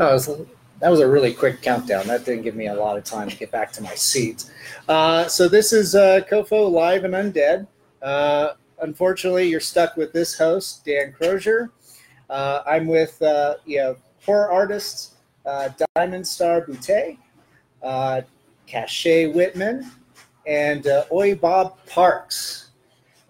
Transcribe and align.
Oh, 0.00 0.12
was, 0.12 0.26
that 0.80 0.90
was 0.90 1.00
a 1.00 1.08
really 1.08 1.34
quick 1.34 1.60
countdown. 1.60 2.06
That 2.06 2.24
didn't 2.24 2.42
give 2.42 2.54
me 2.54 2.68
a 2.68 2.74
lot 2.74 2.96
of 2.96 3.02
time 3.02 3.28
to 3.28 3.36
get 3.36 3.50
back 3.50 3.72
to 3.72 3.82
my 3.82 3.96
seat. 3.96 4.44
Uh, 4.88 5.26
so 5.26 5.48
this 5.48 5.72
is 5.72 5.96
uh, 5.96 6.20
COFOH 6.30 6.70
Live 6.70 7.02
and 7.02 7.14
Undead. 7.14 7.66
Uh, 8.00 8.50
unfortunately, 8.80 9.48
you're 9.48 9.58
stuck 9.58 9.96
with 9.96 10.12
this 10.12 10.38
host, 10.38 10.84
Dan 10.84 11.12
Crozier. 11.12 11.72
Uh, 12.30 12.62
I'm 12.64 12.86
with 12.86 13.20
uh, 13.22 13.56
you 13.66 13.78
know, 13.78 13.96
horror 14.24 14.48
artists 14.52 15.16
uh, 15.44 15.70
Dymond 15.96 16.24
Starr 16.24 16.64
Boutte, 16.64 17.18
uh, 17.82 18.20
Cachet 18.68 19.32
Whitman, 19.32 19.90
and 20.46 20.86
uh, 20.86 21.06
Oi 21.10 21.34
Bob 21.34 21.76
Parks. 21.86 22.70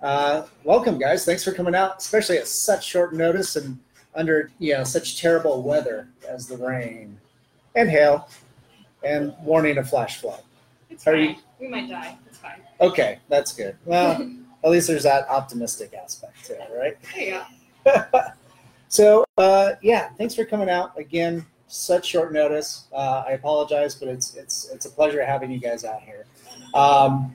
Uh, 0.02 0.42
welcome, 0.64 0.98
guys. 0.98 1.24
Thanks 1.24 1.44
for 1.44 1.52
coming 1.52 1.74
out, 1.74 1.96
especially 1.98 2.36
at 2.36 2.46
such 2.46 2.84
short 2.84 3.14
notice 3.14 3.56
and 3.56 3.78
under 4.14 4.50
you 4.58 4.74
know 4.74 4.84
such 4.84 5.20
terrible 5.20 5.62
weather 5.62 6.08
as 6.28 6.46
the 6.46 6.56
rain 6.56 7.18
and 7.76 7.88
hail 7.90 8.28
and 9.04 9.34
warning 9.42 9.78
of 9.78 9.88
flash 9.88 10.16
flood. 10.18 10.42
It's 10.90 11.06
Are 11.06 11.12
fine. 11.14 11.22
you- 11.30 11.34
We 11.60 11.68
might 11.68 11.88
die. 11.88 12.16
It's 12.26 12.38
fine. 12.38 12.60
Okay, 12.80 13.18
that's 13.28 13.52
good. 13.52 13.76
Well, 13.84 14.12
at 14.64 14.70
least 14.70 14.88
there's 14.88 15.02
that 15.04 15.28
optimistic 15.28 15.92
aspect 15.94 16.44
to 16.46 16.54
it, 16.54 16.70
right? 16.76 16.96
There 17.14 17.22
you 17.24 17.40
go. 17.84 18.04
so 18.88 19.24
uh, 19.36 19.72
yeah, 19.82 20.10
thanks 20.18 20.34
for 20.34 20.44
coming 20.44 20.68
out 20.70 20.98
again. 20.98 21.44
Such 21.68 22.06
short 22.06 22.32
notice. 22.32 22.86
Uh, 22.92 23.24
I 23.26 23.32
apologize, 23.32 23.94
but 23.94 24.08
it's 24.08 24.34
it's 24.34 24.68
it's 24.70 24.86
a 24.86 24.90
pleasure 24.90 25.24
having 25.24 25.50
you 25.50 25.58
guys 25.60 25.84
out 25.84 26.00
here. 26.00 26.24
Um, 26.74 27.34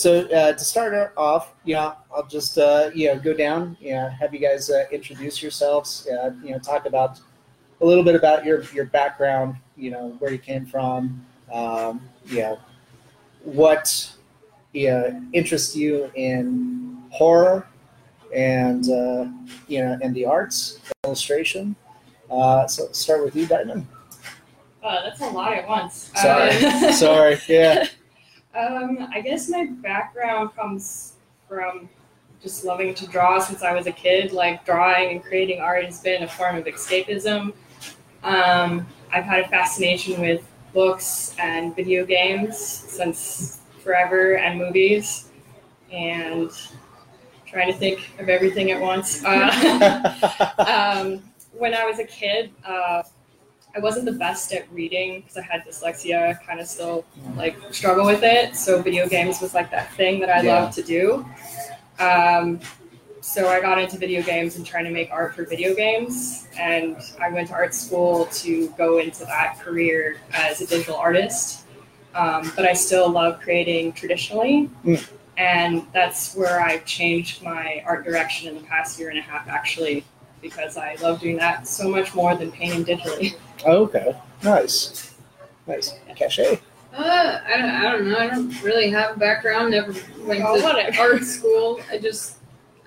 so 0.00 0.22
uh, 0.30 0.54
to 0.54 0.64
start 0.64 1.12
off, 1.14 1.52
you 1.66 1.74
know, 1.74 1.94
I'll 2.14 2.26
just 2.26 2.56
uh, 2.56 2.90
you 2.94 3.08
know 3.08 3.20
go 3.20 3.34
down. 3.34 3.76
You 3.80 3.92
know, 3.92 4.08
have 4.08 4.32
you 4.32 4.40
guys 4.40 4.70
uh, 4.70 4.84
introduce 4.90 5.42
yourselves. 5.42 6.08
Uh, 6.08 6.32
you 6.42 6.52
know, 6.52 6.58
talk 6.58 6.86
about 6.86 7.20
a 7.82 7.84
little 7.84 8.02
bit 8.02 8.14
about 8.14 8.46
your 8.46 8.62
your 8.72 8.86
background. 8.86 9.56
You 9.76 9.90
know, 9.90 10.16
where 10.18 10.32
you 10.32 10.38
came 10.38 10.64
from. 10.64 11.26
Um, 11.52 12.00
you 12.24 12.38
know, 12.38 12.58
what 13.44 14.10
you 14.72 14.88
know, 14.88 15.22
interests 15.34 15.76
you 15.76 16.10
in 16.14 17.02
horror 17.10 17.66
and 18.34 18.88
uh, 18.88 19.26
you 19.68 19.84
know, 19.84 19.98
and 20.00 20.14
the 20.14 20.24
arts, 20.24 20.80
illustration. 21.04 21.76
Uh, 22.30 22.66
so 22.66 22.84
let's 22.84 22.98
start 22.98 23.22
with 23.22 23.36
you, 23.36 23.46
Dymond. 23.46 23.84
Uh, 24.82 25.02
that's 25.02 25.20
a 25.20 25.28
lot 25.28 25.52
at 25.52 25.68
once. 25.68 26.10
Sorry, 26.14 26.92
sorry. 26.92 27.38
Yeah, 27.48 27.86
Um, 28.54 29.08
I 29.12 29.20
guess 29.20 29.48
my 29.48 29.66
background 29.66 30.54
comes 30.56 31.14
from 31.48 31.88
just 32.42 32.64
loving 32.64 32.94
to 32.94 33.06
draw 33.06 33.38
since 33.38 33.62
I 33.62 33.72
was 33.72 33.86
a 33.86 33.92
kid. 33.92 34.32
Like 34.32 34.64
drawing 34.64 35.10
and 35.10 35.22
creating 35.22 35.60
art 35.60 35.84
has 35.84 36.00
been 36.00 36.22
a 36.22 36.28
form 36.28 36.56
of 36.56 36.64
escapism. 36.64 37.52
Um, 38.22 38.86
I've 39.12 39.24
had 39.24 39.40
a 39.40 39.48
fascination 39.48 40.20
with 40.20 40.42
books 40.72 41.34
and 41.38 41.74
video 41.74 42.04
games 42.04 42.58
since 42.58 43.60
forever, 43.82 44.36
and 44.36 44.58
movies, 44.58 45.30
and 45.90 46.50
trying 47.46 47.72
to 47.72 47.78
think 47.78 48.10
of 48.18 48.28
everything 48.28 48.70
at 48.70 48.80
once. 48.80 49.24
Uh, 49.24 50.54
um, 50.98 51.22
when 51.52 51.74
I 51.74 51.84
was 51.84 51.98
a 51.98 52.04
kid, 52.04 52.52
uh, 52.64 53.02
I 53.74 53.78
wasn't 53.78 54.04
the 54.06 54.12
best 54.12 54.52
at 54.52 54.70
reading 54.72 55.20
because 55.20 55.36
I 55.36 55.42
had 55.42 55.64
dyslexia. 55.64 56.28
I 56.30 56.34
kind 56.34 56.60
of 56.60 56.66
still 56.66 57.04
like 57.36 57.56
struggle 57.72 58.04
with 58.06 58.22
it. 58.22 58.56
So 58.56 58.82
video 58.82 59.08
games 59.08 59.40
was 59.40 59.54
like 59.54 59.70
that 59.70 59.92
thing 59.94 60.20
that 60.20 60.28
I 60.30 60.42
Yeah. 60.42 60.60
loved 60.62 60.74
to 60.74 60.82
do. 60.82 61.24
Um, 61.98 62.60
so 63.20 63.48
I 63.48 63.60
got 63.60 63.78
into 63.78 63.98
video 63.98 64.22
games 64.22 64.56
and 64.56 64.64
trying 64.66 64.84
to 64.84 64.90
make 64.90 65.10
art 65.12 65.34
for 65.36 65.44
video 65.44 65.74
games, 65.74 66.48
and 66.58 66.96
I 67.20 67.28
went 67.28 67.48
to 67.48 67.54
art 67.54 67.74
school 67.74 68.24
to 68.26 68.68
go 68.78 68.98
into 68.98 69.24
that 69.26 69.58
career 69.60 70.16
as 70.32 70.60
a 70.62 70.66
digital 70.66 70.96
artist. 70.96 71.64
Um, 72.14 72.50
but 72.56 72.64
I 72.66 72.72
still 72.72 73.08
love 73.10 73.38
creating 73.40 73.92
traditionally, 73.92 74.68
Mm. 74.84 75.06
and 75.36 75.86
that's 75.92 76.34
where 76.34 76.60
I've 76.60 76.84
changed 76.86 77.42
my 77.42 77.82
art 77.86 78.04
direction 78.04 78.48
in 78.48 78.54
the 78.60 78.66
past 78.66 78.98
year 78.98 79.10
and 79.10 79.18
a 79.18 79.22
half, 79.22 79.46
actually, 79.48 80.04
because 80.40 80.76
I 80.76 80.94
love 81.02 81.20
doing 81.20 81.36
that 81.36 81.66
so 81.68 81.88
much 81.88 82.14
more 82.14 82.34
than 82.34 82.50
painting 82.52 82.84
digitally. 82.84 83.34
okay, 83.66 84.16
nice, 84.42 85.14
nice. 85.66 85.94
Cachet. 86.16 86.60
Uh, 86.92 87.38
I 87.46 87.56
don't, 87.56 87.70
I 87.70 87.92
don't 87.92 88.10
know. 88.10 88.18
I 88.18 88.26
don't 88.28 88.62
really 88.62 88.90
have 88.90 89.16
a 89.16 89.18
background. 89.18 89.70
Never 89.70 89.92
went 90.24 90.42
Oh, 90.44 90.56
to 90.56 90.62
whatever. 90.62 91.00
art 91.00 91.22
school. 91.24 91.80
I 91.90 91.98
just, 91.98 92.38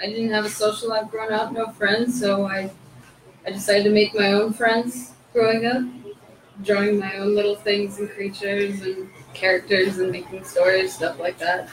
I 0.02 0.08
didn't 0.08 0.31
have 0.31 0.44
a 0.46 0.50
social 0.50 0.90
life 0.90 1.09
growing 1.09 1.31
up. 1.31 1.53
No 1.53 1.68
friends, 1.72 2.19
so 2.19 2.46
I, 2.46 2.69
I 3.46 3.52
decided 3.52 3.84
to 3.86 3.92
make 3.92 4.13
my 4.13 4.34
own 4.34 4.52
friends 4.52 5.13
growing 5.31 5.66
up, 5.66 5.84
drawing 6.63 7.00
my 7.00 7.16
own 7.18 7.34
little 7.34 7.56
things 7.56 7.97
and 8.00 8.09
creatures 8.09 8.81
and 8.81 9.09
characters 9.34 10.00
and 10.00 10.12
making 10.12 10.44
stories, 10.44 10.94
stuff 10.96 11.18
like 11.19 11.38
that. 11.40 11.69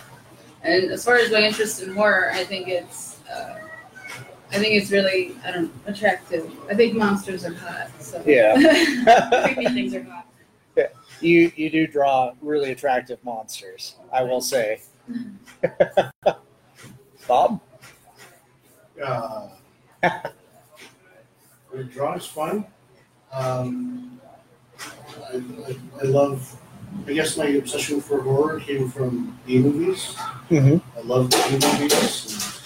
And 0.62 0.90
as 0.92 1.04
far 1.04 1.16
as 1.16 1.32
my 1.32 1.40
interest 1.42 1.82
in 1.82 1.92
horror, 1.94 2.30
I 2.32 2.44
think 2.44 2.69
it's, 2.69 3.19
uh, 3.28 3.58
I 4.53 4.59
think 4.59 4.75
it's 4.75 4.91
really, 4.91 5.37
I 5.44 5.53
don't, 5.53 5.72
attractive. 5.87 6.50
I 6.69 6.75
think 6.75 6.94
monsters 6.94 7.44
are 7.44 7.55
hot. 7.55 7.88
So 8.00 8.22
Yeah. 8.27 8.55
Creepy 9.55 9.66
things 9.66 9.94
are 9.94 10.03
hot. 10.03 10.27
you 11.21 11.53
you 11.55 11.71
do 11.71 11.87
draw 11.87 12.33
really 12.41 12.72
attractive 12.72 13.22
monsters. 13.25 13.97
I 14.12 14.22
will 14.25 14.41
say. 14.41 14.81
Bob. 17.28 17.61
Uh, 19.03 19.49
the 20.03 21.84
drawing's 21.84 22.27
fun. 22.27 22.67
Um, 23.32 24.21
I, 25.32 25.37
I, 25.37 25.77
I 26.03 26.05
love. 26.05 26.56
I 27.06 27.12
guess 27.12 27.37
my 27.37 27.47
obsession 27.47 28.00
for 28.00 28.21
horror 28.21 28.59
came 28.59 28.91
from 28.91 29.38
B 29.47 29.59
movies. 29.61 30.17
Mm-hmm. 30.50 30.99
I 30.99 31.03
love 31.03 31.31
B 31.31 31.37
movies. 31.53 32.59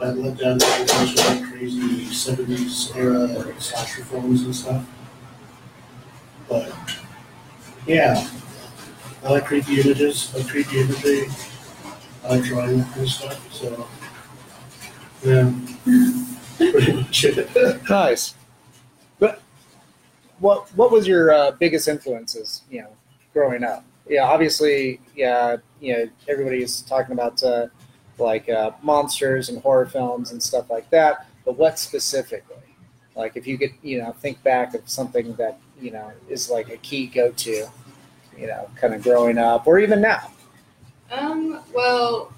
And 0.00 0.18
that 0.18 0.22
led 0.22 0.38
down 0.38 0.56
a 0.56 0.86
bunch 0.86 1.18
of 1.18 1.26
like 1.26 1.52
crazy 1.52 2.06
'70s 2.06 2.94
era 2.96 3.60
slasher 3.60 4.04
films 4.04 4.42
and 4.42 4.54
stuff. 4.54 4.86
But 6.48 6.72
yeah, 7.86 8.28
I 9.24 9.30
like 9.30 9.46
creepy 9.46 9.80
images. 9.80 10.32
I 10.34 10.38
like 10.38 10.48
creepy 10.48 10.80
imagery. 10.80 11.26
I 12.24 12.28
like 12.28 12.44
drawing 12.44 12.80
of 12.80 13.08
stuff. 13.08 13.52
So 13.52 13.88
yeah, 15.24 15.52
pretty 16.58 16.92
much 16.92 17.24
it. 17.24 17.82
Nice. 17.88 18.34
But 19.18 19.40
what 20.40 20.68
what 20.76 20.90
was 20.90 21.06
your 21.06 21.32
uh, 21.32 21.52
biggest 21.52 21.88
influences? 21.88 22.62
You 22.70 22.82
know, 22.82 22.90
growing 23.32 23.64
up. 23.64 23.84
Yeah, 24.08 24.24
obviously, 24.24 25.00
yeah. 25.14 25.56
You 25.80 25.92
know, 25.92 26.08
everybody's 26.28 26.82
talking 26.82 27.12
about 27.12 27.42
uh, 27.42 27.68
like 28.18 28.48
uh, 28.48 28.72
monsters 28.82 29.48
and 29.48 29.60
horror 29.62 29.86
films 29.86 30.32
and 30.32 30.42
stuff 30.42 30.70
like 30.70 30.88
that. 30.90 31.26
But 31.44 31.56
what 31.56 31.78
specifically? 31.78 32.56
Like, 33.14 33.36
if 33.36 33.46
you 33.46 33.56
could, 33.56 33.72
you 33.82 33.98
know, 33.98 34.12
think 34.12 34.42
back 34.42 34.74
of 34.74 34.88
something 34.88 35.34
that 35.34 35.58
you 35.80 35.90
know 35.90 36.12
is 36.28 36.50
like 36.50 36.70
a 36.70 36.76
key 36.78 37.06
go 37.06 37.30
to. 37.32 37.66
You 38.38 38.46
know, 38.48 38.68
kind 38.76 38.92
of 38.92 39.02
growing 39.02 39.38
up, 39.38 39.66
or 39.66 39.78
even 39.78 40.02
now. 40.02 40.30
Um, 41.10 41.62
well, 41.72 42.30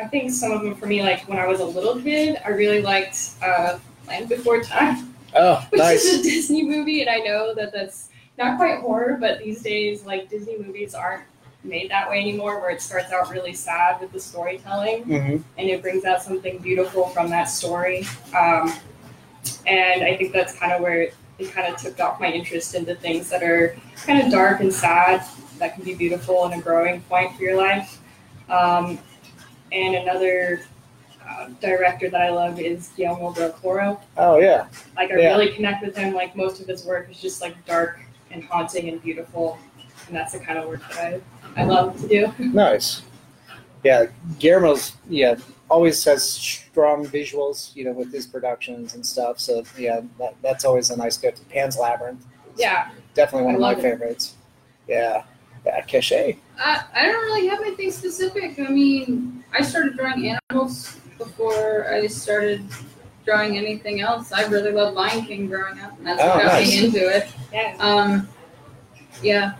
I 0.00 0.06
think 0.06 0.30
some 0.30 0.50
of 0.50 0.62
them 0.62 0.74
for 0.74 0.86
me, 0.86 1.02
like 1.02 1.28
when 1.28 1.38
I 1.38 1.46
was 1.46 1.60
a 1.60 1.64
little 1.64 2.00
kid, 2.00 2.40
I 2.42 2.48
really 2.48 2.80
liked 2.80 3.32
uh, 3.42 3.78
Land 4.08 4.30
Before 4.30 4.62
Time, 4.62 5.14
Oh, 5.36 5.56
which 5.70 5.78
nice. 5.80 6.04
is 6.04 6.20
a 6.20 6.22
Disney 6.22 6.64
movie, 6.64 7.02
and 7.02 7.10
I 7.10 7.18
know 7.18 7.54
that 7.54 7.70
that's 7.72 8.08
not 8.38 8.56
quite 8.56 8.80
horror, 8.80 9.18
but 9.20 9.40
these 9.40 9.62
days, 9.62 10.06
like 10.06 10.30
Disney 10.30 10.56
movies 10.58 10.94
aren't 10.94 11.24
made 11.64 11.90
that 11.90 12.08
way 12.08 12.20
anymore, 12.20 12.60
where 12.60 12.70
it 12.70 12.80
starts 12.82 13.10
out 13.12 13.30
really 13.30 13.54
sad 13.54 14.00
with 14.00 14.12
the 14.12 14.20
storytelling, 14.20 15.02
hmm 15.04 15.36
and 15.56 15.68
it 15.68 15.80
brings 15.82 16.04
out 16.04 16.22
something 16.22 16.58
beautiful 16.58 17.06
from 17.08 17.30
that 17.30 17.44
story. 17.44 18.06
Um, 18.36 18.72
and 19.66 20.02
I 20.02 20.16
think 20.16 20.32
that's 20.32 20.54
kind 20.58 20.72
of 20.72 20.80
where 20.80 21.02
it, 21.02 21.14
it 21.38 21.52
kind 21.52 21.72
of 21.72 21.80
took 21.80 21.98
off 22.00 22.20
my 22.20 22.30
interest 22.30 22.74
into 22.74 22.94
things 22.96 23.30
that 23.30 23.42
are 23.42 23.76
kind 24.04 24.20
of 24.22 24.30
dark 24.32 24.60
and 24.60 24.72
sad 24.72 25.24
that 25.58 25.74
can 25.74 25.84
be 25.84 25.94
beautiful 25.94 26.44
and 26.44 26.60
a 26.60 26.62
growing 26.62 27.00
point 27.02 27.36
for 27.36 27.42
your 27.42 27.56
life. 27.56 28.00
Um, 28.48 28.98
and 29.72 29.94
another 29.94 30.62
uh, 31.26 31.48
director 31.60 32.10
that 32.10 32.20
I 32.20 32.30
love 32.30 32.60
is 32.60 32.88
Guillermo 32.96 33.32
del 33.32 33.52
Toro. 33.52 34.00
Oh 34.16 34.38
yeah. 34.38 34.66
Like 34.96 35.10
I 35.12 35.16
Yeah. 35.16 35.36
really 35.36 35.52
connect 35.52 35.84
with 35.84 35.96
him. 35.96 36.14
Like 36.14 36.34
most 36.36 36.60
of 36.60 36.66
his 36.66 36.84
work 36.84 37.08
is 37.10 37.20
just 37.20 37.40
like 37.40 37.64
dark 37.64 38.00
and 38.30 38.42
haunting 38.44 38.88
and 38.88 39.00
beautiful, 39.02 39.58
and 40.08 40.16
that's 40.16 40.32
the 40.32 40.40
kind 40.40 40.58
of 40.58 40.66
work 40.68 40.80
that 40.90 40.98
I 40.98 41.20
I 41.56 41.64
love 41.64 42.00
to 42.00 42.08
do. 42.08 42.32
Nice. 42.38 43.02
Yeah, 43.84 44.06
Guillermo's 44.38 44.92
yeah 45.08 45.36
always 45.70 46.02
has 46.04 46.22
strong 46.28 47.06
visuals, 47.06 47.74
you 47.74 47.84
know, 47.84 47.92
with 47.92 48.12
his 48.12 48.26
productions 48.26 48.94
and 48.94 49.04
stuff. 49.04 49.40
So 49.40 49.64
yeah, 49.78 50.00
that, 50.18 50.34
that's 50.42 50.64
always 50.64 50.90
a 50.90 50.96
nice 50.96 51.16
go 51.16 51.30
to. 51.30 51.44
Pan's 51.46 51.78
Labyrinth, 51.78 52.24
Yeah, 52.56 52.90
definitely 53.14 53.46
one 53.46 53.54
I 53.54 53.56
of 53.56 53.60
my 53.60 53.72
it. 53.72 53.82
favorites. 53.82 54.34
Yeah, 54.88 55.24
yeah, 55.66 55.80
Cachet. 55.82 56.36
I, 56.58 56.84
I 56.94 57.06
don't 57.06 57.24
really 57.24 57.46
have 57.48 57.60
anything 57.60 57.90
specific. 57.90 58.58
I 58.58 58.68
mean, 58.70 59.42
I 59.52 59.62
started 59.62 59.96
drawing 59.96 60.36
animals 60.50 60.98
before 61.18 61.90
I 61.92 62.06
started 62.06 62.62
drawing 63.24 63.56
anything 63.56 64.00
else. 64.02 64.32
I 64.32 64.44
really 64.46 64.70
loved 64.72 64.94
Lion 64.96 65.24
King 65.24 65.46
growing 65.48 65.80
up, 65.80 65.96
and 65.98 66.06
that's 66.06 66.22
Oh, 66.22 66.28
what 66.28 66.42
got 66.44 66.52
nice. 66.52 66.68
me 66.68 66.84
into 66.86 67.08
it. 67.08 67.28
Yeah. 67.52 67.76
Um, 67.78 68.28
yeah, 69.22 69.54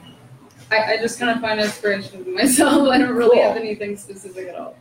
I, 0.71 0.95
I 0.95 0.97
just 0.99 1.19
kind 1.19 1.31
of 1.31 1.41
find 1.41 1.61
inspiration 1.61 2.25
from 2.25 2.35
myself. 2.35 2.89
I 2.91 2.99
don't 2.99 3.15
really 3.15 3.39
have 3.41 3.57
anything 3.57 3.97
specific 3.97 4.49
at 4.49 4.57
all. 4.57 4.77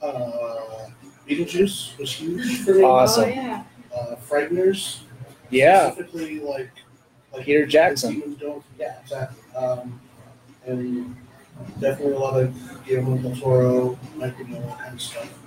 Uh, 0.00 0.88
Beetlejuice 1.28 1.98
was 1.98 2.12
huge 2.12 2.58
for 2.64 2.74
me. 2.74 2.82
Awesome. 2.82 3.24
Oh 3.24 3.26
yeah. 3.28 3.64
Uh, 3.94 4.16
Frighteners. 4.28 5.00
Yeah. 5.50 5.90
Specifically, 5.92 6.40
like, 6.40 6.70
like 7.32 7.44
Peter 7.44 7.66
Jackson. 7.66 8.20
demons 8.20 8.38
don't- 8.38 8.64
Yeah, 8.78 8.98
exactly. 9.02 9.38
Um, 9.56 10.00
and 10.66 11.16
definitely 11.80 12.14
a 12.14 12.18
lot 12.18 12.40
of 12.40 12.54
Guillermo 12.86 13.16
del 13.18 13.36
Toro, 13.36 13.98
Mike 14.16 14.36
Mignola 14.36 14.78
kind 14.78 14.94
of 14.94 15.00
stuff. 15.02 15.38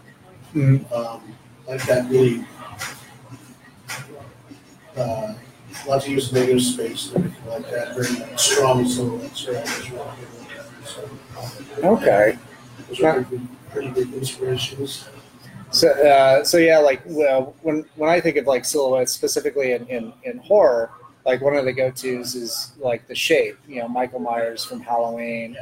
Mhm. 0.53 0.91
Um, 0.91 1.21
like 1.67 1.81
that 1.85 2.09
really. 2.09 2.45
Uh, 4.97 5.33
lots 5.87 6.05
of 6.05 6.11
use 6.11 6.29
of 6.29 6.33
negative 6.35 6.61
space 6.61 7.11
and 7.13 7.25
everything 7.25 7.49
like 7.49 7.69
that. 7.71 7.95
Very 7.95 8.37
strong 8.37 8.87
silhouettes. 8.87 9.47
Right? 9.47 9.65
Those 9.65 9.91
are 9.91 9.99
all 9.99 10.15
good. 10.19 10.87
So, 10.87 11.09
Okay. 11.83 12.37
those 12.89 13.01
are 13.01 13.23
pretty, 13.23 13.47
pretty 13.71 13.89
big 13.91 14.13
inspirations. 14.13 15.07
So, 15.71 15.89
uh, 15.89 16.43
so 16.43 16.57
yeah, 16.57 16.79
like 16.79 17.01
well, 17.05 17.55
when 17.61 17.85
when 17.95 18.09
I 18.09 18.19
think 18.19 18.35
of 18.35 18.45
like 18.45 18.65
silhouettes 18.65 19.13
specifically 19.13 19.71
in, 19.71 19.87
in, 19.87 20.13
in 20.23 20.37
horror, 20.39 20.91
like 21.25 21.41
one 21.41 21.55
of 21.55 21.63
the 21.63 21.71
go 21.71 21.91
tos 21.91 22.35
is 22.35 22.73
like 22.77 23.07
the 23.07 23.15
shape. 23.15 23.57
You 23.67 23.79
know, 23.79 23.87
Michael 23.87 24.19
Myers 24.19 24.65
from 24.65 24.81
Halloween. 24.81 25.55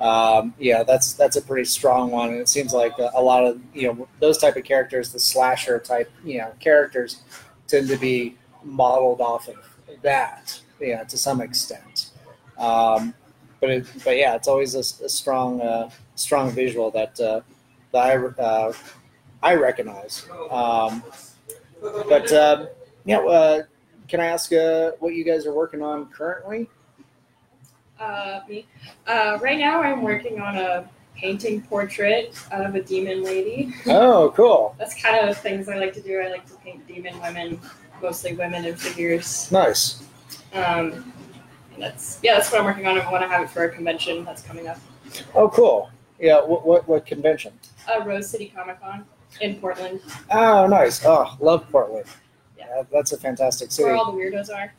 Um, 0.00 0.54
yeah, 0.60 0.84
that's 0.84 1.14
that's 1.14 1.36
a 1.36 1.42
pretty 1.42 1.64
strong 1.64 2.12
one, 2.12 2.28
and 2.28 2.38
it 2.38 2.48
seems 2.48 2.72
like 2.72 2.96
a, 3.00 3.10
a 3.14 3.20
lot 3.22 3.44
of 3.44 3.60
you 3.74 3.88
know 3.88 4.08
those 4.20 4.38
type 4.38 4.54
of 4.54 4.62
characters, 4.62 5.12
the 5.12 5.18
slasher 5.18 5.80
type 5.80 6.08
you 6.24 6.38
know 6.38 6.52
characters, 6.60 7.22
tend 7.66 7.88
to 7.88 7.96
be 7.96 8.36
modeled 8.68 9.20
off 9.20 9.48
of 9.48 9.56
that. 10.02 10.60
Yeah, 10.80 11.04
to 11.04 11.18
some 11.18 11.40
extent. 11.40 12.10
Um, 12.58 13.14
but 13.60 13.70
it, 13.70 13.86
but 14.04 14.16
yeah, 14.16 14.34
it's 14.34 14.48
always 14.48 14.74
a 14.74 14.82
strong 15.08 15.60
uh, 15.60 15.90
strong 16.14 16.50
visual 16.50 16.90
that 16.92 17.18
uh, 17.20 17.40
that 17.92 17.98
I 17.98 18.42
uh, 18.42 18.72
I 19.42 19.54
recognize. 19.54 20.28
Um, 20.50 21.02
but 21.80 22.32
um, 22.32 22.68
yeah, 23.04 23.18
uh, 23.18 23.62
can 24.08 24.20
I 24.20 24.26
ask 24.26 24.52
uh, 24.52 24.92
what 25.00 25.14
you 25.14 25.24
guys 25.24 25.46
are 25.46 25.54
working 25.54 25.82
on 25.82 26.06
currently? 26.06 26.68
Uh, 27.98 28.40
me. 28.48 28.66
Uh, 29.06 29.38
right 29.40 29.58
now, 29.58 29.82
I'm 29.82 30.02
working 30.02 30.40
on 30.40 30.56
a 30.56 30.88
painting 31.16 31.60
portrait 31.62 32.32
of 32.52 32.74
a 32.74 32.82
demon 32.82 33.24
lady. 33.24 33.74
Oh, 33.86 34.32
cool, 34.36 34.74
That's 34.78 35.00
kind 35.00 35.28
of 35.28 35.36
things 35.36 35.68
I 35.68 35.76
like 35.78 35.92
to 35.94 36.00
do. 36.00 36.20
I 36.20 36.28
like 36.28 36.46
to 36.46 36.54
paint 36.56 36.86
demon 36.86 37.20
women, 37.20 37.60
mostly 38.02 38.34
women 38.34 38.64
and 38.64 38.78
figures. 38.78 39.50
nice. 39.52 40.02
Um, 40.52 41.12
and 41.74 41.82
that's 41.82 42.18
yeah, 42.22 42.34
that's 42.34 42.50
what 42.50 42.60
I'm 42.60 42.64
working 42.66 42.86
on. 42.86 42.98
I 43.00 43.10
want 43.10 43.22
to 43.22 43.28
have 43.28 43.42
it 43.42 43.50
for 43.50 43.64
a 43.64 43.68
convention 43.70 44.24
that's 44.24 44.42
coming 44.42 44.66
up. 44.68 44.78
Oh, 45.34 45.48
cool. 45.48 45.90
Yeah, 46.18 46.40
what 46.44 46.66
what, 46.66 46.88
what 46.88 47.06
convention? 47.06 47.52
Uh, 47.88 48.04
Rose 48.04 48.28
City 48.28 48.52
Comic 48.54 48.80
Con 48.80 49.04
in 49.40 49.56
Portland, 49.60 50.00
Oh, 50.30 50.66
nice. 50.66 51.04
Oh, 51.04 51.36
love 51.40 51.68
Portland. 51.70 52.06
Yeah. 52.56 52.64
Yeah, 52.76 52.82
that's 52.90 53.12
a 53.12 53.18
fantastic 53.18 53.70
city. 53.70 53.84
where 53.86 53.94
all 53.96 54.10
the 54.10 54.18
weirdos 54.18 54.48
are. 54.50 54.72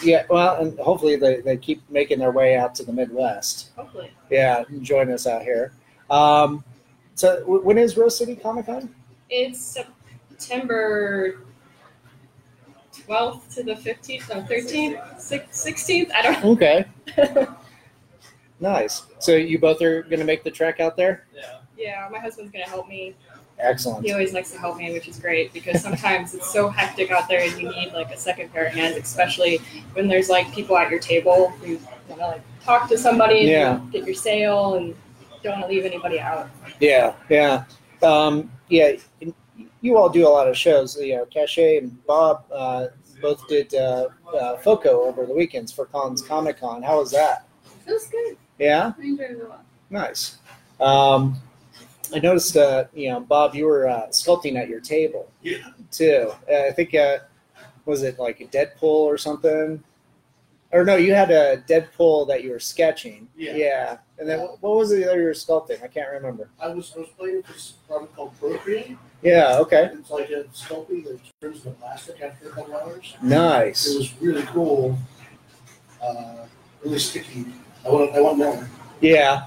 Yeah, 0.00 0.24
well, 0.30 0.60
and 0.62 0.78
hopefully 0.78 1.16
they, 1.16 1.40
they 1.40 1.56
keep 1.56 1.82
making 1.90 2.20
their 2.20 2.30
way 2.30 2.54
out 2.56 2.72
to 2.76 2.84
the 2.84 2.92
Midwest. 2.92 3.70
Hopefully, 3.74 4.12
Yeah, 4.30 4.62
and 4.68 4.80
join 4.84 5.10
us 5.10 5.26
out 5.26 5.42
here. 5.42 5.72
Um, 6.08 6.62
so 7.16 7.40
w- 7.40 7.62
when 7.62 7.78
is 7.78 7.96
Rose 7.96 8.16
City 8.16 8.36
Comic 8.36 8.66
Con? 8.66 8.94
it's 9.28 9.76
September 10.38 11.40
12th 13.08 13.54
to 13.54 13.62
the 13.62 13.74
15th, 13.74 14.28
no, 14.28 14.42
13th, 14.42 15.20
six- 15.20 15.64
16th. 15.64 16.12
I 16.12 16.22
don't. 16.22 16.44
Okay. 16.44 16.84
nice. 18.60 19.02
So 19.18 19.32
you 19.36 19.58
both 19.58 19.80
are 19.82 20.02
going 20.02 20.18
to 20.18 20.24
make 20.24 20.44
the 20.44 20.50
trek 20.50 20.80
out 20.80 20.96
there? 20.96 21.24
Yeah, 21.34 21.58
Yeah, 21.76 22.08
my 22.10 22.18
husband's 22.18 22.52
gonna 22.52 22.64
help 22.68 22.88
me. 22.88 23.14
Excellent. 23.60 24.04
He 24.06 24.12
always 24.12 24.32
likes 24.32 24.52
to 24.52 24.58
help 24.58 24.76
me, 24.76 24.92
which 24.92 25.08
is 25.08 25.18
great 25.18 25.52
because 25.52 25.82
sometimes 25.82 26.32
it's 26.32 26.52
so 26.52 26.68
hectic 26.68 27.10
out 27.10 27.28
there 27.28 27.40
and 27.40 27.60
you 27.60 27.68
need 27.70 27.92
like 27.92 28.10
a 28.12 28.16
second 28.16 28.52
pair 28.52 28.66
of 28.66 28.72
hands, 28.72 28.96
especially 28.96 29.56
when 29.94 30.06
there's 30.06 30.28
like 30.28 30.52
people 30.52 30.76
at 30.78 30.88
your 30.90 31.00
table 31.00 31.48
who 31.62 31.76
want 32.08 32.20
to 32.20 32.26
like 32.28 32.42
talk 32.62 32.88
to 32.88 32.96
somebody 32.96 33.40
and 33.40 33.48
Yeah. 33.48 33.80
get 33.90 34.04
your 34.06 34.14
sale 34.14 34.74
and 34.76 34.94
don't 35.42 35.58
want 35.60 35.64
to 35.64 35.74
leave 35.74 35.84
anybody 35.84 36.20
out. 36.20 36.48
Yeah, 36.78 37.14
yeah, 37.28 37.64
um, 38.02 38.48
yeah. 38.68 38.92
You 39.80 39.96
all 39.96 40.08
do 40.08 40.26
a 40.26 40.30
lot 40.30 40.46
of 40.48 40.56
shows. 40.56 40.96
You 40.96 41.16
know, 41.16 41.24
Cachet 41.26 41.78
and 41.78 42.06
Bob 42.06 42.44
uh, 42.52 42.88
both 43.20 43.46
did 43.48 43.74
uh, 43.74 44.08
uh, 44.34 44.56
Foco 44.58 45.02
over 45.02 45.26
the 45.26 45.34
weekends 45.34 45.72
Fort 45.72 45.90
Collins 45.92 46.22
Comic 46.22 46.60
Con. 46.60 46.82
How 46.82 46.98
was 46.98 47.10
that? 47.12 47.46
It 47.86 47.92
was 47.92 48.06
good. 48.06 48.36
Yeah, 48.58 48.92
I 48.98 49.02
enjoyed 49.02 49.30
it 49.30 49.40
a 49.40 49.48
lot. 49.48 49.64
nice. 49.90 50.38
Um, 50.80 51.40
I 52.14 52.20
noticed, 52.20 52.56
uh, 52.56 52.84
you 52.94 53.10
know, 53.10 53.20
Bob, 53.20 53.54
you 53.54 53.66
were 53.66 53.88
uh, 53.88 54.06
sculpting 54.08 54.56
at 54.56 54.68
your 54.68 54.80
table. 54.80 55.30
Yeah. 55.42 55.58
Too. 55.90 56.32
Uh, 56.50 56.66
I 56.68 56.70
think 56.70 56.94
uh, 56.94 57.18
was 57.84 58.02
it 58.02 58.18
like 58.18 58.40
a 58.40 58.46
Deadpool 58.46 58.82
or 58.82 59.18
something? 59.18 59.82
Or 60.70 60.84
no, 60.84 60.96
you 60.96 61.14
had 61.14 61.30
a 61.30 61.58
Deadpool 61.68 62.28
that 62.28 62.44
you 62.44 62.50
were 62.50 62.60
sketching. 62.60 63.28
Yeah. 63.36 63.56
Yeah. 63.56 63.98
And 64.18 64.28
then 64.28 64.40
what 64.40 64.62
what 64.62 64.76
was 64.76 64.90
the 64.90 65.04
other 65.04 65.20
you 65.20 65.26
were 65.26 65.32
sculpting? 65.32 65.82
I 65.82 65.88
can't 65.88 66.10
remember. 66.10 66.50
I 66.60 66.68
was, 66.68 66.92
I 66.96 67.00
was 67.00 67.08
playing 67.16 67.36
with 67.36 67.46
this 67.46 67.74
product 67.86 68.14
called 68.14 68.38
Procreate. 68.38 68.96
Yeah. 69.22 69.58
Okay. 69.58 69.90
It's 69.92 70.10
like 70.10 70.30
a 70.30 70.44
sculpting 70.44 71.04
that 71.04 71.20
turns 71.40 71.62
to 71.62 71.70
plastic 71.70 72.20
after 72.20 72.48
a 72.48 72.50
couple 72.50 72.76
hours. 72.76 73.16
Nice. 73.22 73.86
It 73.86 73.98
was 73.98 74.14
really 74.20 74.42
cool. 74.42 74.98
Uh, 76.02 76.46
really 76.84 76.98
sticky. 76.98 77.46
I 77.84 77.88
want, 77.88 78.14
I 78.14 78.20
want 78.20 78.38
more. 78.38 78.68
Yeah. 79.00 79.46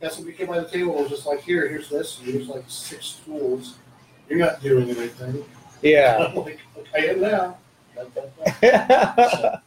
That's 0.00 0.18
when 0.18 0.26
we 0.26 0.32
came 0.32 0.48
by 0.48 0.60
the 0.60 0.68
table. 0.68 0.98
It 0.98 1.02
was 1.02 1.10
just 1.10 1.26
like, 1.26 1.42
here, 1.42 1.68
here's 1.68 1.88
this. 1.88 2.18
And 2.18 2.28
here's 2.28 2.48
like 2.48 2.64
six 2.68 3.20
tools. 3.24 3.76
You're 4.28 4.38
not 4.38 4.60
doing 4.60 4.90
anything. 4.90 5.44
Yeah. 5.82 6.28
I'm 6.30 6.36
like, 6.36 6.60
I 6.94 6.98
am 6.98 7.20
now. 7.20 7.58
That, 7.94 8.14
that, 8.60 8.60
that. 8.60 9.62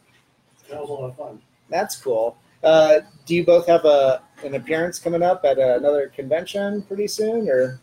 Was 0.70 0.88
a 0.90 0.92
lot 0.92 1.08
of 1.08 1.16
fun. 1.16 1.40
That's 1.70 1.96
cool. 1.96 2.36
Uh, 2.62 3.00
do 3.26 3.34
you 3.34 3.44
both 3.44 3.66
have 3.66 3.84
a 3.84 4.22
an 4.44 4.54
appearance 4.54 4.98
coming 4.98 5.22
up 5.22 5.44
at 5.44 5.58
another 5.58 6.08
convention 6.08 6.82
pretty 6.82 7.08
soon, 7.08 7.48
or 7.48 7.80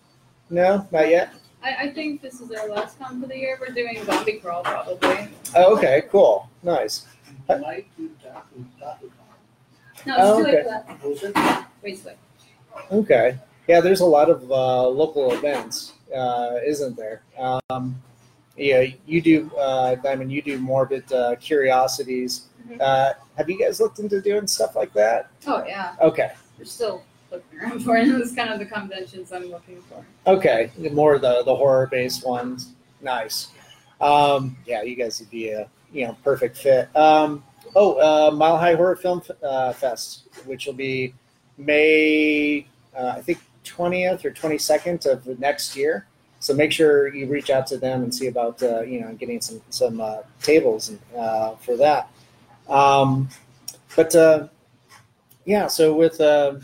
no, 0.50 0.88
not 0.92 1.10
yet? 1.10 1.34
I, 1.64 1.76
I 1.88 1.92
think 1.94 2.22
this 2.22 2.42
is 2.42 2.52
our 2.52 2.68
last 2.70 3.00
con 3.00 3.20
for 3.22 3.28
the 3.28 3.38
year. 3.38 3.58
We're 3.60 3.74
doing 3.74 4.04
Zombie 4.06 4.34
Crawl 4.34 4.64
probably. 4.64 5.30
Oh, 5.56 5.76
okay. 5.78 6.04
Cool. 6.12 6.48
Nice. 6.64 7.06
I 7.50 7.56
might 7.58 7.88
do 7.98 8.10
Taku 8.24 8.64
Taku 8.80 9.08
Con. 9.08 10.06
No, 10.06 10.16
Oh, 10.18 10.38
it's 10.40 10.48
too 10.48 10.54
late 10.56 10.64
for 10.64 10.70
that. 10.70 10.88
What 11.02 11.24
it? 11.24 11.66
Wait, 11.84 12.02
wait. 12.06 12.16
Okay. 12.92 13.38
Yeah, 13.68 13.82
there's 13.82 14.02
a 14.02 14.06
lot 14.06 14.30
of 14.30 14.52
uh, 14.52 14.88
local 14.88 15.34
events, 15.34 15.94
uh, 16.16 16.58
isn't 16.64 16.96
there? 16.96 17.24
Um, 17.40 18.00
yeah, 18.56 18.86
you 19.08 19.22
do, 19.22 19.52
uh, 19.58 19.96
Dymond. 19.96 20.30
You 20.30 20.42
do 20.44 20.60
morbid 20.60 21.12
uh, 21.12 21.36
curiosities. 21.38 22.46
Mhm. 22.70 22.80
Uh, 22.80 23.14
have 23.38 23.50
you 23.50 23.58
guys 23.60 23.80
looked 23.80 23.98
into 24.00 24.22
doing 24.22 24.46
stuff 24.48 24.76
like 24.76 24.94
that? 24.94 25.30
Oh 25.48 25.64
yeah, 25.68 25.96
Okay. 26.02 26.32
we're 26.60 26.66
still 26.66 27.04
looking 27.32 27.60
around 27.60 27.84
for 27.84 27.98
it. 27.98 28.08
It's 28.08 28.36
kind 28.36 28.50
of 28.50 28.60
the 28.60 28.66
conventions 28.66 29.32
I'm 29.32 29.46
looking 29.46 29.82
for. 29.82 30.06
Okay, 30.28 30.72
more 30.92 31.20
the 31.20 31.44
the 31.44 31.56
horror 31.56 31.88
based 31.88 32.26
ones. 32.26 32.74
Nice. 33.02 33.50
Um, 34.02 34.58
yeah, 34.66 34.84
you 34.84 34.96
guys 34.96 35.20
would 35.20 35.30
be 35.30 35.50
a 35.50 35.70
you 35.92 36.08
know 36.08 36.18
perfect 36.24 36.58
fit. 36.58 36.96
Um, 36.96 37.44
oh, 37.76 37.96
uh, 38.00 38.32
Mile 38.32 38.58
High 38.58 38.76
Horror 38.76 38.96
Film 38.96 39.22
uh, 39.44 39.74
Fest, 39.74 40.28
which 40.46 40.66
will 40.66 40.74
be 40.74 41.14
May 41.58 42.68
uh, 42.98 43.14
I 43.16 43.22
think 43.22 43.40
twentieth 43.64 44.26
or 44.26 44.32
twenty 44.32 44.58
second 44.58 45.06
of 45.06 45.28
next 45.40 45.76
year. 45.76 46.08
So 46.40 46.54
make 46.54 46.72
sure 46.72 47.14
you 47.14 47.28
reach 47.28 47.50
out 47.50 47.66
to 47.68 47.78
them 47.78 48.04
and 48.04 48.14
see 48.14 48.28
about 48.28 48.62
uh, 48.62 48.82
you 48.82 49.02
know 49.02 49.14
getting 49.14 49.42
some 49.42 49.62
some 49.70 50.02
uh, 50.02 50.18
tables 50.42 50.92
uh, 51.18 51.56
for 51.56 51.76
that. 51.78 52.10
Um, 52.70 53.30
but 53.96 54.16
uh, 54.16 54.48
yeah, 55.46 55.68
so 55.68 55.94
with 55.96 56.20
uh, 56.22 56.56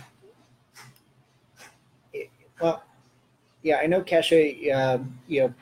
well, 2.60 2.84
yeah, 3.64 3.78
I 3.78 3.88
know 3.88 4.02
Cache. 4.02 4.34
Um, 4.74 5.18
you 5.28 5.42
know, 5.42 5.54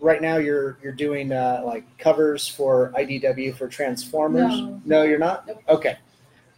right 0.00 0.20
now 0.20 0.36
you're 0.36 0.78
you're 0.82 0.92
doing 0.92 1.32
uh, 1.32 1.62
like 1.64 1.84
covers 1.98 2.46
for 2.46 2.92
IDW 2.96 3.56
for 3.56 3.68
Transformers. 3.68 4.62
No. 4.84 5.02
you're 5.02 5.18
not. 5.18 5.46
Nope. 5.46 5.62
Okay, 5.68 5.96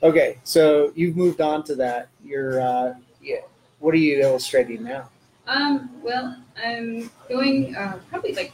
okay. 0.02 0.38
So 0.44 0.92
you've 0.94 1.16
moved 1.16 1.40
on 1.40 1.64
to 1.64 1.74
that. 1.76 2.08
You're 2.24 2.60
uh, 2.60 2.94
yeah. 3.22 3.40
What 3.78 3.94
are 3.94 3.98
you 3.98 4.20
illustrating 4.20 4.82
now? 4.82 5.08
Um, 5.46 5.90
well, 6.02 6.36
I'm 6.62 7.10
going 7.28 7.76
uh, 7.76 7.98
probably 8.10 8.32
like 8.34 8.52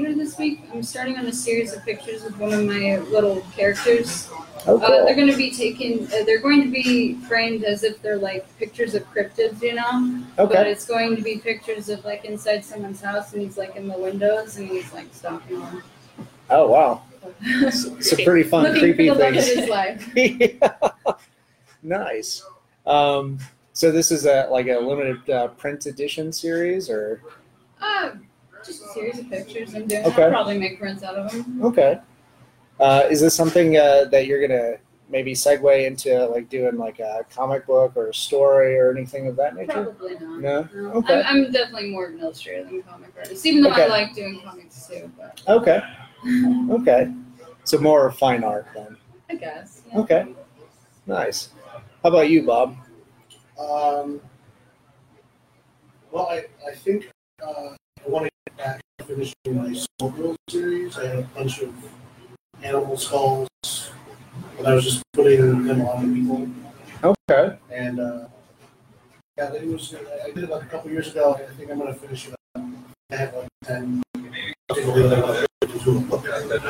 later 0.00 0.14
this 0.14 0.38
week. 0.38 0.60
I'm 0.72 0.82
starting 0.82 1.16
on 1.18 1.26
a 1.26 1.32
series 1.32 1.72
of 1.74 1.84
pictures 1.84 2.24
of 2.24 2.38
one 2.38 2.52
of 2.52 2.64
my 2.64 2.98
little 3.10 3.40
characters. 3.56 4.28
Oh, 4.66 4.78
Uh, 4.78 5.04
they're 5.04 5.14
going 5.14 5.30
to 5.30 5.36
be 5.36 5.50
taken. 5.50 6.06
Uh, 6.06 6.24
they're 6.24 6.40
going 6.40 6.62
to 6.62 6.70
be 6.70 7.14
framed 7.26 7.64
as 7.64 7.82
if 7.84 8.00
they're 8.02 8.18
like 8.18 8.46
pictures 8.58 8.94
of 8.94 9.02
cryptids, 9.12 9.60
you 9.62 9.74
know. 9.74 10.22
Okay. 10.38 10.54
But 10.54 10.66
it's 10.66 10.84
going 10.86 11.16
to 11.16 11.22
be 11.22 11.38
pictures 11.38 11.88
of 11.88 12.04
like 12.04 12.24
inside 12.24 12.64
someone's 12.64 13.00
house, 13.00 13.32
and 13.32 13.42
he's 13.42 13.58
like 13.58 13.76
in 13.76 13.88
the 13.88 13.98
windows, 13.98 14.56
and 14.56 14.68
he's 14.68 14.92
like 14.92 15.06
stalking 15.12 15.60
them. 15.60 15.82
Oh 16.50 16.68
wow. 16.68 17.02
It's, 17.42 17.84
it's 18.00 18.12
a 18.12 18.24
pretty 18.24 18.48
fun, 18.48 18.78
creepy 18.78 19.08
for 19.08 19.14
the 19.16 19.24
love 19.24 19.36
of 19.36 19.44
thing. 19.44 19.58
his 19.58 19.68
life. 19.68 20.12
Yeah. 20.14 21.16
nice. 21.82 22.44
Um, 22.86 23.38
so 23.72 23.90
this 23.92 24.10
is 24.10 24.26
a 24.26 24.48
like 24.50 24.66
a 24.68 24.78
limited 24.78 25.28
uh, 25.30 25.48
print 25.48 25.86
edition 25.86 26.32
series, 26.32 26.88
or 26.90 27.20
Uh, 27.24 27.30
just 28.64 28.84
a 28.84 28.88
series 28.88 29.18
of 29.18 29.28
pictures 29.30 29.74
I'm 29.74 29.86
doing. 29.86 30.04
Okay. 30.06 30.24
I'll 30.24 30.30
probably 30.30 30.58
make 30.58 30.78
prints 30.78 31.02
out 31.02 31.16
of 31.16 31.30
them. 31.32 31.64
okay. 31.64 31.98
Uh, 32.80 33.04
is 33.10 33.20
this 33.20 33.34
something 33.34 33.76
uh, 33.76 34.04
that 34.10 34.26
you're 34.26 34.46
gonna 34.46 34.74
maybe 35.08 35.32
segue 35.32 35.86
into 35.86 36.26
like 36.26 36.48
doing 36.48 36.76
like 36.76 36.98
a 37.00 37.24
comic 37.34 37.66
book 37.66 37.92
or 37.96 38.08
a 38.08 38.14
story 38.14 38.76
or 38.76 38.90
anything 38.92 39.26
of 39.26 39.36
that 39.36 39.56
nature? 39.56 39.84
Probably 39.96 40.14
not. 40.14 40.40
No? 40.40 40.68
No. 40.74 40.92
Okay. 40.92 41.22
I'm, 41.22 41.44
I'm 41.46 41.52
definitely 41.52 41.90
more 41.90 42.06
of 42.08 42.14
an 42.14 42.20
illustrator 42.20 42.64
than 42.64 42.80
a 42.80 42.82
comic 42.82 43.10
artist, 43.16 43.44
even 43.46 43.62
though 43.62 43.70
Okay. 43.70 43.84
I 43.84 43.88
like 43.88 44.14
doing 44.14 44.40
comics 44.44 44.86
too. 44.86 45.10
But 45.16 45.42
Okay. 45.48 45.80
Okay. 46.70 47.12
So 47.64 47.78
more 47.78 48.06
of 48.08 48.16
fine 48.16 48.44
art 48.44 48.66
then. 48.74 48.96
I 49.30 49.34
guess. 49.34 49.82
Yeah. 49.92 49.98
Okay. 50.00 50.26
Nice. 51.06 51.50
How 52.02 52.10
about 52.10 52.28
you, 52.30 52.42
Bob? 52.44 52.76
Um, 53.58 54.20
well, 56.12 56.28
I, 56.30 56.44
I 56.66 56.74
think 56.74 57.10
uh, 57.42 57.74
I 57.74 58.08
want 58.08 58.24
to 58.26 58.30
get 58.46 58.56
back 58.56 58.80
to 58.97 58.97
finishing 59.08 59.34
my 59.56 59.72
Soul 59.72 60.10
Girl 60.10 60.36
series. 60.50 60.98
I 60.98 61.06
had 61.06 61.18
a 61.20 61.22
bunch 61.34 61.60
of 61.62 61.74
animal 62.62 62.96
skulls, 62.98 63.48
but 64.56 64.66
I 64.66 64.74
was 64.74 64.84
just 64.84 65.02
putting 65.14 65.64
them 65.64 65.80
on 65.82 66.14
people. 66.14 67.14
Okay. 67.30 67.56
And 67.72 68.00
uh, 68.00 68.28
yeah, 69.38 69.52
it 69.54 69.66
was. 69.66 69.94
I 70.24 70.30
did 70.30 70.44
it 70.44 70.50
like 70.50 70.62
a 70.62 70.66
couple 70.66 70.90
years 70.90 71.08
ago. 71.10 71.34
I 71.34 71.52
think 71.54 71.70
I'm 71.70 71.78
going 71.78 71.92
to 71.92 71.98
finish 71.98 72.28
it 72.28 72.34
up. 72.54 72.62
I 73.10 73.16
have 73.16 73.34
like 73.34 73.48
ten. 73.64 74.02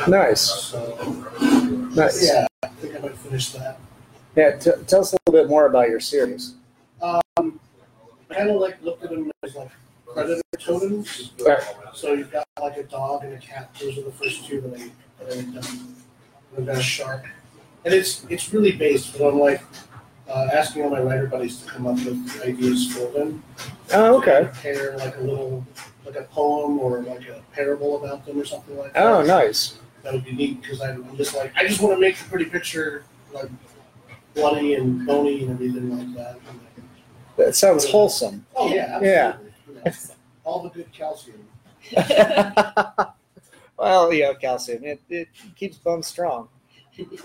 Nice. 0.07 0.41
So 0.41 1.25
Nice. 1.93 2.25
yeah, 2.25 2.47
I 2.63 2.67
think 2.67 2.95
I 2.95 2.99
might 2.99 3.17
finish 3.17 3.49
that. 3.51 3.79
Yeah. 4.35 4.51
T- 4.57 4.71
tell 4.87 5.01
us 5.01 5.13
a 5.13 5.17
little 5.27 5.43
bit 5.43 5.49
more 5.49 5.67
about 5.67 5.89
your 5.89 5.99
series. 5.99 6.53
Um, 7.01 7.59
kind 8.29 8.49
of 8.49 8.61
like 8.61 8.81
looked 8.81 9.03
at 9.03 9.09
them 9.09 9.29
as 9.43 9.55
like 9.55 9.69
predator 10.13 10.41
totems. 10.59 11.31
Right. 11.45 11.61
So 11.93 12.13
you've 12.13 12.31
got 12.31 12.47
like 12.61 12.77
a 12.77 12.83
dog 12.83 13.23
and 13.23 13.33
a 13.33 13.37
cat. 13.37 13.69
Those 13.79 13.97
are 13.97 14.03
the 14.03 14.11
first 14.11 14.45
two 14.45 14.61
that 14.61 14.79
I 14.79 14.91
that 15.23 15.37
I've 15.37 15.53
done. 15.53 15.95
I've 16.57 16.65
got 16.65 16.77
a 16.77 16.81
shark, 16.81 17.25
and 17.85 17.93
it's 17.93 18.25
it's 18.29 18.53
really 18.53 18.71
based. 18.73 19.17
But 19.17 19.27
I'm 19.29 19.39
like 19.39 19.61
uh, 20.27 20.49
asking 20.53 20.83
all 20.83 20.89
my 20.89 21.01
writer 21.01 21.27
buddies 21.27 21.61
to 21.61 21.69
come 21.69 21.87
up 21.87 21.95
with 21.95 22.41
ideas 22.45 22.91
for 22.91 23.11
them. 23.11 23.43
Oh, 23.93 24.17
okay. 24.17 24.49
Pair 24.61 24.97
like 24.97 25.17
a 25.17 25.21
little 25.21 25.65
like 26.05 26.15
a 26.15 26.23
poem 26.23 26.79
or 26.79 27.01
like 27.03 27.27
a 27.27 27.41
parable 27.53 28.03
about 28.03 28.25
them 28.25 28.39
or 28.39 28.45
something 28.45 28.77
like 28.77 28.93
that. 28.93 29.03
Oh, 29.05 29.21
nice. 29.23 29.77
That 30.03 30.13
would 30.13 30.23
be 30.23 30.31
neat 30.31 30.61
because 30.61 30.81
I'm 30.81 31.15
just 31.17 31.35
like 31.35 31.51
I 31.55 31.67
just 31.67 31.81
want 31.81 31.95
to 31.95 31.99
make 31.99 32.19
a 32.19 32.23
pretty 32.25 32.45
picture 32.45 33.03
like 33.33 33.49
bloody 34.33 34.75
and 34.75 35.05
bony 35.05 35.41
and 35.43 35.51
everything 35.51 35.97
like 35.97 36.15
that. 36.15 36.39
That 37.37 37.55
sounds 37.55 37.89
wholesome. 37.89 38.45
Oh 38.55 38.67
yeah, 38.69 38.75
Yeah. 38.75 38.83
absolutely. 38.83 39.09
Yeah. 39.09 39.35
All 40.43 40.63
the 40.63 40.69
good 40.69 40.91
calcium. 40.91 41.45
well, 43.77 44.13
yeah, 44.13 44.33
calcium. 44.33 44.83
It, 44.83 45.01
it 45.09 45.29
keeps 45.55 45.77
bones 45.77 46.07
strong. 46.07 46.49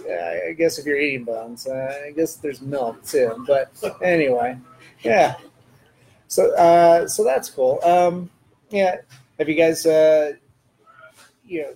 Yeah, 0.07 0.41
I 0.49 0.53
guess 0.53 0.79
if 0.79 0.87
you're 0.87 0.99
eating 0.99 1.25
bones, 1.25 1.67
uh, 1.67 2.03
I 2.07 2.13
guess 2.13 2.37
there's 2.37 2.61
milk 2.61 3.05
too. 3.05 3.45
But 3.47 3.73
anyway, 4.03 4.59
yeah. 5.03 5.35
So, 6.29 6.55
uh, 6.57 7.09
so 7.09 7.25
that's 7.25 7.51
cool. 7.51 7.81
Um, 7.83 8.31
yeah. 8.71 8.97
Have 9.39 9.49
you 9.49 9.57
guys, 9.57 9.85
uh, 9.85 10.33
you 11.45 11.63
know, 11.63 11.75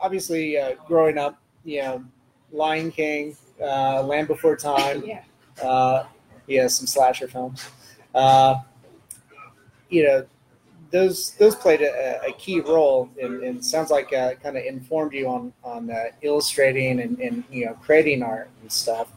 obviously 0.00 0.58
uh, 0.58 0.74
growing 0.86 1.18
up, 1.18 1.40
you 1.64 1.82
know, 1.82 2.04
Lion 2.52 2.90
King, 2.90 3.36
uh, 3.60 4.02
Land 4.02 4.28
Before 4.28 4.56
Time, 4.56 5.04
yeah. 5.04 5.22
uh, 5.62 6.06
yeah, 6.46 6.66
some 6.66 6.86
slasher 6.86 7.28
films. 7.28 7.64
You 9.88 10.04
know, 10.04 10.26
those 10.90 11.32
those 11.32 11.54
played 11.54 11.82
a, 11.82 12.20
a 12.26 12.32
key 12.32 12.60
role, 12.60 13.10
and, 13.20 13.42
and 13.42 13.64
sounds 13.64 13.90
like 13.90 14.12
uh, 14.12 14.34
kind 14.34 14.56
of 14.56 14.64
informed 14.64 15.12
you 15.12 15.28
on 15.28 15.52
on 15.64 15.90
uh, 15.90 16.04
illustrating 16.22 17.00
and, 17.00 17.18
and 17.18 17.44
you 17.50 17.66
know 17.66 17.74
creating 17.74 18.22
art 18.22 18.50
and 18.62 18.70
stuff. 18.70 19.08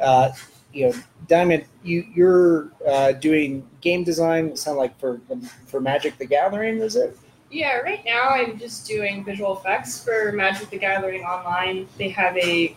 Uh, 0.00 0.30
you 0.72 0.86
know, 0.88 0.94
Dymond, 1.28 1.64
you 1.82 2.04
you're 2.14 2.70
uh, 2.86 3.12
doing 3.12 3.66
game 3.80 4.04
design. 4.04 4.56
Sound 4.56 4.78
like 4.78 4.98
for 4.98 5.20
for 5.66 5.80
Magic 5.80 6.18
the 6.18 6.26
Gathering, 6.26 6.78
is 6.78 6.96
it? 6.96 7.16
Yeah, 7.50 7.76
right 7.76 8.04
now 8.04 8.30
I'm 8.30 8.58
just 8.58 8.86
doing 8.86 9.24
visual 9.24 9.56
effects 9.56 10.02
for 10.02 10.32
Magic 10.32 10.70
the 10.70 10.78
Gathering 10.78 11.22
Online. 11.22 11.86
They 11.98 12.08
have 12.08 12.36
a, 12.36 12.76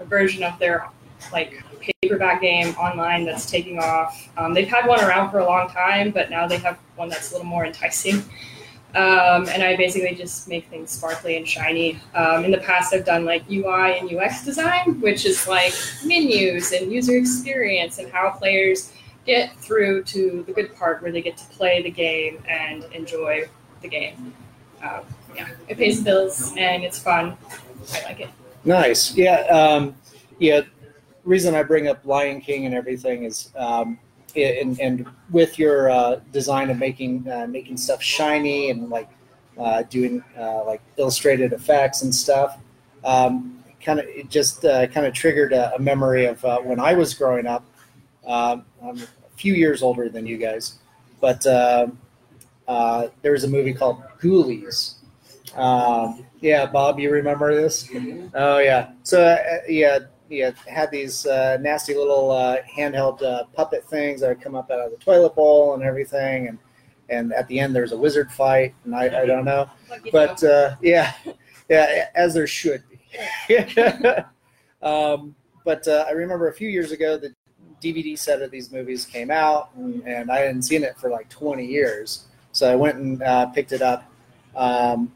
a 0.00 0.04
version 0.04 0.42
of 0.42 0.58
their 0.58 0.88
like 1.32 1.62
paperback 2.14 2.40
game 2.40 2.74
online 2.76 3.24
that's 3.24 3.50
taking 3.50 3.78
off. 3.78 4.28
Um, 4.36 4.54
they've 4.54 4.68
had 4.68 4.86
one 4.86 5.00
around 5.00 5.30
for 5.30 5.40
a 5.40 5.44
long 5.44 5.68
time, 5.68 6.10
but 6.10 6.30
now 6.30 6.46
they 6.46 6.58
have 6.58 6.78
one 6.96 7.08
that's 7.08 7.30
a 7.30 7.34
little 7.34 7.46
more 7.46 7.66
enticing. 7.66 8.22
Um, 8.94 9.48
and 9.48 9.62
I 9.62 9.76
basically 9.76 10.14
just 10.14 10.46
make 10.46 10.68
things 10.68 10.90
sparkly 10.90 11.36
and 11.36 11.46
shiny. 11.46 11.98
Um, 12.14 12.44
in 12.44 12.52
the 12.52 12.58
past, 12.58 12.94
I've 12.94 13.04
done 13.04 13.24
like 13.24 13.42
UI 13.50 13.98
and 13.98 14.12
UX 14.12 14.44
design, 14.44 15.00
which 15.00 15.26
is 15.26 15.48
like 15.48 15.74
menus 16.04 16.70
and 16.70 16.92
user 16.92 17.16
experience 17.16 17.98
and 17.98 18.10
how 18.12 18.30
players 18.30 18.92
get 19.26 19.56
through 19.56 20.04
to 20.04 20.44
the 20.46 20.52
good 20.52 20.76
part 20.76 21.02
where 21.02 21.10
they 21.10 21.22
get 21.22 21.36
to 21.38 21.44
play 21.46 21.82
the 21.82 21.90
game 21.90 22.40
and 22.48 22.84
enjoy 22.92 23.48
the 23.82 23.88
game. 23.88 24.32
Um, 24.82 25.00
yeah, 25.34 25.48
it 25.66 25.76
pays 25.76 25.98
the 25.98 26.04
bills 26.04 26.54
and 26.56 26.84
it's 26.84 26.98
fun. 26.98 27.36
I 27.92 28.04
like 28.04 28.20
it. 28.20 28.30
Nice. 28.64 29.16
Yeah. 29.16 29.40
Um, 29.46 29.96
yeah. 30.38 30.60
Reason 31.24 31.54
I 31.54 31.62
bring 31.62 31.88
up 31.88 32.04
Lion 32.04 32.40
King 32.40 32.66
and 32.66 32.74
everything 32.74 33.24
is, 33.24 33.52
um, 33.56 33.98
and, 34.36 34.78
and 34.80 35.06
with 35.30 35.58
your 35.58 35.90
uh, 35.90 36.20
design 36.32 36.70
of 36.70 36.78
making 36.78 37.30
uh, 37.30 37.46
making 37.46 37.76
stuff 37.76 38.02
shiny 38.02 38.70
and 38.70 38.90
like 38.90 39.08
uh, 39.58 39.82
doing 39.84 40.22
uh, 40.38 40.64
like 40.64 40.82
illustrated 40.96 41.52
effects 41.52 42.02
and 42.02 42.14
stuff, 42.14 42.58
um, 43.04 43.62
kind 43.80 44.00
of 44.00 44.06
it 44.06 44.28
just 44.28 44.64
uh, 44.64 44.86
kind 44.88 45.06
of 45.06 45.14
triggered 45.14 45.52
a, 45.52 45.74
a 45.74 45.78
memory 45.78 46.26
of 46.26 46.44
uh, 46.44 46.58
when 46.60 46.80
I 46.80 46.94
was 46.94 47.14
growing 47.14 47.46
up. 47.46 47.64
Um, 48.26 48.64
I'm 48.82 48.98
a 48.98 49.36
few 49.36 49.54
years 49.54 49.82
older 49.82 50.08
than 50.08 50.26
you 50.26 50.36
guys, 50.36 50.78
but 51.20 51.46
uh, 51.46 51.88
uh, 52.66 53.08
there 53.22 53.32
was 53.32 53.44
a 53.44 53.48
movie 53.48 53.72
called 53.72 54.02
Ghoulies. 54.20 54.96
Um, 55.56 56.26
yeah, 56.40 56.66
Bob, 56.66 56.98
you 56.98 57.10
remember 57.10 57.54
this? 57.54 57.88
Oh 58.34 58.58
yeah. 58.58 58.92
So 59.02 59.22
uh, 59.22 59.58
yeah, 59.68 60.00
yeah, 60.38 60.50
had 60.66 60.90
these 60.90 61.26
uh, 61.26 61.58
nasty 61.60 61.94
little 61.94 62.30
uh, 62.30 62.58
handheld 62.76 63.22
uh, 63.22 63.44
puppet 63.54 63.84
things 63.84 64.20
that 64.20 64.28
would 64.28 64.40
come 64.40 64.54
up 64.54 64.70
out 64.70 64.80
of 64.80 64.90
the 64.90 64.96
toilet 64.98 65.34
bowl 65.34 65.74
and 65.74 65.82
everything, 65.82 66.48
and 66.48 66.58
and 67.08 67.32
at 67.32 67.46
the 67.48 67.58
end 67.60 67.74
there's 67.74 67.92
a 67.92 67.96
wizard 67.96 68.30
fight, 68.32 68.74
and 68.84 68.94
I, 68.94 69.22
I 69.22 69.26
don't 69.26 69.44
know, 69.44 69.68
but 70.12 70.42
uh, 70.42 70.76
yeah, 70.80 71.12
yeah, 71.68 72.08
as 72.14 72.34
there 72.34 72.46
should 72.46 72.82
be. 72.88 73.56
um, 74.82 75.34
but 75.64 75.86
uh, 75.86 76.04
I 76.08 76.12
remember 76.12 76.48
a 76.48 76.52
few 76.52 76.68
years 76.68 76.92
ago 76.92 77.16
the 77.16 77.34
DVD 77.82 78.18
set 78.18 78.42
of 78.42 78.50
these 78.50 78.72
movies 78.72 79.04
came 79.04 79.30
out, 79.30 79.70
and, 79.76 80.02
and 80.06 80.30
I 80.30 80.40
hadn't 80.40 80.62
seen 80.62 80.82
it 80.82 80.96
for 80.98 81.10
like 81.10 81.28
20 81.28 81.64
years, 81.64 82.26
so 82.52 82.70
I 82.70 82.74
went 82.74 82.96
and 82.96 83.22
uh, 83.22 83.46
picked 83.46 83.72
it 83.72 83.82
up. 83.82 84.10
Um, 84.56 85.10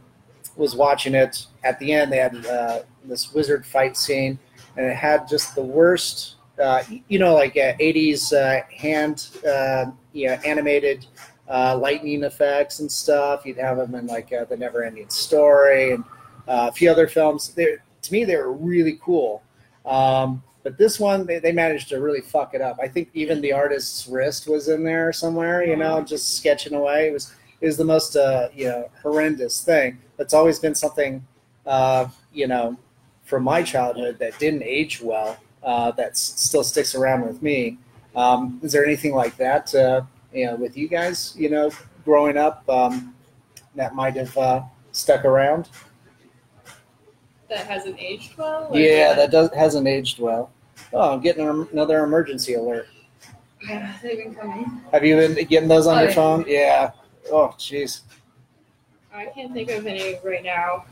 was 0.58 0.74
watching 0.74 1.14
it. 1.14 1.46
At 1.64 1.78
the 1.78 1.92
end, 1.92 2.12
they 2.12 2.18
had 2.18 2.44
uh, 2.44 2.80
this 3.04 3.32
wizard 3.32 3.64
fight 3.64 3.96
scene, 3.96 4.38
and 4.78 4.86
it 4.86 4.96
had 4.96 5.28
just 5.28 5.54
the 5.54 5.62
worst, 5.62 6.36
uh, 6.62 6.82
you 7.08 7.18
know, 7.18 7.34
like 7.34 7.56
uh, 7.56 7.74
80s 7.76 8.32
uh, 8.32 8.64
hand, 8.74 9.28
uh, 9.46 9.90
you 10.12 10.28
know, 10.28 10.34
animated 10.46 11.04
uh, 11.50 11.76
lightning 11.76 12.22
effects 12.22 12.80
and 12.80 12.90
stuff. 12.90 13.44
You'd 13.44 13.58
have 13.58 13.76
them 13.76 13.94
in 13.94 14.06
like 14.06 14.32
uh, 14.32 14.44
the 14.44 14.56
Never 14.56 14.84
Ending 14.84 15.10
Story 15.10 15.92
and 15.92 16.04
a 16.46 16.72
few 16.72 16.90
other 16.90 17.08
films. 17.08 17.52
They, 17.52 17.76
to 18.02 18.12
me, 18.12 18.24
they 18.24 18.36
were 18.36 18.52
really 18.52 18.98
cool. 19.02 19.42
Um, 19.84 20.42
but 20.62 20.78
this 20.78 21.00
one, 21.00 21.26
they, 21.26 21.40
they 21.40 21.52
managed 21.52 21.88
to 21.90 22.00
really 22.00 22.20
fuck 22.20 22.54
it 22.54 22.60
up. 22.60 22.78
I 22.80 22.88
think 22.88 23.10
even 23.14 23.40
the 23.40 23.52
artist's 23.52 24.06
wrist 24.06 24.48
was 24.48 24.68
in 24.68 24.84
there 24.84 25.12
somewhere, 25.12 25.64
you 25.64 25.76
know, 25.76 26.02
just 26.02 26.36
sketching 26.36 26.74
away. 26.74 27.08
It 27.08 27.12
was 27.12 27.34
was 27.60 27.76
the 27.76 27.84
most 27.84 28.16
uh, 28.16 28.48
you 28.54 28.66
know 28.66 28.90
horrendous 29.02 29.62
thing. 29.62 29.98
It's 30.18 30.34
always 30.34 30.58
been 30.58 30.74
something 30.74 31.26
uh, 31.66 32.08
you 32.32 32.46
know 32.46 32.76
from 33.28 33.44
my 33.44 33.62
childhood 33.62 34.18
that 34.18 34.36
didn't 34.38 34.62
age 34.62 35.00
well. 35.02 35.36
Uh, 35.62 35.90
that 35.92 36.10
s- 36.12 36.32
still 36.36 36.64
sticks 36.64 36.94
around 36.94 37.26
with 37.26 37.42
me. 37.42 37.76
Um, 38.16 38.58
is 38.62 38.72
there 38.72 38.84
anything 38.84 39.14
like 39.14 39.36
that 39.36 39.72
uh, 39.74 40.00
you 40.32 40.46
know 40.46 40.56
with 40.56 40.76
you 40.76 40.88
guys? 40.88 41.34
You 41.36 41.50
know, 41.50 41.70
growing 42.04 42.36
up 42.38 42.68
um, 42.70 43.14
that 43.74 43.94
might 43.94 44.16
have 44.16 44.36
uh, 44.38 44.62
stuck 44.92 45.24
around. 45.26 45.68
that 47.48 47.66
hasn't 47.66 47.98
aged 48.00 48.36
well. 48.38 48.70
Yeah, 48.72 49.08
what? 49.08 49.16
that 49.16 49.30
does 49.30 49.50
hasn't 49.54 49.86
aged 49.86 50.18
well. 50.20 50.50
Oh, 50.92 51.12
I'm 51.14 51.20
getting 51.20 51.46
another 51.72 52.02
emergency 52.04 52.54
alert. 52.54 52.88
Yeah, 53.68 53.94
they've 54.02 54.16
been 54.16 54.34
coming. 54.34 54.80
Have 54.92 55.04
you 55.04 55.16
been 55.16 55.34
getting 55.46 55.68
those 55.68 55.86
on 55.86 55.98
Oh, 55.98 56.00
your 56.00 56.08
yeah. 56.10 56.14
phone? 56.14 56.44
Yeah. 56.46 56.90
Oh, 57.30 57.48
jeez. 57.58 58.02
I 59.12 59.26
can't 59.26 59.52
think 59.52 59.70
of 59.70 59.84
any 59.86 60.16
right 60.24 60.44
now. 60.44 60.84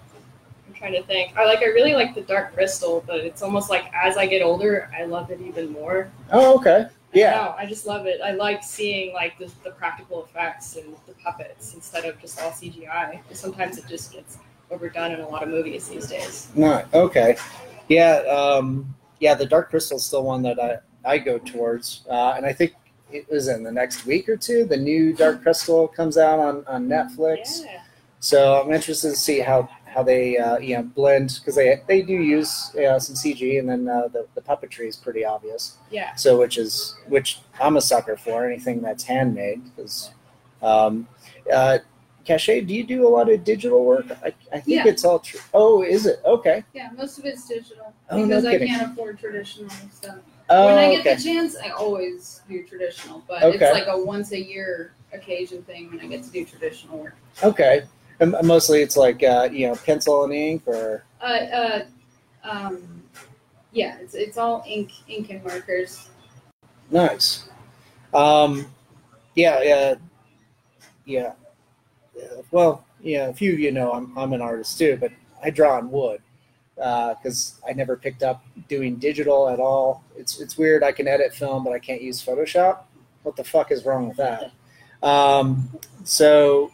Trying 0.79 0.93
to 0.93 1.03
think. 1.05 1.37
I 1.37 1.47
like. 1.47 1.61
I 1.61 1.67
really 1.67 1.95
like 1.95 2.15
the 2.15 2.21
dark 2.21 2.53
crystal, 2.55 3.03
but 3.07 3.21
it's 3.21 3.43
almost 3.43 3.71
like 3.71 3.91
as 3.95 4.17
I 4.17 4.27
get 4.27 4.43
older, 4.43 4.91
I 4.97 5.05
love 5.05 5.31
it 5.31 5.41
even 5.41 5.73
more. 5.73 6.11
Oh, 6.31 6.57
okay. 6.57 6.87
Yeah. 7.13 7.31
No, 7.31 7.55
I 7.57 7.65
just 7.65 7.87
love 7.87 8.07
it. 8.07 8.21
I 8.23 8.33
like 8.33 8.63
seeing 8.63 9.15
like 9.15 9.39
the, 9.39 9.51
the 9.65 9.71
practical 9.71 10.25
effects 10.25 10.77
and 10.77 10.95
the 11.07 11.15
puppets 11.15 11.73
instead 11.73 12.05
of 12.05 12.21
just 12.21 12.41
all 12.43 12.51
CGI. 12.51 13.21
Sometimes 13.33 13.79
it 13.79 13.87
just 13.89 14.13
gets 14.13 14.39
overdone 14.71 15.13
in 15.13 15.21
a 15.21 15.29
lot 15.29 15.43
of 15.43 15.49
movies 15.49 15.89
these 15.89 16.09
days. 16.09 16.49
No. 16.55 16.85
Okay. 16.93 17.39
Yeah. 17.89 18.17
Um, 18.29 18.95
yeah. 19.21 19.35
The 19.35 19.47
Dark 19.47 19.71
Crystal 19.71 19.97
is 19.97 20.05
still 20.05 20.25
one 20.25 20.43
that 20.43 20.61
I 20.61 20.79
I 21.07 21.19
go 21.19 21.39
towards, 21.39 22.03
uh, 22.11 22.35
and 22.37 22.45
I 22.45 22.53
think 22.53 22.75
it 23.13 23.31
was 23.31 23.49
in 23.49 23.63
the 23.63 23.73
next 23.73 24.05
week 24.05 24.29
or 24.29 24.37
two. 24.37 24.65
The 24.65 24.77
new 24.77 25.15
Dark 25.15 25.43
Crystal 25.43 25.89
comes 25.89 26.19
out 26.19 26.39
on 26.39 26.65
on 26.67 26.87
Netflix. 26.87 27.65
Yeah. 27.65 27.81
So 28.21 28.61
I'm 28.61 28.73
interested 28.73 29.11
to 29.11 29.17
see 29.17 29.41
how 29.41 29.69
how 29.97 30.03
they 30.03 30.37
uh, 30.37 30.59
you 30.59 30.77
know 30.77 30.83
blend 30.83 31.39
because 31.41 31.55
they 31.55 31.81
they 31.89 32.03
do 32.03 32.13
use 32.13 32.71
uh, 32.77 32.99
some 32.99 33.17
CG 33.17 33.59
and 33.59 33.69
then 33.69 33.89
uh, 33.89 34.09
the 34.09 34.27
the 34.35 34.43
puppetry 34.43 34.87
is 34.87 34.95
pretty 34.97 35.25
obvious. 35.25 35.79
Yeah. 35.91 36.15
So 36.15 36.39
which 36.39 36.59
is 36.59 36.95
which 37.09 37.39
I'm 37.61 37.79
a 37.79 37.81
sucker 37.81 38.17
for 38.17 38.47
anything 38.47 38.83
that's 38.83 39.05
handmade 39.05 39.63
because. 39.75 40.11
Um, 40.63 41.07
uh, 41.53 41.79
Cachet, 42.25 42.63
do 42.63 42.75
you 42.75 42.83
do 42.83 43.07
a 43.07 43.11
lot 43.11 43.31
of 43.31 43.45
digital 43.45 43.85
work? 43.85 44.07
I, 44.25 44.33
I 44.53 44.59
think 44.59 44.67
Yeah. 44.85 44.89
it's 44.89 45.05
all 45.05 45.21
true. 45.21 45.39
Oh, 45.55 45.83
is 45.85 46.07
it? 46.07 46.19
Okay. 46.25 46.65
Yeah, 46.75 46.89
most 46.97 47.19
of 47.19 47.25
it's 47.25 47.47
digital 47.47 47.93
Oh, 48.11 48.17
no 48.17 48.27
because 48.27 48.45
I 48.47 48.51
kidding. 48.53 48.69
can't 48.69 48.91
afford 48.93 49.21
traditional 49.21 49.71
stuff. 49.93 50.17
Oh, 50.49 50.67
when 50.67 50.77
I 50.77 50.91
get 50.91 51.01
okay. 51.01 51.15
the 51.15 51.23
chance, 51.23 51.57
I 51.63 51.69
always 51.71 52.41
do 52.49 52.65
traditional, 52.65 53.23
but 53.29 53.45
Okay. 53.45 53.59
it's 53.67 53.73
like 53.73 53.87
a 53.87 53.97
once 54.05 54.33
a 54.33 54.41
year 54.43 54.93
occasion 55.13 55.63
thing 55.63 55.89
when 55.91 56.01
I 56.01 56.07
get 56.07 56.25
to 56.25 56.31
do 56.31 56.45
traditional 56.45 56.99
work. 56.99 57.15
Okay. 57.45 57.85
And 58.21 58.35
mostly 58.45 58.81
it's 58.83 58.97
like 58.97 59.23
uh, 59.23 59.49
you 59.53 59.69
know 59.69 59.75
pencil 59.77 60.25
and 60.25 60.33
ink 60.33 60.63
or 60.67 61.05
Uh, 61.21 61.25
uh, 61.25 61.85
um, 62.45 63.03
yeah, 63.73 63.99
it's 64.01 64.15
it's 64.15 64.39
all 64.39 64.65
ink, 64.67 64.91
ink 65.09 65.31
and 65.31 65.45
markers. 65.45 66.09
nice. 66.91 67.49
Um, 68.15 68.67
yeah, 69.35 69.63
yeah, 69.63 69.95
yeah. 71.05 71.33
Yeah, 72.17 72.29
Well, 72.51 72.85
yeah, 73.03 73.29
a 73.29 73.35
few 73.35 73.53
of 73.53 73.59
you 73.59 73.73
know 73.73 73.93
I'm 73.93 74.17
I'm 74.17 74.33
an 74.33 74.41
artist 74.41 74.79
too, 74.79 74.97
but 74.99 75.13
I 75.43 75.51
draw 75.51 75.77
on 75.77 75.91
wood 75.91 76.23
because 76.77 77.61
I 77.69 77.73
never 77.73 77.97
picked 77.97 78.23
up 78.23 78.43
doing 78.69 78.97
digital 78.97 79.49
at 79.49 79.61
all. 79.61 80.05
It's 80.17 80.41
it's 80.41 80.57
weird. 80.57 80.83
I 80.83 80.93
can 80.93 81.07
edit 81.09 81.35
film, 81.35 81.65
but 81.65 81.73
I 81.73 81.79
can't 81.79 82.01
use 82.01 82.25
Photoshop. 82.25 82.85
What 83.23 83.37
the 83.37 83.45
fuck 83.45 83.71
is 83.73 83.85
wrong 83.85 84.09
with 84.09 84.17
that? 84.17 84.53
Um, 85.03 85.69
so 86.05 86.73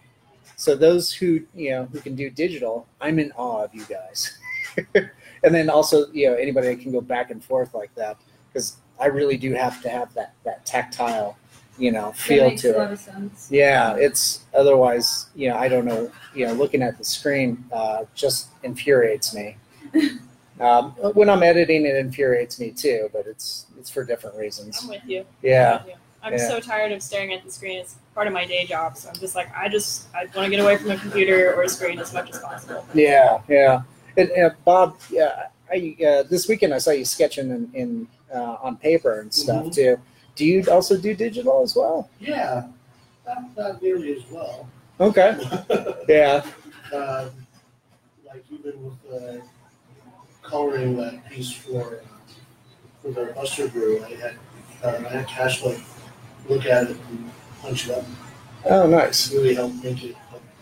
so 0.62 0.76
those 0.76 1.12
who 1.12 1.40
you 1.56 1.72
know 1.72 1.86
who 1.86 1.98
can 1.98 2.14
do 2.14 2.30
digital, 2.30 2.86
I'm 3.00 3.18
in 3.18 3.32
awe 3.32 3.64
of 3.64 3.74
you 3.74 3.84
guys. 3.86 4.38
and 4.94 5.52
then 5.52 5.68
also 5.68 6.06
you 6.12 6.30
know 6.30 6.36
anybody 6.36 6.68
that 6.68 6.80
can 6.80 6.92
go 6.92 7.00
back 7.00 7.32
and 7.32 7.42
forth 7.42 7.74
like 7.74 7.92
that 7.96 8.16
because 8.46 8.76
I 9.00 9.06
really 9.06 9.36
do 9.36 9.54
have 9.54 9.82
to 9.82 9.88
have 9.88 10.14
that 10.14 10.34
that 10.44 10.64
tactile 10.64 11.36
you 11.78 11.90
know 11.90 12.12
feel 12.12 12.54
to 12.54 12.92
it. 12.92 13.00
Yeah, 13.50 13.96
it's 13.96 14.44
otherwise, 14.54 15.30
you 15.34 15.48
know, 15.48 15.56
I 15.56 15.66
don't 15.66 15.84
know, 15.84 16.12
you 16.32 16.46
know, 16.46 16.52
looking 16.52 16.80
at 16.80 16.96
the 16.96 17.04
screen 17.04 17.64
uh, 17.72 18.04
just 18.14 18.50
infuriates 18.62 19.34
me. 19.34 19.56
um, 20.60 20.92
when 21.14 21.28
I'm 21.28 21.42
editing, 21.42 21.86
it 21.86 21.96
infuriates 21.96 22.60
me 22.60 22.70
too, 22.70 23.10
but 23.12 23.26
it's 23.26 23.66
it's 23.80 23.90
for 23.90 24.04
different 24.04 24.36
reasons. 24.36 24.78
I'm 24.80 24.90
with 24.90 25.02
you. 25.08 25.20
I'm 25.22 25.26
Yeah, 25.42 25.78
with 25.78 25.88
you. 25.88 25.94
I'm 26.22 26.34
Yeah. 26.34 26.48
so 26.48 26.60
tired 26.60 26.92
of 26.92 27.02
staring 27.02 27.32
at 27.32 27.44
the 27.44 27.50
screen. 27.50 27.78
It's 27.78 27.96
part 28.14 28.26
of 28.26 28.32
my 28.32 28.44
day 28.44 28.64
job, 28.64 28.96
so 28.96 29.08
I'm 29.08 29.16
just 29.16 29.34
like, 29.34 29.48
I 29.56 29.68
just 29.68 30.06
I 30.14 30.24
want 30.36 30.44
to 30.46 30.50
get 30.50 30.60
away 30.60 30.76
from 30.76 30.88
the 30.88 30.96
computer 30.96 31.52
or 31.54 31.62
a 31.62 31.68
screen 31.68 31.98
as 31.98 32.12
much 32.12 32.30
as 32.30 32.38
possible. 32.38 32.86
yeah, 32.94 33.40
yeah. 33.48 33.82
And, 34.16 34.30
and 34.30 34.52
Bob, 34.64 34.96
yeah, 35.10 35.46
I 35.70 35.96
uh, 36.06 36.22
this 36.24 36.46
weekend 36.48 36.74
I 36.74 36.78
saw 36.78 36.90
you 36.90 37.04
sketching 37.04 37.50
in, 37.50 37.70
in 37.74 38.08
uh, 38.34 38.56
on 38.62 38.76
paper 38.76 39.20
and 39.20 39.32
stuff 39.32 39.66
Mhm. 39.66 39.74
too. 39.74 39.98
Do 40.36 40.44
you 40.46 40.64
also 40.70 40.96
do 40.96 41.14
digital 41.14 41.62
as 41.62 41.74
well? 41.74 42.08
Yeah, 42.20 42.66
not, 43.26 43.56
not 43.56 43.82
nearly 43.82 44.16
as 44.16 44.22
well. 44.30 44.68
Okay. 45.00 45.36
Yeah. 46.08 46.44
uh, 46.92 47.28
like 48.26 48.44
even 48.50 48.74
with 48.84 49.12
uh, 49.12 49.44
coloring 50.42 50.96
that 50.98 51.28
piece 51.30 51.52
for 51.52 52.00
for 53.02 53.10
the 53.10 53.32
Buster 53.34 53.68
Brew, 53.68 54.04
I 54.04 54.10
had 54.14 54.34
uh, 54.84 55.08
I 55.08 55.12
had 55.16 55.26
Cash 55.26 55.62
like 55.64 55.80
look 56.48 56.66
at 56.66 56.90
it 56.90 56.96
and 57.10 57.30
punch 57.60 57.88
it 57.88 57.96
up. 57.96 58.04
Oh, 58.64 58.86
nice. 58.86 59.32
Really 59.32 59.54
helped 59.54 59.82
make 59.82 60.02
it 60.04 60.16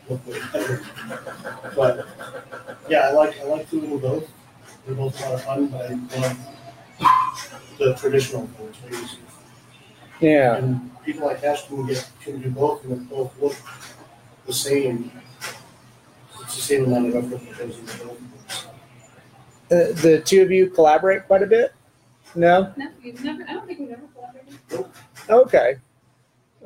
look 0.09 0.27
way 0.27 0.41
better. 0.53 0.83
But 1.77 2.07
yeah, 2.89 3.09
I 3.09 3.13
like 3.13 3.39
I 3.41 3.45
like 3.45 3.71
doing 3.71 3.99
both. 3.99 4.29
They're 4.87 4.95
both 4.95 5.21
a 5.21 5.25
lot 5.25 5.35
of 5.35 5.45
fun, 5.45 5.67
but 5.69 5.91
I 5.91 5.95
love 6.21 6.37
the 7.79 7.95
traditional 7.95 8.43
ones. 8.59 9.17
Yeah. 10.21 10.57
And 10.57 10.91
people 11.05 11.27
like 11.27 11.41
Cash 11.41 11.67
can 11.69 11.87
get 11.87 12.09
can 12.23 12.41
do 12.41 12.51
both 12.51 12.85
and 12.85 12.93
they 12.93 13.15
both 13.15 13.33
look 13.41 13.57
the 14.47 14.53
same. 14.53 15.11
It's 16.43 16.57
the 16.57 16.63
same 16.63 16.85
amount 16.87 17.09
of 17.09 17.17
effort 17.17 17.47
that 17.47 17.59
goes 17.59 17.79
into 17.79 18.05
both. 18.05 18.21
Uh, 19.73 19.93
the 20.03 20.21
two 20.25 20.43
of 20.43 20.51
you 20.51 20.69
collaborate 20.69 21.27
quite 21.27 21.43
a 21.43 21.47
bit. 21.47 21.73
No. 22.35 22.73
No, 22.77 22.89
you've 23.03 23.23
never. 23.23 23.45
I 23.49 23.53
don't 23.53 23.67
think 23.67 23.81
we've 23.81 23.91
ever 23.91 24.03
collaborated. 24.15 24.91
Okay. 25.31 25.77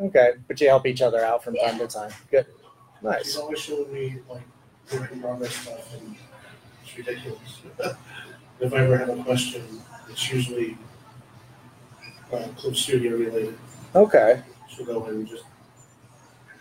Okay. 0.01 0.33
But 0.49 0.61
you 0.61 0.69
help 0.69 0.87
each 0.87 1.03
other 1.03 1.25
out 1.25 1.45
from 1.45 1.57
time 1.57 1.79
to 1.79 1.87
time. 1.87 2.11
Good. 2.31 2.47
She's 2.47 3.03
Nice. 3.03 3.37
always 3.37 3.59
showing 3.59 3.93
me 3.93 4.17
like 4.29 4.43
work 4.93 5.13
in 5.13 5.21
progress 5.21 5.55
stuff 5.55 5.95
and 5.95 6.17
it's 6.83 6.97
ridiculous. 6.97 7.63
if 8.61 8.73
I 8.73 8.77
ever 8.79 8.97
have 8.97 9.11
a 9.11 9.23
question, 9.23 9.63
it's 10.11 10.33
usually 10.33 10.79
uh, 12.33 12.49
Clip 12.57 12.75
Studio 12.75 13.17
related. 13.17 13.59
Okay. 13.95 14.43
She'll 14.69 14.87
go 14.87 15.05
in 15.07 15.17
and 15.17 15.29
just, 15.29 15.45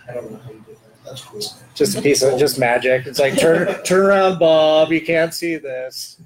I 0.07 0.13
don't 0.13 0.31
know 0.31 0.37
how 0.37 0.51
you 0.51 0.63
did 0.67 0.75
that. 0.75 1.05
That's 1.05 1.21
cool. 1.23 1.41
Just 1.73 1.97
a 1.97 2.01
piece 2.01 2.21
of 2.21 2.39
just 2.39 2.59
magic. 2.59 3.05
It's 3.07 3.19
like 3.19 3.37
turn 3.37 3.67
turn 3.83 4.05
around, 4.05 4.39
Bob. 4.39 4.91
You 4.91 5.01
can't 5.01 5.33
see 5.33 5.57
this. 5.57 6.19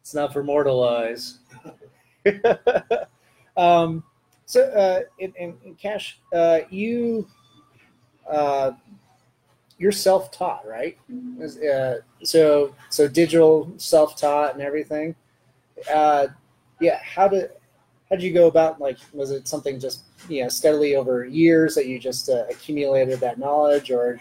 It's 0.00 0.14
not 0.14 0.32
for 0.32 0.42
mortal 0.42 0.82
eyes. 0.86 1.38
um, 3.56 4.04
so, 4.52 4.60
uh, 4.82 5.00
in, 5.18 5.32
in, 5.38 5.56
in 5.64 5.74
Cash, 5.76 6.18
uh, 6.34 6.60
you 6.68 7.26
uh, 8.30 8.72
you're 9.78 9.92
self-taught, 9.92 10.66
right? 10.66 10.98
Is- 11.40 11.56
Uh, 11.56 12.00
so, 12.22 12.74
so 12.90 13.08
digital 13.08 13.72
self-taught 13.78 14.52
and 14.52 14.62
everything. 14.62 15.14
Uh, 15.92 16.26
yeah. 16.80 16.98
How 17.02 17.28
did 17.28 17.50
how 18.08 18.16
did 18.16 18.22
you 18.24 18.34
go 18.34 18.46
about? 18.46 18.78
Like, 18.78 18.98
was 19.14 19.30
it 19.30 19.48
something 19.48 19.80
just 19.80 20.02
you 20.28 20.42
know 20.42 20.48
steadily 20.50 20.96
over 20.96 21.24
years 21.24 21.74
that 21.76 21.86
you 21.86 21.98
just 21.98 22.28
uh, 22.28 22.44
accumulated 22.50 23.18
that 23.20 23.38
knowledge, 23.38 23.90
or 23.90 24.20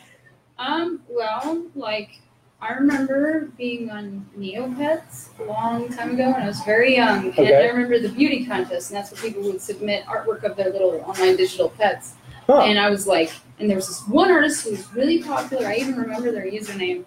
Um, 0.57 1.01
well, 1.09 1.65
like 1.75 2.21
I 2.61 2.73
remember 2.73 3.49
being 3.57 3.89
on 3.89 4.25
Neopets 4.37 5.29
a 5.39 5.43
long 5.43 5.89
time 5.89 6.11
ago 6.11 6.31
when 6.31 6.43
I 6.43 6.47
was 6.47 6.61
very 6.61 6.95
young, 6.95 7.25
and 7.25 7.39
Okay. 7.39 7.55
I 7.55 7.69
remember 7.69 7.97
the 7.97 8.09
beauty 8.09 8.45
contest, 8.45 8.91
and 8.91 8.97
that's 8.97 9.11
where 9.11 9.31
people 9.31 9.41
would 9.43 9.61
submit 9.61 10.05
artwork 10.05 10.43
of 10.43 10.55
their 10.55 10.69
little 10.71 11.03
online 11.07 11.37
digital 11.37 11.69
pets. 11.69 12.13
Huh. 12.45 12.61
And 12.61 12.77
I 12.79 12.91
was 12.91 13.07
like, 13.07 13.31
and 13.59 13.67
there 13.67 13.75
was 13.77 13.87
this 13.87 14.07
one 14.07 14.29
artist 14.29 14.63
who 14.63 14.71
was 14.71 14.93
really 14.93 15.23
popular. 15.23 15.67
I 15.67 15.75
even 15.77 15.95
remember 15.95 16.31
their 16.31 16.45
username. 16.45 17.03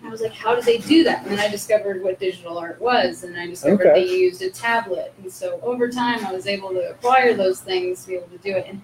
And 0.00 0.08
I 0.08 0.10
was 0.10 0.22
like, 0.22 0.32
how 0.32 0.54
did 0.54 0.64
they 0.64 0.78
do 0.78 1.04
that? 1.04 1.22
And 1.22 1.32
then 1.32 1.38
I 1.38 1.48
discovered 1.48 2.02
what 2.02 2.18
digital 2.18 2.56
art 2.56 2.80
was, 2.80 3.24
and 3.24 3.36
I 3.38 3.46
discovered 3.46 3.86
Okay. 3.86 4.04
they 4.06 4.10
used 4.10 4.40
a 4.40 4.50
tablet. 4.50 5.12
And 5.22 5.30
so 5.30 5.60
over 5.62 5.90
time, 5.90 6.24
I 6.24 6.32
was 6.32 6.46
able 6.46 6.70
to 6.70 6.90
acquire 6.90 7.34
those 7.34 7.60
things 7.60 8.02
to 8.02 8.08
be 8.08 8.14
able 8.14 8.28
to 8.28 8.38
do 8.38 8.56
it. 8.56 8.66
And 8.68 8.80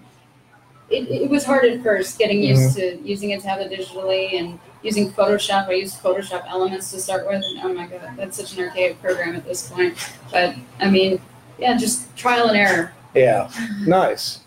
it, 0.91 1.09
it 1.09 1.29
was 1.29 1.45
hard 1.45 1.65
at 1.65 1.81
first 1.81 2.19
getting 2.19 2.41
mm-hmm. 2.41 2.61
used 2.61 2.75
to 2.75 2.99
using 3.01 3.33
a 3.33 3.39
tablet 3.39 3.71
digitally 3.71 4.39
and 4.39 4.59
using 4.83 5.11
Photoshop. 5.11 5.67
I 5.67 5.73
used 5.73 5.99
Photoshop 6.01 6.43
Elements 6.49 6.91
to 6.91 6.99
start 6.99 7.25
with, 7.27 7.43
and 7.43 7.59
oh 7.63 7.73
my 7.73 7.87
god, 7.87 8.13
that's 8.17 8.37
such 8.37 8.57
an 8.57 8.63
archaic 8.65 9.01
program 9.01 9.35
at 9.35 9.45
this 9.45 9.69
point. 9.69 9.97
But 10.31 10.55
I 10.79 10.89
mean, 10.89 11.21
yeah, 11.59 11.77
just 11.77 12.15
trial 12.15 12.47
and 12.47 12.57
error. 12.57 12.93
Yeah, 13.13 13.51
nice, 13.85 14.39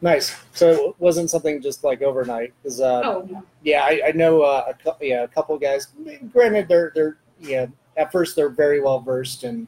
nice. 0.00 0.34
So 0.52 0.90
it 0.90 0.96
wasn't 0.98 1.30
something 1.30 1.60
just 1.60 1.84
like 1.84 2.02
overnight. 2.02 2.52
'cause, 2.62 2.80
uh, 2.80 3.02
Oh 3.04 3.26
no. 3.30 3.42
yeah, 3.62 3.82
I, 3.84 4.00
I 4.08 4.12
know 4.12 4.42
uh, 4.42 4.64
a 4.68 4.74
couple, 4.74 5.06
yeah, 5.06 5.22
a 5.24 5.28
couple 5.28 5.58
guys. 5.58 5.88
Granted, 6.32 6.68
they're 6.68 6.92
they're 6.94 7.18
yeah. 7.40 7.66
At 7.96 8.12
first, 8.12 8.36
they're 8.36 8.50
very 8.50 8.80
well 8.80 9.00
versed 9.00 9.44
in 9.44 9.66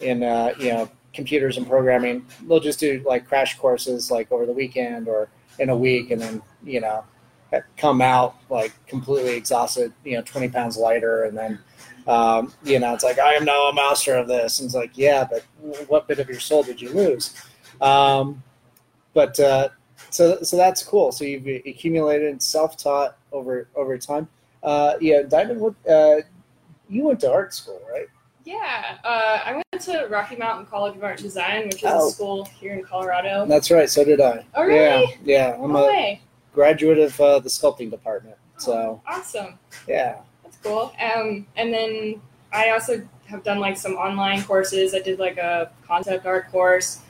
in 0.00 0.22
uh, 0.22 0.52
you 0.58 0.72
know 0.72 0.88
computers 1.14 1.58
and 1.58 1.66
programming. 1.68 2.24
They'll 2.48 2.60
just 2.60 2.80
do 2.80 3.02
like 3.06 3.26
crash 3.26 3.58
courses 3.58 4.10
like 4.10 4.30
over 4.32 4.46
the 4.46 4.52
weekend 4.52 5.08
or 5.08 5.28
in 5.58 5.68
a 5.70 5.76
week, 5.76 6.10
and 6.10 6.20
then 6.20 6.42
you 6.64 6.80
know 6.80 7.04
come 7.76 8.00
out 8.00 8.36
like 8.50 8.72
completely 8.86 9.36
exhausted, 9.36 9.92
you 10.04 10.16
know, 10.16 10.22
20 10.22 10.48
pounds 10.48 10.76
lighter. 10.76 11.24
And 11.24 11.36
then, 11.36 11.58
um, 12.06 12.52
you 12.64 12.78
know, 12.78 12.94
it's 12.94 13.04
like, 13.04 13.18
I 13.18 13.34
am 13.34 13.44
now 13.44 13.68
a 13.68 13.74
master 13.74 14.14
of 14.16 14.28
this. 14.28 14.58
And 14.60 14.66
it's 14.66 14.74
like, 14.74 14.92
yeah, 14.96 15.26
but 15.28 15.42
what 15.88 16.08
bit 16.08 16.18
of 16.18 16.28
your 16.28 16.40
soul 16.40 16.62
did 16.62 16.80
you 16.80 16.90
lose? 16.90 17.34
Um, 17.80 18.42
but, 19.14 19.38
uh, 19.40 19.68
so, 20.10 20.42
so 20.42 20.56
that's 20.56 20.82
cool. 20.82 21.12
So 21.12 21.24
you've 21.24 21.46
accumulated 21.66 22.28
and 22.28 22.42
self-taught 22.42 23.16
over, 23.32 23.68
over 23.74 23.96
time. 23.98 24.28
Uh, 24.62 24.94
yeah. 25.00 25.22
Dymond, 25.22 25.56
what, 25.56 25.74
uh, 25.88 26.22
you 26.88 27.04
went 27.04 27.20
to 27.20 27.30
art 27.32 27.54
school, 27.54 27.80
right? 27.90 28.06
Yeah, 28.44 28.98
uh, 29.04 29.38
I 29.44 29.52
went 29.52 29.82
to 29.84 30.06
Rocky 30.10 30.34
Mountain 30.34 30.66
College 30.66 30.96
of 30.96 31.04
Art 31.04 31.18
Design, 31.18 31.66
which 31.66 31.76
is 31.76 31.84
Oh. 31.86 32.08
a 32.08 32.10
school 32.10 32.44
here 32.44 32.72
in 32.74 32.82
Colorado. 32.82 33.46
That's 33.46 33.70
right. 33.70 33.88
So 33.88 34.04
did 34.04 34.20
I. 34.20 34.44
Oh, 34.54 34.64
really? 34.64 35.16
Yeah. 35.24 35.52
Yeah. 35.54 35.62
I'm 35.62 35.72
No 35.72 35.84
a 35.84 35.86
way. 35.86 36.20
Graduate 36.52 36.98
of 36.98 37.20
uh, 37.20 37.38
the 37.38 37.48
sculpting 37.48 37.90
department. 37.90 38.36
So 38.58 39.00
Awesome. 39.06 39.58
yeah. 39.88 40.18
That's 40.44 40.56
cool. 40.62 40.92
Um, 41.00 41.46
and 41.56 41.72
then 41.72 42.20
I 42.52 42.70
also 42.70 43.06
have 43.26 43.42
done 43.42 43.58
like 43.58 43.76
some 43.76 43.94
online 43.94 44.42
courses. 44.42 44.94
I 44.94 45.00
did 45.00 45.18
like 45.18 45.38
a 45.38 45.70
concept 45.86 46.26
art 46.26 46.50
course, 46.50 47.00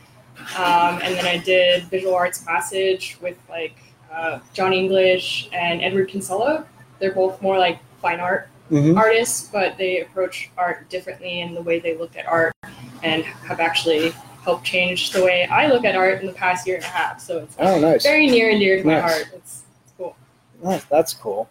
um, 0.56 1.00
and 1.02 1.14
then 1.14 1.26
I 1.26 1.38
did 1.38 1.84
visual 1.84 2.14
arts 2.14 2.38
passage 2.42 3.18
with 3.20 3.36
like 3.50 3.76
uh, 4.12 4.38
John 4.52 4.72
English 4.72 5.48
and 5.52 5.82
Edward 5.82 6.08
Kinsella. 6.08 6.64
They're 7.00 7.12
both 7.14 7.42
more 7.42 7.58
like 7.58 7.78
fine 8.00 8.20
art 8.20 8.48
Mhm. 8.70 8.96
artists, 8.96 9.48
but 9.52 9.76
they 9.76 10.00
approach 10.00 10.50
art 10.56 10.88
differently 10.88 11.40
in 11.40 11.52
the 11.54 11.60
way 11.60 11.78
they 11.80 11.94
look 11.96 12.16
at 12.16 12.26
art, 12.26 12.54
and 13.02 13.22
have 13.24 13.60
actually 13.60 14.14
helped 14.42 14.64
change 14.64 15.10
the 15.12 15.22
way 15.24 15.44
I 15.46 15.68
look 15.68 15.84
at 15.84 15.94
art 15.94 16.20
in 16.20 16.26
the 16.26 16.32
past 16.32 16.66
year 16.66 16.76
and 16.76 16.84
a 16.84 16.88
half. 16.88 17.20
So 17.20 17.38
it's 17.38 17.56
Oh, 17.58 17.80
nice. 17.80 18.02
very 18.02 18.26
near 18.26 18.50
and 18.50 18.58
dear 18.60 18.78
to 18.78 18.86
my 18.86 19.00
heart. 19.00 19.28
It's, 19.34 19.62
it's 19.84 19.92
cool. 19.96 20.16
Oh, 20.64 20.82
that's 20.90 21.14
cool. 21.14 21.48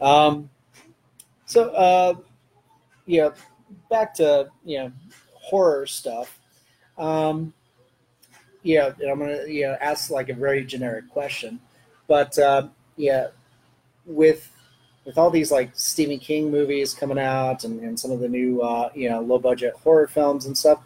Um, 0.00 0.48
so, 1.44 1.70
uh, 1.70 2.14
yeah, 3.06 3.30
back 3.90 4.14
to 4.14 4.48
you 4.64 4.78
know 4.78 4.92
horror 5.34 5.86
stuff. 5.86 6.38
Um, 6.98 7.52
yeah, 8.62 8.90
I'm 9.08 9.18
gonna 9.20 9.44
you 9.46 9.66
know 9.66 9.76
ask 9.80 10.10
like 10.10 10.28
a 10.28 10.34
very 10.34 10.64
generic 10.64 11.08
question, 11.10 11.60
but 12.08 12.36
um, 12.38 12.72
yeah, 12.96 13.28
with 14.06 14.50
with 15.04 15.16
all 15.18 15.30
these 15.30 15.52
like 15.52 15.70
Stephen 15.74 16.18
King 16.18 16.50
movies 16.50 16.92
coming 16.92 17.18
out 17.18 17.62
and, 17.62 17.78
and 17.80 17.98
some 17.98 18.10
of 18.10 18.18
the 18.18 18.28
new 18.28 18.60
uh, 18.60 18.90
you 18.94 19.08
know 19.08 19.20
low 19.20 19.38
budget 19.38 19.74
horror 19.74 20.08
films 20.08 20.46
and 20.46 20.56
stuff. 20.58 20.80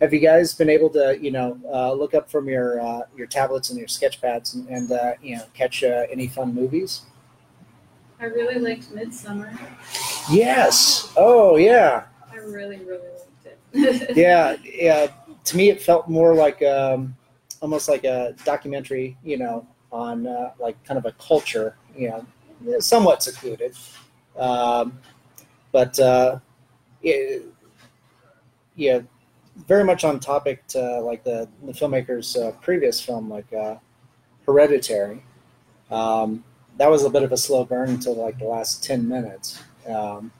Have 0.00 0.14
you 0.14 0.20
guys 0.20 0.54
been 0.54 0.70
able 0.70 0.90
to, 0.90 1.18
you 1.20 1.32
know, 1.32 1.58
uh, 1.72 1.92
look 1.92 2.14
up 2.14 2.30
from 2.30 2.48
your 2.48 2.80
uh, 2.80 3.02
your 3.16 3.26
tablets 3.26 3.70
and 3.70 3.78
your 3.78 3.88
sketch 3.88 4.20
pads 4.20 4.54
and, 4.54 4.68
and 4.68 4.92
uh, 4.92 5.12
you 5.20 5.36
know 5.36 5.44
catch 5.54 5.82
uh, 5.82 6.06
any 6.10 6.28
fun 6.28 6.54
movies? 6.54 7.02
I 8.20 8.26
really 8.26 8.58
liked 8.58 8.92
Midsommar. 8.94 9.56
Yes. 10.30 11.12
Oh, 11.16 11.56
yeah. 11.56 12.04
I 12.30 12.36
really, 12.36 12.78
really 12.78 13.08
liked 13.08 13.46
it. 13.74 14.16
Yeah. 14.16 14.56
Yeah. 14.64 15.08
To 15.44 15.56
me, 15.56 15.70
it 15.70 15.80
felt 15.80 16.08
more 16.08 16.34
like 16.34 16.62
um, 16.62 17.16
almost 17.62 17.88
like 17.88 18.04
a 18.04 18.34
documentary, 18.44 19.16
you 19.22 19.36
know, 19.36 19.66
on 19.92 20.26
uh, 20.26 20.52
like 20.58 20.82
kind 20.84 20.98
of 20.98 21.06
a 21.06 21.12
culture, 21.12 21.76
you 21.96 22.08
know, 22.08 22.80
somewhat 22.80 23.22
secluded. 23.22 23.76
Um, 24.36 24.98
but 25.72 25.98
uh, 25.98 26.38
it, 27.02 27.44
yeah, 28.74 29.00
very 29.66 29.84
much 29.84 30.04
on 30.04 30.20
topic 30.20 30.66
to 30.68 31.00
like 31.00 31.24
the, 31.24 31.48
the 31.64 31.72
filmmaker's 31.72 32.36
uh, 32.36 32.52
previous 32.62 33.00
film, 33.00 33.28
like 33.28 33.52
uh, 33.52 33.76
Hereditary. 34.46 35.22
Um, 35.90 36.44
that 36.76 36.90
was 36.90 37.04
a 37.04 37.10
bit 37.10 37.22
of 37.22 37.32
a 37.32 37.36
slow 37.36 37.64
burn 37.64 37.90
until 37.90 38.14
like 38.14 38.38
the 38.38 38.44
last 38.46 38.84
10 38.84 39.08
minutes. 39.08 39.60
Um, 39.88 40.30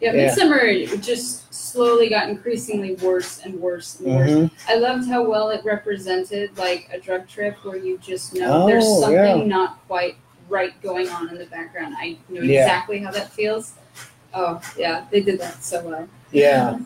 Yeah, 0.00 0.12
Yeah. 0.12 0.34
Midsommar 0.34 1.02
just 1.02 1.52
slowly 1.52 2.08
got 2.08 2.28
increasingly 2.28 2.94
worse 2.96 3.40
and 3.44 3.54
worse 3.60 3.98
and 4.00 4.14
worse. 4.14 4.30
mhm. 4.30 4.50
I 4.68 4.76
loved 4.76 5.08
how 5.08 5.28
well 5.28 5.50
it 5.50 5.64
represented 5.64 6.56
like 6.58 6.88
a 6.92 6.98
drug 7.00 7.26
trip 7.28 7.56
where 7.64 7.76
you 7.76 7.98
just 7.98 8.34
know 8.34 8.62
Oh, 8.62 8.66
there's 8.66 8.86
something 9.00 9.40
yeah. 9.40 9.44
not 9.56 9.78
quite 9.88 10.16
right 10.48 10.80
going 10.82 11.08
on 11.08 11.28
in 11.30 11.38
the 11.38 11.46
background. 11.46 11.94
I 11.98 12.18
know 12.28 12.40
Yeah. 12.42 12.62
exactly 12.62 12.98
how 13.00 13.10
that 13.12 13.32
feels. 13.32 13.72
Oh 14.34 14.60
yeah, 14.78 15.06
they 15.10 15.20
did 15.20 15.38
that 15.40 15.62
so 15.62 15.82
well. 15.84 16.08
Yeah, 16.30 16.78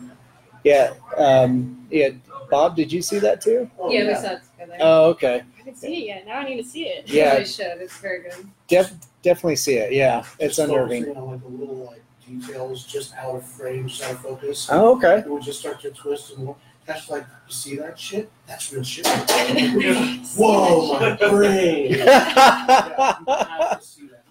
yeah, 0.67 0.93
um, 1.17 1.87
yeah. 1.89 2.09
Bob, 2.49 2.75
did 2.75 2.91
you 2.91 3.01
see 3.01 3.19
that 3.19 3.41
too? 3.41 3.69
Oh, 3.79 3.89
yeah, 3.91 4.07
we 4.07 4.15
saw 4.15 4.33
it 4.33 4.41
together. 4.51 4.77
Oh, 4.79 5.09
okay. 5.09 5.41
I 5.55 5.57
haven't 5.59 5.75
seen 5.77 5.93
it 5.93 6.05
yet. 6.05 6.25
Now 6.25 6.37
I 6.39 6.43
need 6.45 6.61
to 6.61 6.67
see 6.67 6.83
it. 6.85 7.07
Yeah. 7.09 7.37
we 7.37 7.45
should. 7.45 7.77
It's 7.81 7.97
very 7.97 8.23
good. 8.23 8.47
Def- 8.67 8.93
definitely 9.21 9.57
see 9.57 9.75
it. 9.75 9.91
Yeah, 9.93 10.19
it's 10.39 10.55
Just 10.57 10.59
unnerving. 10.69 11.03
focusing 11.05 11.23
on 11.23 11.31
like 11.31 11.41
the 11.41 11.49
little 11.49 11.85
like 11.85 12.01
details 12.25 12.83
just 12.85 13.13
out 13.15 13.35
of 13.35 13.45
frame, 13.45 13.87
just 13.87 14.03
out 14.03 14.11
of 14.11 14.19
focus. 14.21 14.67
Oh, 14.71 14.95
okay. 14.95 15.19
It 15.19 15.29
would 15.29 15.43
just 15.43 15.59
start 15.59 15.81
to 15.81 15.91
twist 15.91 16.37
and 16.37 16.53
that's 16.85 17.09
like 17.09 17.25
you 17.47 17.53
see 17.53 17.75
that 17.77 17.99
shit? 17.99 18.31
That's 18.47 18.71
real 18.71 18.83
shit. 18.83 19.05
Whoa, 20.37 20.99
my 20.99 21.15
brain. 21.29 21.91
yeah, 21.95 23.17
you 23.19 23.25
have 23.27 23.79
to 23.81 23.85
see 23.85 24.07
that. 24.07 24.23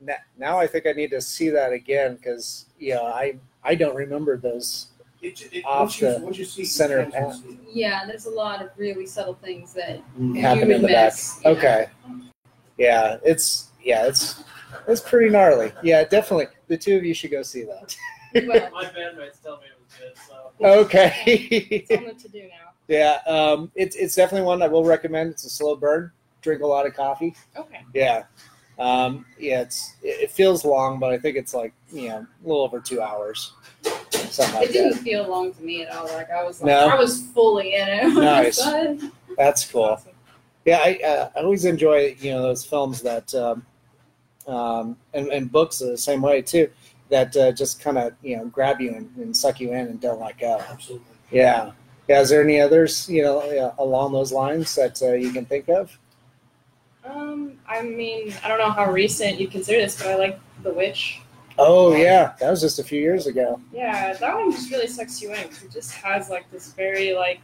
Now- 0.00 0.14
now 0.38 0.58
I 0.58 0.66
think 0.66 0.86
I 0.86 0.92
need 0.92 1.10
to 1.10 1.20
see 1.20 1.50
that 1.50 1.72
again 1.72 2.14
because 2.16 2.66
yeah, 2.78 3.00
I 3.00 3.36
I 3.62 3.74
don't 3.74 3.94
remember 3.94 4.38
those. 4.38 4.86
It, 5.20 5.48
it, 5.52 5.64
Off 5.64 5.80
once, 5.80 6.00
you, 6.00 6.12
the 6.14 6.18
once 6.20 6.38
you 6.38 6.44
see 6.44 6.64
center 6.64 7.00
it, 7.00 7.12
path. 7.12 7.40
Yeah, 7.68 8.06
there's 8.06 8.26
a 8.26 8.30
lot 8.30 8.62
of 8.62 8.70
really 8.76 9.06
subtle 9.06 9.34
things 9.34 9.72
that 9.74 10.00
Mm. 10.18 10.38
Happen 10.38 10.62
in 10.62 10.68
would 10.68 10.82
the 10.82 10.86
back. 10.94 11.06
miss. 11.12 11.40
Yeah. 11.42 11.50
Okay. 11.50 11.86
Yeah, 12.76 13.16
it's 13.24 13.70
yeah, 13.82 14.06
it's 14.06 14.44
it's 14.86 15.00
pretty 15.00 15.30
gnarly. 15.30 15.72
Yeah, 15.82 16.04
definitely. 16.04 16.46
The 16.68 16.76
two 16.78 16.96
of 16.96 17.04
you 17.04 17.14
should 17.14 17.30
go 17.32 17.42
see 17.42 17.64
that. 17.64 17.96
Well, 18.34 18.70
My 18.72 18.84
bandmates 18.84 19.42
tell 19.42 19.56
me 19.56 19.64
it 19.66 19.80
was 19.82 19.94
good, 19.98 20.12
so. 20.28 20.52
Okay. 20.64 21.12
It's 21.70 21.90
on 21.90 22.04
the 22.04 22.12
to 22.14 22.28
do 22.28 22.42
now. 22.42 22.72
yeah, 22.86 23.18
um, 23.26 23.72
it's 23.74 23.96
it's 23.96 24.14
definitely 24.14 24.46
one 24.46 24.62
I 24.62 24.68
will 24.68 24.84
recommend. 24.84 25.30
It's 25.30 25.44
a 25.44 25.50
slow 25.50 25.74
burn. 25.74 26.12
Drink 26.42 26.62
a 26.62 26.66
lot 26.66 26.86
of 26.86 26.94
coffee. 26.94 27.34
Okay. 27.56 27.80
Yeah. 27.94 28.24
Um, 28.78 29.26
yeah, 29.40 29.62
it's 29.62 29.96
it 30.02 30.20
it 30.24 30.30
feels 30.30 30.64
long, 30.64 31.00
but 31.00 31.10
I 31.12 31.18
think 31.18 31.36
it's 31.36 31.52
like 31.54 31.72
you 31.92 32.08
know 32.10 32.18
a 32.18 32.46
little 32.46 32.62
over 32.62 32.78
two 32.80 33.00
hours, 33.02 33.54
something 34.12 34.54
like 34.56 34.68
it 34.68 34.72
didn't 34.72 34.92
that. 34.92 35.02
feel 35.02 35.28
long 35.28 35.52
to 35.52 35.62
me 35.62 35.82
at 35.82 35.94
all. 35.94 36.06
Like 36.06 36.30
I 36.30 36.42
was 36.44 36.60
like, 36.60 36.68
No? 36.68 36.88
I 36.88 36.94
was 36.96 37.22
fully 37.34 37.74
in 37.74 37.88
it. 37.88 38.04
when 38.14 38.18
I 38.28 38.42
Nice. 38.42 38.58
saw. 38.58 38.94
That's 39.36 39.70
cool. 39.70 39.84
Awesome. 39.84 40.12
Yeah, 40.64 40.78
I, 40.84 40.98
uh, 41.04 41.30
I 41.36 41.40
always 41.40 41.64
enjoy 41.64 42.16
you 42.20 42.30
know 42.32 42.42
those 42.42 42.64
films 42.64 43.00
that 43.02 43.34
um, 43.34 43.64
um, 44.46 44.96
and, 45.14 45.28
and 45.28 45.50
books 45.50 45.78
the 45.78 45.96
same 45.96 46.20
way 46.22 46.42
too 46.42 46.70
that 47.10 47.34
uh, 47.36 47.52
just 47.52 47.80
kind 47.80 47.96
of 47.98 48.12
you 48.22 48.36
know 48.36 48.46
grab 48.46 48.80
you 48.80 48.94
and, 48.94 49.10
and 49.16 49.36
suck 49.36 49.60
you 49.60 49.70
in 49.72 49.86
and 49.86 50.00
don't 50.00 50.20
let 50.20 50.38
go. 50.38 50.60
Absolutely. 50.68 51.06
Yeah. 51.30 51.72
Yeah. 52.08 52.20
Is 52.20 52.30
there 52.30 52.42
any 52.42 52.60
others 52.60 53.08
you 53.08 53.22
know 53.22 53.44
yeah, 53.50 53.72
along 53.78 54.12
those 54.12 54.32
lines 54.32 54.74
that 54.74 55.00
uh, 55.02 55.12
you 55.12 55.30
can 55.32 55.44
think 55.44 55.68
of? 55.68 55.96
Um, 57.04 57.54
I 57.66 57.80
mean, 57.82 58.34
I 58.44 58.48
don't 58.48 58.58
know 58.58 58.70
how 58.70 58.90
recent 58.90 59.40
you 59.40 59.48
consider 59.48 59.78
this, 59.80 59.96
but 59.96 60.08
I 60.08 60.16
like 60.16 60.40
The 60.62 60.72
Witch. 60.74 61.22
Oh 61.58 61.94
yeah, 61.94 62.34
that 62.40 62.50
was 62.50 62.60
just 62.60 62.78
a 62.78 62.84
few 62.84 63.00
years 63.00 63.26
ago. 63.26 63.60
Yeah, 63.72 64.12
that 64.14 64.34
one 64.34 64.52
just 64.52 64.70
really 64.70 64.86
sucks 64.86 65.20
you 65.20 65.30
in. 65.32 65.40
it 65.40 65.70
just 65.72 65.92
has 65.92 66.30
like 66.30 66.50
this 66.50 66.72
very 66.72 67.14
like 67.14 67.40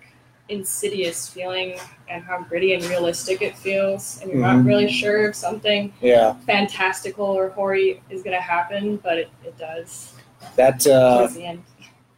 insidious 0.49 1.29
feeling 1.29 1.77
and 2.09 2.23
how 2.23 2.43
gritty 2.43 2.75
and 2.75 2.85
realistic 2.85 3.43
it 3.43 3.57
feels, 3.57 4.21
and 4.21 4.31
you're 4.31 4.41
Mhm. 4.41 4.57
not 4.57 4.65
really 4.65 4.89
sure 4.89 5.29
if 5.31 5.35
something 5.35 5.93
Yeah. 6.01 6.35
fantastical 6.47 7.25
or 7.25 7.49
hoary 7.49 8.03
is 8.11 8.23
gonna 8.23 8.41
happen, 8.41 8.97
but 8.99 9.19
it, 9.19 9.31
it 9.45 9.57
does 9.59 10.13
That 10.57 10.87
uh, 10.87 11.19
towards 11.19 11.35
the 11.35 11.47
end. 11.47 11.63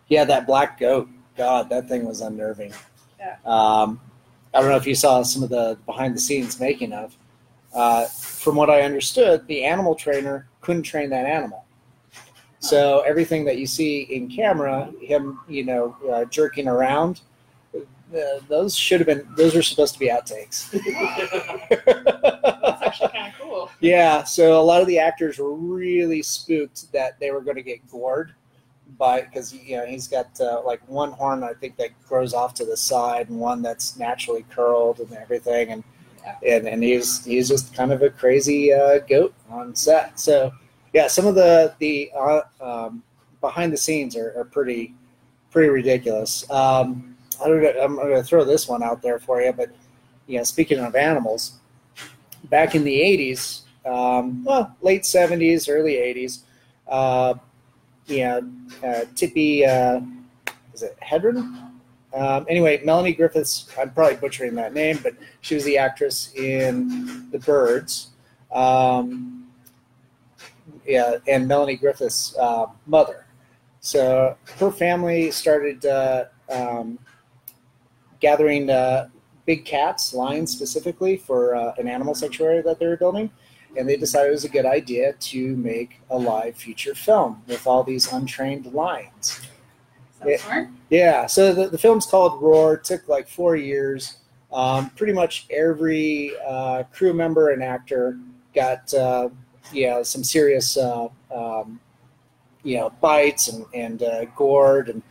Yeah, 0.08 0.24
that 0.24 0.46
black 0.46 0.78
goat. 0.80 1.08
God, 1.36 1.68
that 1.70 1.88
thing 1.88 2.04
was 2.04 2.20
unnerving. 2.20 2.72
Yeah. 3.18 3.36
Um, 3.44 4.00
I 4.54 4.60
don't 4.60 4.70
know 4.70 4.76
if 4.76 4.86
you 4.86 4.94
saw 4.94 5.22
some 5.22 5.42
of 5.42 5.50
the 5.50 5.78
behind 5.86 6.14
the 6.14 6.20
scenes 6.20 6.58
making 6.58 6.92
of. 6.92 7.16
Uh, 7.74 8.06
from 8.06 8.56
what 8.56 8.70
I 8.70 8.82
understood, 8.82 9.46
the 9.46 9.64
animal 9.64 9.94
trainer 9.94 10.48
couldn't 10.62 10.82
train 10.84 11.10
that 11.10 11.26
animal. 11.26 11.64
So 12.58 13.00
everything 13.00 13.44
that 13.44 13.58
you 13.58 13.66
see 13.66 14.02
in 14.02 14.28
camera, 14.28 14.90
him, 15.00 15.40
you 15.48 15.64
know, 15.64 15.96
uh, 16.10 16.24
jerking 16.26 16.68
around, 16.68 17.20
uh, 17.74 18.40
those 18.48 18.74
should 18.74 19.00
have 19.00 19.06
been. 19.06 19.28
Those 19.36 19.54
were 19.54 19.62
supposed 19.62 19.94
to 19.94 20.00
be 20.00 20.08
outtakes. 20.08 20.70
That's 22.62 22.82
actually 22.82 23.08
kind 23.08 23.32
of 23.32 23.40
cool. 23.40 23.70
Yeah, 23.80 24.22
so 24.22 24.60
a 24.60 24.62
lot 24.62 24.80
of 24.80 24.86
the 24.86 24.98
actors 24.98 25.38
were 25.38 25.54
really 25.54 26.22
spooked 26.22 26.92
that 26.92 27.18
they 27.18 27.30
were 27.30 27.40
going 27.40 27.56
to 27.56 27.62
get 27.62 27.86
gored 27.90 28.32
by 28.96 29.22
because 29.22 29.52
you 29.52 29.76
know 29.76 29.84
he's 29.84 30.06
got 30.06 30.40
uh, 30.40 30.62
like 30.64 30.80
one 30.88 31.10
horn 31.10 31.42
I 31.42 31.52
think 31.54 31.76
that 31.76 31.90
grows 32.06 32.32
off 32.32 32.54
to 32.54 32.64
the 32.64 32.76
side 32.76 33.28
and 33.28 33.40
one 33.40 33.60
that's 33.60 33.96
naturally 33.96 34.46
curled 34.48 35.00
and 35.00 35.12
everything 35.12 35.70
and 35.70 35.84
and, 36.46 36.68
and 36.68 36.82
he's 36.82 37.24
he's 37.24 37.48
just 37.48 37.74
kind 37.74 37.92
of 37.92 38.02
a 38.02 38.10
crazy 38.10 38.72
uh, 38.72 38.98
goat 39.00 39.34
on 39.50 39.74
set. 39.74 40.18
So 40.18 40.52
yeah, 40.96 41.08
some 41.08 41.26
of 41.26 41.34
the 41.34 41.74
the 41.78 42.10
uh, 42.16 42.40
um, 42.58 43.02
behind 43.42 43.70
the 43.70 43.76
scenes 43.76 44.16
are, 44.16 44.32
are 44.34 44.44
pretty 44.44 44.94
pretty 45.50 45.68
ridiculous. 45.68 46.50
Um, 46.50 47.14
I 47.44 47.48
don't 47.48 47.62
know, 47.62 47.82
I'm 47.82 47.96
going 47.96 48.16
to 48.16 48.22
throw 48.22 48.44
this 48.44 48.66
one 48.66 48.82
out 48.82 49.02
there 49.02 49.18
for 49.18 49.42
you, 49.42 49.52
but 49.52 49.68
you 50.26 50.38
know, 50.38 50.44
speaking 50.44 50.78
of 50.78 50.96
animals, 50.96 51.58
back 52.44 52.74
in 52.74 52.82
the 52.82 52.98
80s, 52.98 53.60
um, 53.84 54.42
well, 54.42 54.74
late 54.80 55.02
70s, 55.02 55.68
early 55.68 55.96
80s, 55.96 56.44
uh, 56.88 57.34
yeah, 58.06 58.40
uh, 58.82 59.04
Tippi, 59.14 59.68
uh, 59.68 60.00
is 60.72 60.82
it 60.82 60.96
Hedren? 61.02 61.72
Um, 62.14 62.46
anyway, 62.48 62.80
Melanie 62.84 63.12
Griffiths, 63.12 63.68
I'm 63.78 63.90
probably 63.90 64.16
butchering 64.16 64.54
that 64.54 64.72
name, 64.72 64.98
but 65.02 65.12
she 65.42 65.54
was 65.54 65.64
the 65.64 65.76
actress 65.76 66.32
in 66.36 67.30
The 67.32 67.38
Birds. 67.38 68.12
Um, 68.50 69.45
yeah, 70.86 71.16
and 71.26 71.46
Melanie 71.46 71.76
Griffiths' 71.76 72.36
uh, 72.38 72.66
mother. 72.86 73.26
So 73.80 74.36
her 74.58 74.70
family 74.70 75.30
started 75.30 75.84
uh, 75.86 76.24
um, 76.50 76.98
gathering 78.20 78.70
uh, 78.70 79.08
big 79.46 79.64
cats, 79.64 80.12
lions 80.12 80.50
specifically, 80.52 81.16
for 81.16 81.54
uh, 81.54 81.74
an 81.78 81.88
animal 81.88 82.14
sanctuary 82.14 82.62
that 82.62 82.78
they 82.78 82.86
were 82.86 82.96
building. 82.96 83.30
And 83.76 83.88
they 83.88 83.96
decided 83.96 84.28
it 84.28 84.32
was 84.32 84.44
a 84.44 84.48
good 84.48 84.64
idea 84.64 85.12
to 85.12 85.56
make 85.56 86.00
a 86.10 86.18
live 86.18 86.56
feature 86.56 86.94
film 86.94 87.42
with 87.46 87.66
all 87.66 87.84
these 87.84 88.10
untrained 88.12 88.66
lions. 88.72 89.42
Sounds 90.18 90.42
Yeah. 90.48 90.66
Yeah, 90.88 91.26
so 91.26 91.52
the, 91.52 91.68
the 91.68 91.78
film's 91.78 92.06
called 92.06 92.40
Roar. 92.40 92.76
Took 92.76 93.06
like 93.08 93.28
four 93.28 93.54
years. 93.56 94.18
Um, 94.52 94.90
pretty 94.90 95.12
much 95.12 95.46
every 95.50 96.32
uh, 96.46 96.84
crew 96.92 97.12
member 97.12 97.50
and 97.50 97.62
actor 97.62 98.18
got 98.54 98.92
uh, 99.66 99.70
yeah 99.72 100.02
some 100.02 100.24
serious 100.24 100.76
uh, 100.76 101.08
um, 101.34 101.80
you 102.62 102.76
know 102.76 102.90
bites 103.00 103.48
and 103.48 103.64
and 103.74 104.02
uh, 104.02 104.24
gored 104.36 104.88
and 104.88 105.02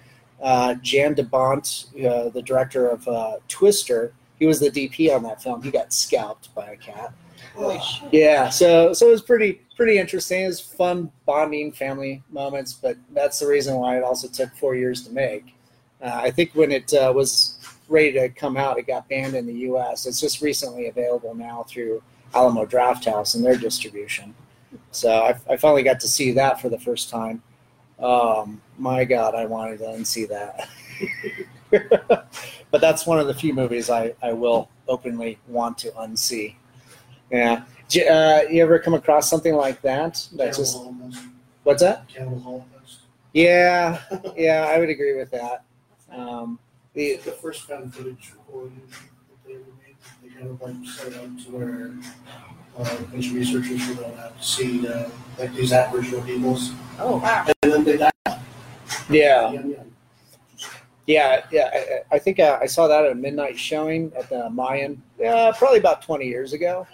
uh, 0.41 0.75
Jan 0.75 1.13
de 1.13 1.23
Bont, 1.23 1.85
uh, 1.95 2.29
the 2.29 2.41
director 2.41 2.89
of 2.89 3.07
uh, 3.07 3.37
Twister, 3.47 4.13
he 4.37 4.45
was 4.45 4.59
the 4.59 4.69
DP 4.69 5.15
on 5.15 5.23
that 5.23 5.41
film. 5.41 5.61
He 5.61 5.71
got 5.71 5.93
scalped 5.93 6.53
by 6.53 6.71
a 6.71 6.77
cat. 6.77 7.13
Holy 7.55 7.79
shit. 7.79 8.13
Yeah, 8.13 8.49
so 8.49 8.91
so 8.93 9.07
it 9.07 9.11
was 9.11 9.21
pretty 9.21 9.61
pretty 9.75 9.97
interesting. 9.97 10.43
It 10.43 10.47
was 10.47 10.59
fun 10.59 11.11
bonding 11.25 11.71
family 11.71 12.21
moments, 12.29 12.73
but 12.73 12.97
that's 13.13 13.39
the 13.39 13.47
reason 13.47 13.75
why 13.75 13.97
it 13.97 14.03
also 14.03 14.27
took 14.27 14.53
four 14.55 14.75
years 14.75 15.03
to 15.03 15.11
make. 15.11 15.55
Uh, 16.01 16.11
I 16.13 16.31
think 16.31 16.51
when 16.53 16.71
it 16.71 16.93
uh, 16.93 17.13
was 17.15 17.57
ready 17.87 18.11
to 18.13 18.29
come 18.29 18.57
out, 18.57 18.77
it 18.77 18.87
got 18.87 19.07
banned 19.07 19.35
in 19.35 19.45
the 19.45 19.53
U.S. 19.53 20.05
It's 20.05 20.19
just 20.19 20.41
recently 20.41 20.87
available 20.87 21.33
now 21.33 21.63
through 21.67 22.03
Alamo 22.33 22.65
Drafthouse 22.65 23.35
and 23.35 23.45
their 23.45 23.57
distribution. 23.57 24.35
So 24.95 25.11
I, 25.11 25.35
I 25.49 25.57
finally 25.57 25.83
got 25.83 25.99
to 26.01 26.07
see 26.07 26.31
that 26.31 26.61
for 26.61 26.69
the 26.69 26.79
first 26.79 27.09
time. 27.09 27.41
Um, 27.99 28.61
my 28.77 29.05
God, 29.05 29.35
I 29.35 29.45
wanted 29.45 29.79
to 29.79 29.85
unsee 29.85 30.27
that. 30.29 30.69
but 32.71 32.81
that's 32.81 33.05
one 33.05 33.19
of 33.19 33.27
the 33.27 33.33
few 33.33 33.53
movies 33.53 33.89
I, 33.89 34.13
I 34.21 34.33
will 34.33 34.69
openly 34.87 35.39
want 35.47 35.77
to 35.79 35.91
unsee. 35.91 36.55
Yeah. 37.31 37.63
J- 37.89 38.07
Uh, 38.07 38.49
you 38.49 38.61
ever 38.63 38.79
come 38.79 38.93
across 38.93 39.29
something 39.29 39.55
like 39.55 39.81
that? 39.81 40.27
That's 40.33 40.57
just 40.57 40.77
what's 41.63 41.81
that? 41.81 42.07
Cannibal 42.07 42.39
Holocaust. 42.39 42.99
Yeah, 43.33 44.01
yeah, 44.37 44.67
I 44.69 44.79
would 44.79 44.89
agree 44.89 45.15
with 45.17 45.31
that. 45.31 45.63
Um, 46.11 46.59
the, 46.93 47.17
The 47.17 47.31
first 47.31 47.63
found 47.63 47.93
footage 47.93 48.31
recording 48.33 48.81
that 48.89 49.47
they 49.47 49.55
ever 49.55 49.63
made, 49.85 49.95
they 50.23 50.29
kind 50.29 50.49
of 50.49 50.61
like 50.61 50.89
set 50.89 51.13
up 51.15 51.29
to 51.45 51.51
where 51.51 51.91
uh, 52.77 52.81
a 52.99 53.01
bunch 53.03 53.27
of 53.27 53.33
researchers 53.35 53.87
were 53.87 53.95
going 53.95 54.17
out 54.19 54.39
to 54.39 54.45
see 54.45 54.87
uh, 54.87 55.09
like 55.39 55.53
these 55.53 55.71
Aboriginal 55.73 56.21
peoples, 56.21 56.71
Oh 56.99 57.17
wow. 57.17 57.45
and 57.63 57.71
then 57.73 57.83
they 57.83 57.97
died. 57.97 58.11
yeah, 59.09 59.51
Young, 59.51 59.71
young. 59.71 59.91
yeah, 61.07 61.45
yeah. 61.51 61.69
I, 62.11 62.15
I 62.15 62.19
think 62.19 62.39
uh, 62.39 62.57
I 62.61 62.65
saw 62.65 62.87
that 62.87 63.05
at 63.05 63.11
a 63.11 63.15
midnight 63.15 63.57
showing 63.59 64.11
at 64.17 64.29
the 64.29 64.49
Mayan, 64.49 65.01
yeah, 65.19 65.51
probably 65.57 65.79
about 65.79 66.01
twenty 66.01 66.25
years 66.27 66.53
ago. 66.53 66.87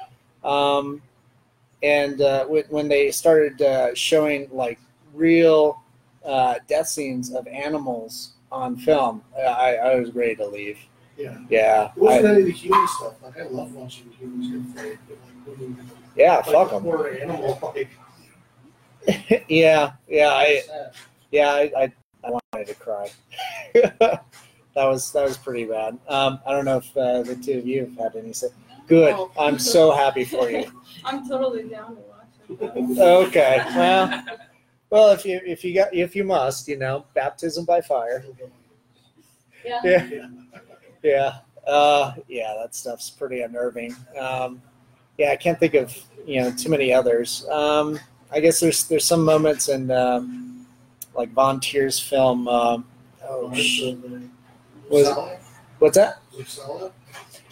Um, 0.44 1.02
and 1.84 2.22
uh, 2.22 2.46
when, 2.46 2.64
when 2.70 2.88
they 2.88 3.12
started 3.12 3.62
uh, 3.62 3.94
showing 3.96 4.48
like 4.52 4.80
real 5.14 5.82
uh, 6.26 6.56
death 6.68 6.88
scenes 6.88 7.34
of 7.34 7.48
animals 7.48 8.34
on 8.52 8.76
film, 8.78 9.24
I, 9.38 9.76
I 9.78 9.96
was 10.00 10.14
ready 10.14 10.36
to 10.36 10.46
leave. 10.46 10.78
Yeah. 11.18 11.38
Yeah, 11.50 11.92
It 11.96 12.02
wasn't 12.02 12.26
any 12.26 12.40
of 12.42 12.46
the 12.48 12.52
human 12.52 12.88
stuff. 12.88 13.14
Like 13.24 13.38
I 13.40 13.44
love 13.44 13.74
watching 13.74 14.10
humans 14.20 14.48
get 14.74 14.76
flayed, 14.82 14.98
but 15.08 15.18
like 15.18 15.26
when 15.26 15.31
you 15.31 15.31
yeah, 16.16 16.38
like 16.38 16.46
fuck 16.46 16.72
them. 16.72 16.84
poor 16.84 17.10
animal, 17.10 17.60
like 17.76 17.90
yeah, 19.50 19.94
yeah, 20.08 20.30
I. 20.30 20.62
Yeah, 21.32 21.50
I, 21.50 21.72
I, 21.78 21.94
I 22.26 22.30
wanted 22.30 22.68
to 22.68 22.76
cry. 22.76 23.10
that 23.74 24.22
was 24.76 25.12
that 25.14 25.24
was 25.24 25.38
pretty 25.38 25.66
bad. 25.66 25.98
Um, 26.08 26.40
I 26.46 26.52
don't 26.52 26.66
know 26.66 26.78
if 26.78 26.98
uh, 26.98 27.24
the 27.24 27.36
two 27.36 27.60
of 27.60 27.68
you 27.68 27.82
have 27.82 27.98
had 27.98 28.16
any 28.16 28.34
say. 28.34 28.48
Good. 28.88 29.12
No. 29.12 29.32
I'm 29.40 29.58
so 29.58 29.92
happy 29.92 30.26
for 30.26 30.50
you. 30.50 30.70
I'm 31.06 31.28
totally 31.28 31.64
down 31.64 31.96
to 31.96 32.02
watch 32.02 32.28
it. 32.50 33.00
Okay. 33.00 33.64
Well, 33.76 34.26
well, 34.90 35.12
if 35.12 35.26
you 35.26 35.40
if 35.46 35.64
you 35.64 35.74
got 35.74 35.94
if 35.94 36.16
you 36.16 36.26
must, 36.26 36.68
you 36.68 36.78
know, 36.78 37.06
baptism 37.14 37.64
by 37.64 37.80
fire. 37.80 38.26
Yeah. 39.64 39.80
Yeah. 39.84 40.10
Yeah. 40.12 40.28
Yeah. 41.04 41.34
Uh, 41.66 42.14
yeah, 42.28 42.56
that 42.60 42.76
stuff's 42.76 43.10
pretty 43.10 43.42
unnerving. 43.42 43.96
Um, 44.20 44.62
yeah, 45.18 45.32
I 45.32 45.36
can't 45.36 45.60
think 45.60 45.74
of 45.74 45.96
you 46.26 46.42
know 46.42 46.52
too 46.52 46.70
many 46.70 46.94
others. 46.94 47.46
Um, 47.50 48.00
I 48.32 48.40
guess 48.40 48.60
there's 48.60 48.86
there's 48.88 49.06
some 49.06 49.24
moments 49.24 49.70
in 49.70 49.92
um, 49.92 50.66
like 51.16 51.32
Von 51.34 51.60
Trier's 51.60 52.00
film. 52.00 52.48
Um, 52.48 52.86
oh, 53.28 53.54
sh- 53.54 53.94
Was- 54.90 55.38
what's 55.80 55.98
that? 55.98 56.20
Was? 56.38 56.60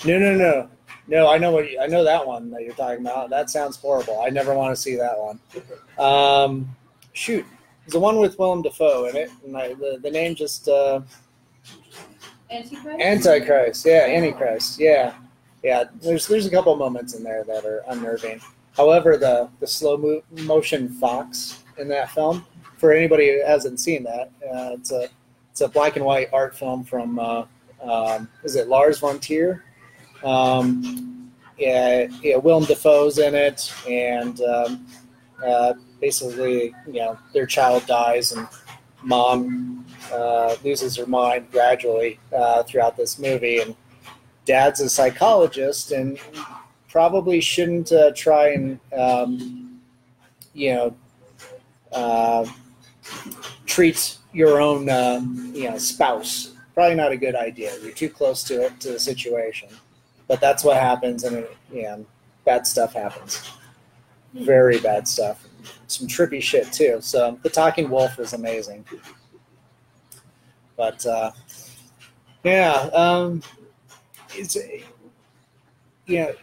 No, 0.06 0.18
no, 0.18 0.36
no, 0.36 0.70
no. 1.08 1.28
I 1.30 1.38
know 1.38 1.52
what 1.52 1.70
you, 1.70 1.80
I 1.80 1.88
know 1.88 2.04
that 2.04 2.26
one 2.26 2.50
that 2.52 2.64
you're 2.64 2.74
talking 2.76 3.02
about. 3.06 3.30
That 3.30 3.50
sounds 3.50 3.76
horrible. 3.78 4.22
I 4.22 4.30
never 4.30 4.54
want 4.54 4.74
to 4.76 4.82
see 4.82 4.96
that 4.96 5.18
one. 5.18 5.40
Um, 5.98 6.74
shoot, 7.14 7.46
it's 7.84 7.94
the 7.94 8.00
one 8.00 8.20
with 8.20 8.40
Willem 8.40 8.62
Dafoe 8.62 9.06
in 9.08 9.16
it, 9.18 9.30
and 9.46 9.58
I, 9.58 9.74
the 9.74 10.00
the 10.02 10.10
name 10.12 10.36
just 10.36 10.70
uh, 10.70 11.02
Antichrist? 12.50 13.00
Antichrist. 13.02 13.86
Yeah, 13.86 14.06
Antichrist. 14.08 14.80
Yeah, 14.80 15.14
yeah. 15.64 15.86
There's 16.02 16.28
there's 16.28 16.46
a 16.46 16.50
couple 16.50 16.76
moments 16.76 17.14
in 17.14 17.24
there 17.24 17.44
that 17.44 17.66
are 17.66 17.84
unnerving. 17.90 18.42
However, 18.76 19.18
the 19.18 19.50
the 19.60 19.68
slow 19.68 19.98
mo- 19.98 20.24
motion 20.44 20.90
fox 20.90 21.64
in 21.78 21.88
that 21.90 22.12
film, 22.12 22.46
for 22.78 22.92
anybody 22.92 23.32
who 23.32 23.46
hasn't 23.46 23.80
seen 23.80 24.04
that, 24.04 24.32
uh, 24.44 24.74
it's 24.74 24.92
a 24.92 25.10
it's 25.52 25.62
a 25.62 25.68
black 25.68 25.96
and 25.96 26.06
white 26.06 26.30
art 26.32 26.56
film 26.56 26.84
from 26.84 27.20
uh, 27.20 27.46
um, 27.82 28.30
is 28.44 28.56
it 28.56 28.68
Lars 28.68 29.00
von 29.00 29.20
Trier? 29.20 29.64
Um, 30.24 31.32
yeah, 31.58 32.08
yeah. 32.22 32.38
Willem 32.38 32.66
Dafoe's 32.66 33.18
in 33.18 33.36
it, 33.36 33.74
and 33.88 34.42
um, 34.42 34.88
uh, 35.46 35.74
basically, 36.00 36.74
you 36.88 36.94
know, 36.94 37.18
their 37.34 37.46
child 37.46 37.86
dies, 37.86 38.32
and 38.32 38.48
mom 39.04 39.86
uh, 40.12 40.56
loses 40.64 40.96
her 40.96 41.06
mind 41.06 41.50
gradually 41.52 42.20
uh, 42.36 42.64
throughout 42.64 42.98
this 42.98 43.20
movie, 43.20 43.60
and 43.60 43.76
dad's 44.50 44.80
a 44.82 44.90
psychologist, 44.90 45.92
and 45.92 46.20
probably 46.90 47.40
shouldn't 47.40 47.92
uh, 47.92 48.12
try 48.16 48.50
and 48.50 48.80
um, 48.98 49.80
you 50.54 50.74
know 50.74 50.96
uh, 51.92 52.44
treat 53.68 54.18
your 54.34 54.60
own 54.60 54.90
uh, 54.90 55.22
you 55.54 55.70
know 55.70 55.78
spouse. 55.78 56.54
Probably 56.74 56.96
not 56.96 57.12
a 57.12 57.18
good 57.18 57.36
idea. 57.36 57.78
You're 57.84 57.92
too 57.92 58.10
close 58.10 58.44
to 58.46 58.66
it 58.66 58.80
to 58.80 58.94
the 58.94 59.00
situation, 59.00 59.70
but 60.28 60.42
that's 60.42 60.64
what 60.64 60.78
happens, 60.78 61.24
and 61.24 61.38
it, 61.38 61.58
know, 61.72 62.04
bad 62.44 62.66
stuff 62.66 62.94
happens. 62.94 63.52
Very 64.34 64.80
bad 64.80 65.08
stuff. 65.08 65.48
Some 65.86 66.08
trippy 66.08 66.42
shit 66.42 66.74
too. 66.74 66.98
So 67.02 67.38
the 67.44 67.50
Talking 67.50 67.90
Wolf 67.90 68.18
is 68.20 68.34
amazing. 68.34 68.84
But 70.76 71.06
uh, 71.06 71.32
yeah, 72.44 72.90
um, 72.94 73.44
it's 74.36 74.58
you 76.06 76.18
know, 76.18 76.34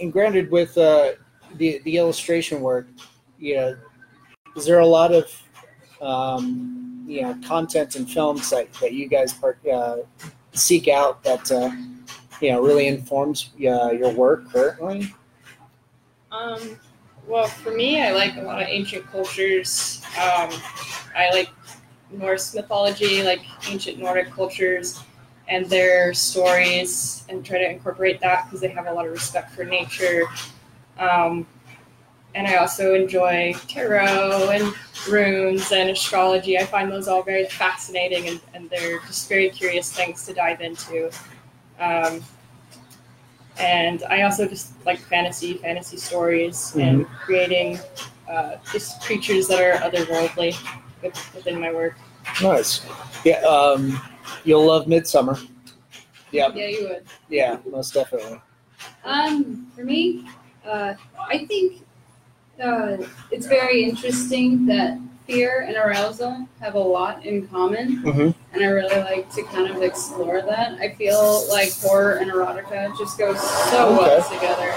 and 0.00 0.12
granted 0.12 0.50
with 0.50 0.76
uh, 0.76 1.12
the 1.56 1.80
the 1.84 1.96
illustration 1.96 2.60
work, 2.60 2.86
you 3.38 3.56
know, 3.56 3.76
is 4.56 4.66
there 4.66 4.80
a 4.80 4.86
lot 4.86 5.12
of 5.12 5.26
um, 6.00 7.04
you 7.06 7.22
know 7.22 7.36
content 7.46 7.96
and 7.96 8.10
films 8.10 8.50
that, 8.50 8.72
that 8.74 8.92
you 8.92 9.08
guys 9.08 9.32
part, 9.32 9.58
uh, 9.66 9.98
seek 10.52 10.88
out 10.88 11.22
that 11.24 11.50
uh, 11.50 11.70
you 12.40 12.52
know 12.52 12.60
really 12.60 12.86
informs 12.86 13.50
uh, 13.56 13.90
your 13.90 14.12
work 14.12 14.50
currently? 14.52 15.12
Um, 16.30 16.78
well, 17.26 17.46
for 17.46 17.70
me, 17.72 18.02
I 18.02 18.12
like 18.12 18.36
a 18.36 18.42
lot 18.42 18.60
of 18.60 18.68
ancient 18.68 19.06
cultures. 19.06 20.02
Um, 20.18 20.50
I 21.16 21.30
like 21.32 21.48
Norse 22.10 22.54
mythology, 22.54 23.22
like 23.22 23.40
ancient 23.68 23.98
Nordic 23.98 24.30
cultures 24.30 25.02
and 25.52 25.66
their 25.66 26.14
stories, 26.14 27.24
and 27.28 27.44
try 27.44 27.58
to 27.58 27.70
incorporate 27.70 28.18
that 28.20 28.46
because 28.46 28.60
they 28.62 28.68
have 28.68 28.86
a 28.86 28.92
lot 28.92 29.04
of 29.06 29.12
respect 29.12 29.52
for 29.52 29.64
nature. 29.64 30.22
Um, 30.98 31.46
and 32.34 32.46
I 32.46 32.56
also 32.56 32.94
enjoy 32.94 33.54
tarot 33.68 34.48
and 34.50 34.74
runes 35.06 35.70
and 35.70 35.90
astrology. 35.90 36.56
I 36.56 36.64
find 36.64 36.90
those 36.90 37.06
all 37.06 37.22
very 37.22 37.44
fascinating, 37.44 38.28
and, 38.28 38.40
and 38.54 38.70
they're 38.70 38.98
just 39.00 39.28
very 39.28 39.50
curious 39.50 39.92
things 39.92 40.24
to 40.24 40.32
dive 40.32 40.62
into. 40.62 41.10
Um, 41.78 42.24
and 43.58 44.02
I 44.04 44.22
also 44.22 44.48
just 44.48 44.72
like 44.86 45.00
fantasy, 45.00 45.54
fantasy 45.54 45.98
stories, 45.98 46.74
and 46.76 47.06
creating 47.08 47.78
uh, 48.26 48.56
just 48.72 49.02
creatures 49.02 49.48
that 49.48 49.60
are 49.60 49.74
otherworldly 49.86 50.56
within 51.02 51.60
my 51.60 51.70
work. 51.70 51.98
Nice. 52.40 52.80
Yeah. 53.26 53.40
Um, 53.40 54.00
you'll 54.44 54.66
love 54.66 54.86
Midsommar. 54.86 55.48
Yep. 56.30 56.52
Yeah, 56.56 56.66
you 56.66 56.88
would. 56.88 57.04
Yeah. 57.28 57.58
Most 57.70 57.92
definitely. 57.94 58.40
Um, 59.04 59.66
for 59.74 59.84
me, 59.84 60.28
uh, 60.64 60.94
I 61.18 61.44
think 61.46 61.82
uh, 62.62 62.96
it's 63.30 63.46
very 63.46 63.84
interesting 63.84 64.64
that 64.66 64.98
fear 65.26 65.64
and 65.68 65.76
arousal 65.76 66.48
have 66.60 66.74
a 66.74 66.78
lot 66.78 67.24
in 67.24 67.46
common, 67.48 68.02
Mhm. 68.02 68.34
and 68.52 68.62
I 68.62 68.66
really 68.66 69.00
like 69.02 69.32
to 69.34 69.42
kind 69.44 69.70
of 69.70 69.80
explore 69.82 70.42
that. 70.42 70.72
I 70.80 70.94
feel 70.94 71.46
like 71.48 71.72
horror 71.74 72.14
and 72.16 72.30
erotica 72.30 72.96
just 72.98 73.18
go 73.18 73.34
so 73.34 73.92
well 73.92 74.18
Okay. 74.20 74.34
together. 74.36 74.72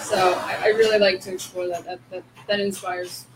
So 0.00 0.34
I, 0.34 0.58
I 0.64 0.66
really 0.68 0.98
like 0.98 1.20
to 1.22 1.32
explore 1.32 1.68
that. 1.68 1.84
That, 1.84 1.98
that. 2.10 2.22
that 2.48 2.60
inspires 2.60 3.26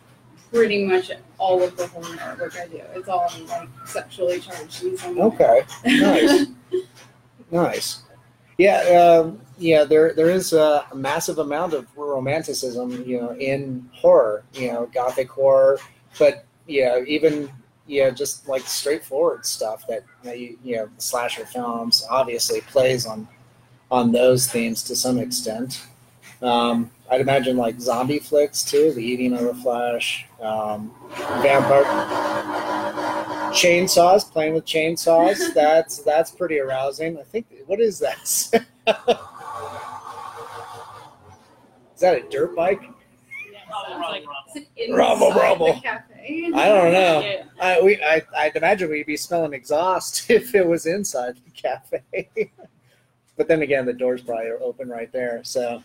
pretty 0.53 0.85
much 0.85 1.11
all 1.39 1.63
of 1.63 1.77
the 1.77 1.87
horror 1.89 2.17
artwork 2.17 2.61
I 2.61 2.69
do. 2.69 2.83
It's 2.95 3.09
all 3.09 3.31
like 3.49 3.69
sexually 3.87 4.41
charged 4.41 4.83
in 4.85 4.97
some 4.97 5.17
way. 5.17 5.23
Okay. 5.23 5.63
Nice. 5.85 6.47
nice. 7.51 8.03
Yeah. 8.59 9.23
Um, 9.25 9.41
yeah. 9.59 9.85
There 9.85 10.15
there 10.15 10.31
is 10.31 10.53
a, 10.53 10.87
massive 10.95 11.39
amount 11.39 11.75
of 11.75 11.87
romanticism, 11.97 13.05
you 13.05 13.21
know, 13.21 13.35
in 13.37 13.89
horror. 13.93 14.45
You 14.55 14.73
know, 14.73 14.91
gothic 14.93 15.31
horror, 15.31 15.79
but 16.19 16.45
yeah, 16.67 17.01
even 17.07 17.51
yeah, 17.87 18.11
just 18.11 18.49
like 18.49 18.63
straightforward 18.63 19.47
stuff 19.47 19.87
that 19.89 20.05
that 20.23 20.39
you 20.39 20.59
you 20.65 20.77
know, 20.77 20.89
slasher 20.99 21.47
films 21.47 22.05
obviously 22.11 22.61
plays 22.63 23.07
on 23.07 23.29
on 23.91 24.13
those 24.13 24.47
themes 24.47 24.83
to 24.85 24.97
some 24.97 25.19
extent. 25.19 25.87
Um, 26.43 26.91
I'd 27.11 27.21
imagine 27.21 27.57
like 27.57 27.81
zombie 27.81 28.19
flicks 28.19 28.65
too, 28.65 28.93
The 28.93 29.01
Eating 29.03 29.33
of 29.35 29.43
the 29.43 29.55
Flesh, 29.55 30.27
um, 30.41 30.93
vampire 31.43 31.85
chainsaws, 33.53 34.31
playing 34.31 34.55
with 34.55 34.65
chainsaws. 34.67 35.55
That's 35.55 35.99
that's 35.99 36.31
pretty 36.31 36.59
arousing. 36.59 37.19
I 37.19 37.23
think. 37.23 37.47
What 37.67 37.81
is 37.81 37.99
that? 38.01 38.21
is 38.23 38.53
that 42.01 42.19
a 42.19 42.29
dirt 42.29 42.55
bike? 42.55 42.83
Rumble, 44.91 45.33
rumble. 45.33 45.75
The 45.75 45.81
cafe. 45.81 46.51
I 46.55 46.69
don't 46.69 46.93
know. 46.93 47.43
I, 47.61 47.81
we, 47.81 48.03
I, 48.03 48.23
I'd 48.37 48.57
imagine 48.57 48.91
we'd 48.91 49.07
be 49.07 49.17
smelling 49.17 49.53
exhaust 49.53 50.31
if 50.31 50.55
it 50.55 50.67
was 50.67 50.87
inside 50.87 51.37
the 51.45 51.51
cafe. 51.51 52.29
but 53.37 53.49
then 53.49 53.63
again, 53.63 53.87
the 53.87 53.93
door's 53.93 54.23
probably 54.23 54.51
open 54.51 54.89
right 54.89 55.11
there. 55.13 55.41
So, 55.43 55.83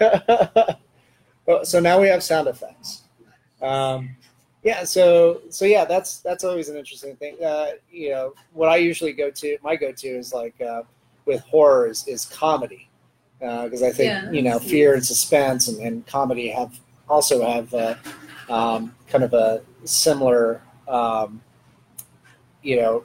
so 1.62 1.80
now 1.80 2.00
we 2.00 2.08
have 2.08 2.22
sound 2.22 2.48
effects. 2.48 3.02
Um, 3.62 4.10
yeah. 4.62 4.84
So, 4.84 5.42
so 5.50 5.64
yeah, 5.64 5.84
that's 5.84 6.18
that's 6.18 6.44
always 6.44 6.68
an 6.68 6.76
interesting 6.76 7.16
thing. 7.16 7.36
Uh, 7.42 7.72
you 7.90 8.10
know, 8.10 8.34
what 8.52 8.68
I 8.68 8.76
usually 8.76 9.12
go 9.12 9.30
to, 9.30 9.58
my 9.62 9.76
go-to 9.76 10.08
is 10.08 10.32
like 10.32 10.60
uh, 10.60 10.82
with 11.26 11.40
horror 11.42 11.88
is, 11.88 12.06
is 12.06 12.24
comedy 12.26 12.88
because 13.38 13.82
I 13.82 13.92
think 13.92 14.10
Yeah, 14.10 14.30
you 14.32 14.42
know 14.42 14.58
fear 14.58 14.94
and 14.94 15.04
suspense 15.04 15.68
and, 15.68 15.80
and 15.80 16.06
comedy 16.06 16.48
have 16.48 16.78
also 17.08 17.46
have 17.46 17.72
uh, 17.72 17.94
um, 18.48 18.94
kind 19.08 19.24
of 19.24 19.32
a 19.32 19.62
similar, 19.84 20.60
um, 20.88 21.40
you 22.62 22.76
know, 22.76 23.04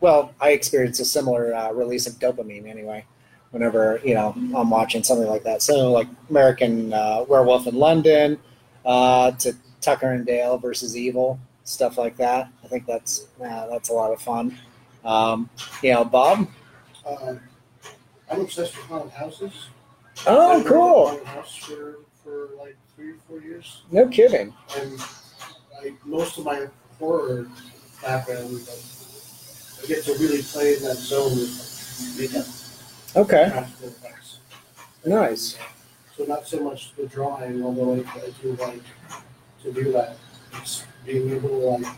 well, 0.00 0.32
I 0.40 0.50
experience 0.50 1.00
a 1.00 1.04
similar 1.04 1.54
uh, 1.54 1.72
release 1.72 2.06
of 2.06 2.14
dopamine 2.14 2.66
anyway. 2.66 3.04
Whenever 3.50 4.00
you 4.04 4.14
know 4.14 4.34
I'm 4.56 4.70
watching 4.70 5.02
something 5.02 5.26
like 5.26 5.42
that, 5.44 5.62
so 5.62 5.90
like 5.90 6.06
American 6.28 6.92
uh, 6.92 7.24
Werewolf 7.28 7.66
in 7.66 7.74
London, 7.76 8.38
uh, 8.84 9.30
to 9.32 9.54
Tucker 9.80 10.12
and 10.12 10.26
Dale 10.26 10.58
versus 10.58 10.96
Evil, 10.96 11.38
stuff 11.64 11.96
like 11.96 12.16
that. 12.18 12.50
I 12.62 12.68
think 12.68 12.84
that's 12.86 13.26
uh, 13.42 13.66
that's 13.68 13.88
a 13.88 13.94
lot 13.94 14.12
of 14.12 14.20
fun. 14.20 14.56
Um, 15.04 15.48
you 15.82 15.92
know, 15.94 16.04
Bob. 16.04 16.46
Uh, 17.06 17.36
I'm 18.30 18.40
obsessed 18.42 18.76
with 18.76 18.84
haunted 18.86 19.12
houses. 19.12 19.52
Oh, 20.26 20.50
I've 20.50 20.56
worked 20.58 20.66
in 20.66 20.72
cool! 20.72 21.24
house 21.24 21.56
for, 21.56 22.00
for 22.22 22.48
like 22.58 22.76
three 22.94 23.12
or 23.12 23.16
four 23.26 23.40
years, 23.40 23.82
No 23.90 24.06
kidding. 24.08 24.52
and 24.76 25.00
I, 25.80 25.94
most 26.04 26.36
of 26.36 26.44
my 26.44 26.66
horror 26.98 27.46
background, 28.02 28.60
I 29.82 29.86
get 29.86 30.04
to 30.04 30.12
really 30.14 30.42
play 30.42 30.76
in 30.76 30.82
that 30.82 30.96
zone 30.96 31.30
with 31.30 32.16
makeup, 32.18 32.44
Okay, 33.16 33.64
nice. 35.04 35.58
So 36.16 36.24
not 36.24 36.46
so 36.46 36.60
much 36.62 36.94
the 36.96 37.06
drawing, 37.06 37.62
although 37.64 37.94
I, 37.94 37.98
I 37.98 38.30
do 38.42 38.52
like 38.54 38.82
to 39.62 39.72
do 39.72 39.92
that. 39.92 40.16
It's 40.54 40.84
being 41.04 41.30
able 41.30 41.48
to 41.48 41.54
like 41.54 41.94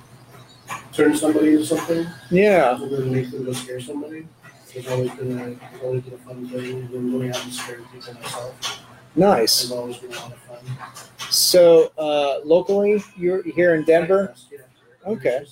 turn 0.92 1.16
somebody 1.16 1.52
into 1.52 1.66
something 1.66 2.06
Yeah, 2.30 2.80
and 2.80 2.92
then 2.92 3.12
make 3.12 3.30
them 3.30 3.44
go 3.44 3.52
scare 3.52 3.80
somebody. 3.80 4.26
It's 4.72 4.88
always 4.88 5.10
been 5.12 5.38
a, 5.38 5.46
it's 5.48 5.82
always 5.82 6.02
been 6.02 6.14
a 6.14 6.18
fun 6.18 6.48
thing. 6.48 6.80
And 6.82 6.90
then 6.90 7.10
going 7.10 7.30
out 7.30 7.42
and 7.44 7.52
scaring 7.52 7.84
people 7.86 8.14
myself 8.14 8.82
nice. 9.16 9.62
has 9.62 9.72
always 9.72 9.96
been 9.96 10.12
a 10.12 10.16
lot 10.16 10.32
of 10.32 10.38
fun. 10.38 11.28
So 11.30 11.92
uh, 11.98 12.40
locally, 12.44 13.02
you're 13.16 13.42
here 13.42 13.74
in 13.74 13.84
Denver. 13.84 14.34
Yeah. 14.50 14.58
Okay. 15.06 15.44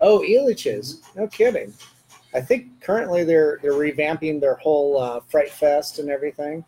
Oh, 0.00 0.20
Elitch's. 0.20 1.02
No 1.16 1.26
kidding. 1.28 1.72
I 2.34 2.40
think 2.40 2.80
currently 2.80 3.24
they're 3.24 3.58
they're 3.62 3.72
revamping 3.72 4.40
their 4.40 4.54
whole 4.56 4.98
uh, 4.98 5.20
Fright 5.20 5.50
Fest 5.50 5.98
and 5.98 6.10
everything. 6.10 6.64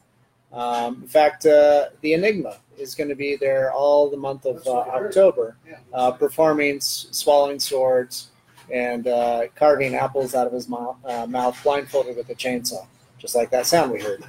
Um, 0.52 1.02
in 1.02 1.08
fact, 1.08 1.46
uh, 1.46 1.90
the 2.00 2.14
Enigma 2.14 2.58
is 2.76 2.94
going 2.94 3.08
to 3.10 3.14
be 3.14 3.36
there 3.36 3.70
all 3.72 4.10
the 4.10 4.16
month 4.16 4.46
of 4.46 4.56
uh, 4.66 4.70
what 4.72 4.88
I 4.88 4.98
heard. 4.98 5.06
October, 5.08 5.56
Yeah. 5.68 5.76
uh, 5.92 6.10
performing, 6.12 6.76
s- 6.76 7.06
swallowing 7.12 7.60
swords, 7.60 8.30
and 8.72 9.06
uh, 9.06 9.42
carving 9.54 9.94
apples 9.94 10.34
out 10.34 10.46
of 10.48 10.52
his 10.52 10.68
mouth, 10.68 10.96
uh, 11.04 11.26
mouth 11.26 11.56
blindfolded 11.62 12.16
with 12.16 12.28
a 12.30 12.34
chainsaw, 12.34 12.84
just 13.18 13.36
like 13.36 13.50
that 13.50 13.66
sound 13.66 13.92
we 13.92 14.00
heard. 14.00 14.24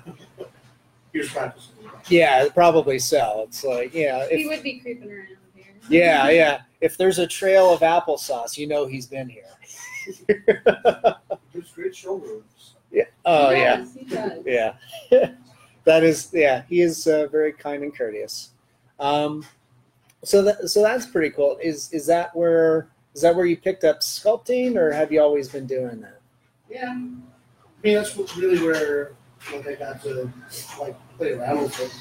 Yeah, 2.08 2.48
probably 2.54 3.00
so. 3.00 3.46
It's 3.48 3.64
like 3.64 3.94
yeah, 3.94 4.28
he 4.30 4.48
would 4.48 4.64
be 4.64 4.80
creeping 4.80 5.12
around 5.12 5.28
here. 5.56 5.66
yeah, 5.90 6.30
yeah. 6.30 6.62
If 6.80 6.98
there's 6.98 7.20
a 7.20 7.28
trail 7.28 7.74
of 7.74 7.82
applesauce, 7.82 8.58
you 8.58 8.66
know 8.68 8.86
he's 8.86 9.06
been 9.08 9.28
here. 9.30 9.44
There's 10.28 11.72
great 11.74 11.96
showrooms. 11.96 12.76
Yeah. 12.92 13.04
Oh 13.26 13.50
He 13.52 13.62
yeah. 13.62 13.86
He 13.98 14.06
does. 14.06 14.44
Yeah. 14.46 14.74
that 15.86 16.04
is 16.04 16.30
yeah. 16.34 16.64
He 16.70 16.82
is 16.82 17.08
uh, 17.08 17.28
very 17.32 17.54
kind 17.54 17.84
and 17.84 17.96
courteous. 17.96 18.52
Um, 19.00 19.46
so 20.24 20.42
that 20.44 20.70
so 20.70 20.82
that's 20.84 21.06
pretty 21.06 21.30
cool. 21.32 21.58
Is 21.62 21.92
is 21.94 22.06
that 22.08 22.36
where 22.36 22.90
is 23.16 23.22
that 23.22 23.36
where 23.36 23.46
you 23.46 23.58
picked 23.58 23.84
up 23.84 24.00
sculpting, 24.02 24.76
or 24.78 24.92
have 24.92 25.12
you 25.12 25.22
always 25.22 25.50
been 25.50 25.66
doing 25.66 26.02
that? 26.02 26.20
Yeah. 26.70 26.90
I 26.92 26.96
mean, 26.96 27.96
that's 27.96 28.16
really 28.38 28.62
where 28.64 29.14
like 29.54 29.68
I 29.68 29.76
got 29.76 30.04
to 30.04 30.32
like 30.80 30.96
play 31.18 31.32
around 31.34 31.64
with 31.64 31.80
it, 31.82 31.92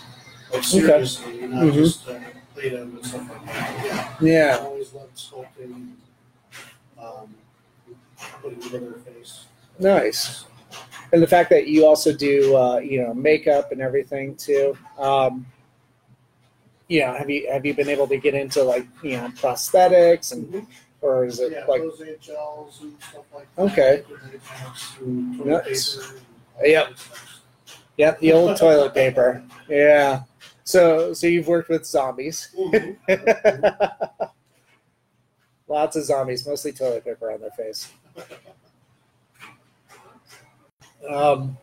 like 0.53 0.63
seriously, 0.65 1.41
not 1.47 1.65
Mhm. 1.65 1.73
just 1.75 2.07
uh, 2.09 2.19
play 2.55 2.69
them 2.69 2.97
and 2.97 3.07
stuff 3.07 3.29
like 3.31 3.47
that. 3.47 4.17
Yeah. 4.21 4.59
I 4.61 4.65
always 4.65 4.93
loved 4.93 5.17
sculpting, 5.17 5.93
um, 6.99 7.35
putting 8.43 8.61
together 8.61 8.95
a 8.95 8.99
face. 9.13 9.47
Nice. 9.79 10.45
And 11.13 11.23
the 11.23 11.27
fact 11.27 11.51
that 11.51 11.67
you 11.67 11.85
also 11.87 12.13
do 12.13 12.57
uh, 12.57 12.79
you 12.79 13.03
know 13.03 13.13
makeup 13.15 13.73
and 13.73 13.81
everything 13.81 14.37
too. 14.37 14.77
Um, 14.99 15.47
you 16.89 17.01
know, 17.01 17.15
have 17.15 17.29
you 17.31 17.49
have 17.51 17.65
you 17.67 17.75
been 17.75 17.89
able 17.89 18.07
to 18.09 18.17
get 18.17 18.35
into 18.35 18.63
like 18.63 18.87
you 19.03 19.17
know 19.17 19.29
prosthetics 19.37 20.33
and 20.33 20.67
or 21.01 21.25
is 21.25 21.41
it 21.41 21.53
Yeah, 21.53 21.65
like 21.67 21.83
rosé 21.83 22.21
gels 22.21 22.81
and 22.83 22.95
stuff 23.03 23.25
like 23.35 23.55
that. 23.57 23.63
Okay. 23.63 23.97
Liquid 24.09 24.21
latex 24.33 24.97
and 25.01 25.39
toilet 25.39 25.65
Nice. 25.67 25.97
paper 25.97 26.15
and 26.15 26.23
all 26.59 26.67
Yep. 26.67 26.99
yeah 27.97 28.15
the 28.21 28.33
old 28.33 28.57
toilet 28.59 28.93
paper 28.95 29.43
yeah 29.69 30.23
so 30.65 31.13
so 31.15 31.27
you've 31.27 31.49
worked 31.49 31.69
with 31.71 31.87
zombies 31.87 32.49
Mhm. 32.59 32.97
lots 35.69 35.97
of 35.97 36.05
zombies 36.05 36.47
mostly 36.47 36.73
toilet 36.73 37.05
paper 37.05 37.33
on 37.33 37.41
their 37.41 37.51
face 37.53 37.91
um 41.09 41.57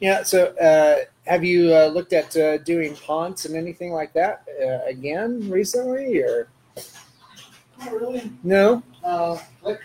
yeah 0.00 0.22
so 0.22 0.46
uh 0.56 0.96
have 1.26 1.42
you 1.42 1.72
uh, 1.74 1.86
looked 1.86 2.12
at 2.12 2.36
uh, 2.36 2.58
doing 2.58 2.94
haunts 2.96 3.46
and 3.46 3.56
anything 3.56 3.92
like 3.92 4.12
that 4.12 4.44
uh, 4.62 4.84
again 4.86 5.48
recently 5.48 6.18
or 6.20 6.48
Not 7.78 7.92
really. 7.92 8.30
no 8.42 8.82
Uh, 9.02 9.38
like 9.62 9.80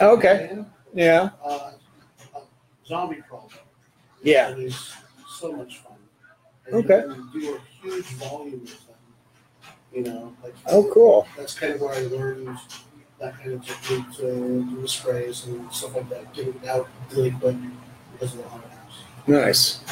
okay 0.00 0.64
yeah 0.94 1.30
Uh, 1.44 1.72
zombie 2.86 3.22
crawl. 3.28 3.50
Yeah. 4.22 4.50
It 4.50 4.58
is 4.60 4.92
so 5.28 5.52
much 5.52 5.78
fun. 5.78 5.96
And 6.66 6.74
Okay. 6.76 7.02
You 7.06 7.40
do 7.40 7.54
a 7.56 7.60
huge 7.80 8.06
volume 8.14 8.60
with 8.60 8.86
them. 8.86 8.96
You 9.92 10.02
know, 10.04 10.36
like 10.42 10.54
oh 10.68 10.88
cool 10.92 11.26
that's 11.36 11.58
kind 11.58 11.74
of 11.74 11.80
where 11.80 11.94
I 11.94 12.00
learned 12.02 12.56
that 13.22 13.38
kind 13.38 13.52
of 13.52 13.64
technique 13.64 14.10
to 14.16 14.22
do 14.68 14.82
the 14.82 14.88
sprays 14.88 15.46
and 15.46 15.72
stuff 15.72 15.94
like 15.94 16.08
that. 16.10 16.34
Get 16.34 16.48
it 16.48 16.66
out 16.66 16.88
really 17.12 17.30
quick 17.30 17.56
because 18.12 18.32
of 18.34 18.42
the 18.42 18.48
haunted 18.48 18.70
house. 18.70 19.02
Nice. 19.26 19.84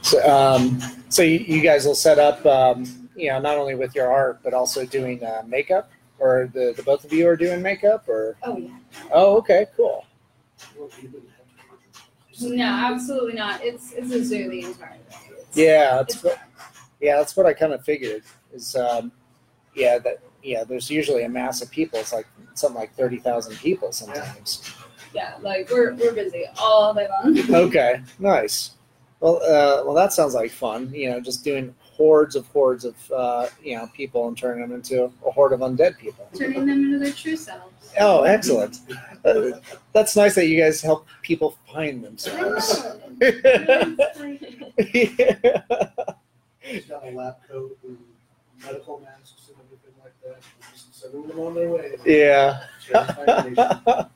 So, 0.00 0.26
um, 0.28 0.80
so 1.10 1.22
you, 1.22 1.38
you 1.38 1.60
guys 1.60 1.84
will 1.84 1.94
set 1.94 2.18
up, 2.18 2.44
um, 2.46 3.08
you 3.14 3.28
know, 3.28 3.38
not 3.40 3.58
only 3.58 3.74
with 3.74 3.94
your 3.94 4.10
art, 4.10 4.40
but 4.42 4.54
also 4.54 4.86
doing 4.86 5.22
uh, 5.22 5.42
makeup, 5.46 5.90
or 6.18 6.50
the, 6.54 6.72
the 6.76 6.82
both 6.82 7.04
of 7.04 7.12
you 7.12 7.28
are 7.28 7.36
doing 7.36 7.60
makeup, 7.62 8.08
or 8.08 8.36
Oh 8.42 8.56
yeah. 8.56 8.70
oh, 9.12 9.36
okay, 9.38 9.66
cool. 9.76 10.06
Well, 10.76 10.88
you 11.00 11.10
wouldn't 11.10 11.30
have 12.32 12.38
to- 12.38 12.56
No, 12.56 12.64
absolutely 12.64 13.34
not. 13.34 13.62
It's 13.62 13.92
it's 13.92 14.12
a 14.12 14.24
zoo 14.24 14.48
the 14.48 14.64
entire 14.64 14.96
day. 15.10 15.16
It's- 15.30 15.46
Yeah, 15.56 15.96
that's 15.96 16.22
what. 16.24 16.38
Yeah, 17.00 17.16
that's 17.16 17.36
what 17.36 17.46
I 17.46 17.52
kind 17.52 17.72
of 17.72 17.84
figured. 17.84 18.22
Is 18.54 18.74
um, 18.76 19.12
yeah, 19.74 19.98
that 19.98 20.20
yeah. 20.42 20.64
There's 20.64 20.90
usually 20.90 21.24
a 21.24 21.28
mass 21.28 21.62
of 21.62 21.70
people. 21.70 21.98
It's 21.98 22.12
like 22.12 22.26
something 22.54 22.80
like 22.80 22.94
thirty 22.94 23.18
thousand 23.18 23.56
people 23.56 23.92
sometimes. 23.92 24.74
Yeah, 25.14 25.34
like 25.40 25.70
we're 25.70 25.94
we're 25.94 26.12
busy 26.12 26.44
all 26.58 26.94
day 26.94 27.08
long. 27.08 27.38
Okay, 27.66 28.00
nice. 28.18 28.72
Well, 29.20 29.36
uh, 29.36 29.84
well, 29.84 29.94
that 29.94 30.12
sounds 30.12 30.34
like 30.34 30.50
fun. 30.50 30.92
You 30.92 31.10
know, 31.10 31.20
just 31.20 31.44
doing 31.44 31.74
hordes 31.80 32.34
of 32.34 32.46
hordes 32.48 32.84
of 32.84 32.96
uh, 33.12 33.46
you 33.62 33.76
know 33.76 33.88
people 33.94 34.26
and 34.28 34.36
turning 34.36 34.62
them 34.62 34.72
into 34.72 35.04
a 35.04 35.30
horde 35.30 35.52
of 35.52 35.60
undead 35.60 35.98
people. 35.98 36.28
Turning 36.36 36.66
them 36.66 36.84
into 36.84 36.98
their 36.98 37.12
true 37.12 37.36
selves. 37.36 37.92
Oh, 38.00 38.22
excellent. 38.22 38.78
Uh, 39.24 39.60
that's 39.92 40.16
nice 40.16 40.34
that 40.34 40.46
you 40.46 40.60
guys 40.60 40.80
help 40.80 41.06
people 41.20 41.56
find 41.72 42.02
themselves. 42.02 42.84
yeah. 44.94 45.62
Medical 48.64 49.00
masks 49.00 49.48
and 49.48 49.56
everything 49.64 49.94
like 50.02 50.14
that. 50.24 50.42
Just 50.72 51.00
sending 51.00 51.26
them 51.26 51.38
on 51.38 51.54
their 51.54 51.70
way. 51.70 51.96
Yeah. 52.04 52.64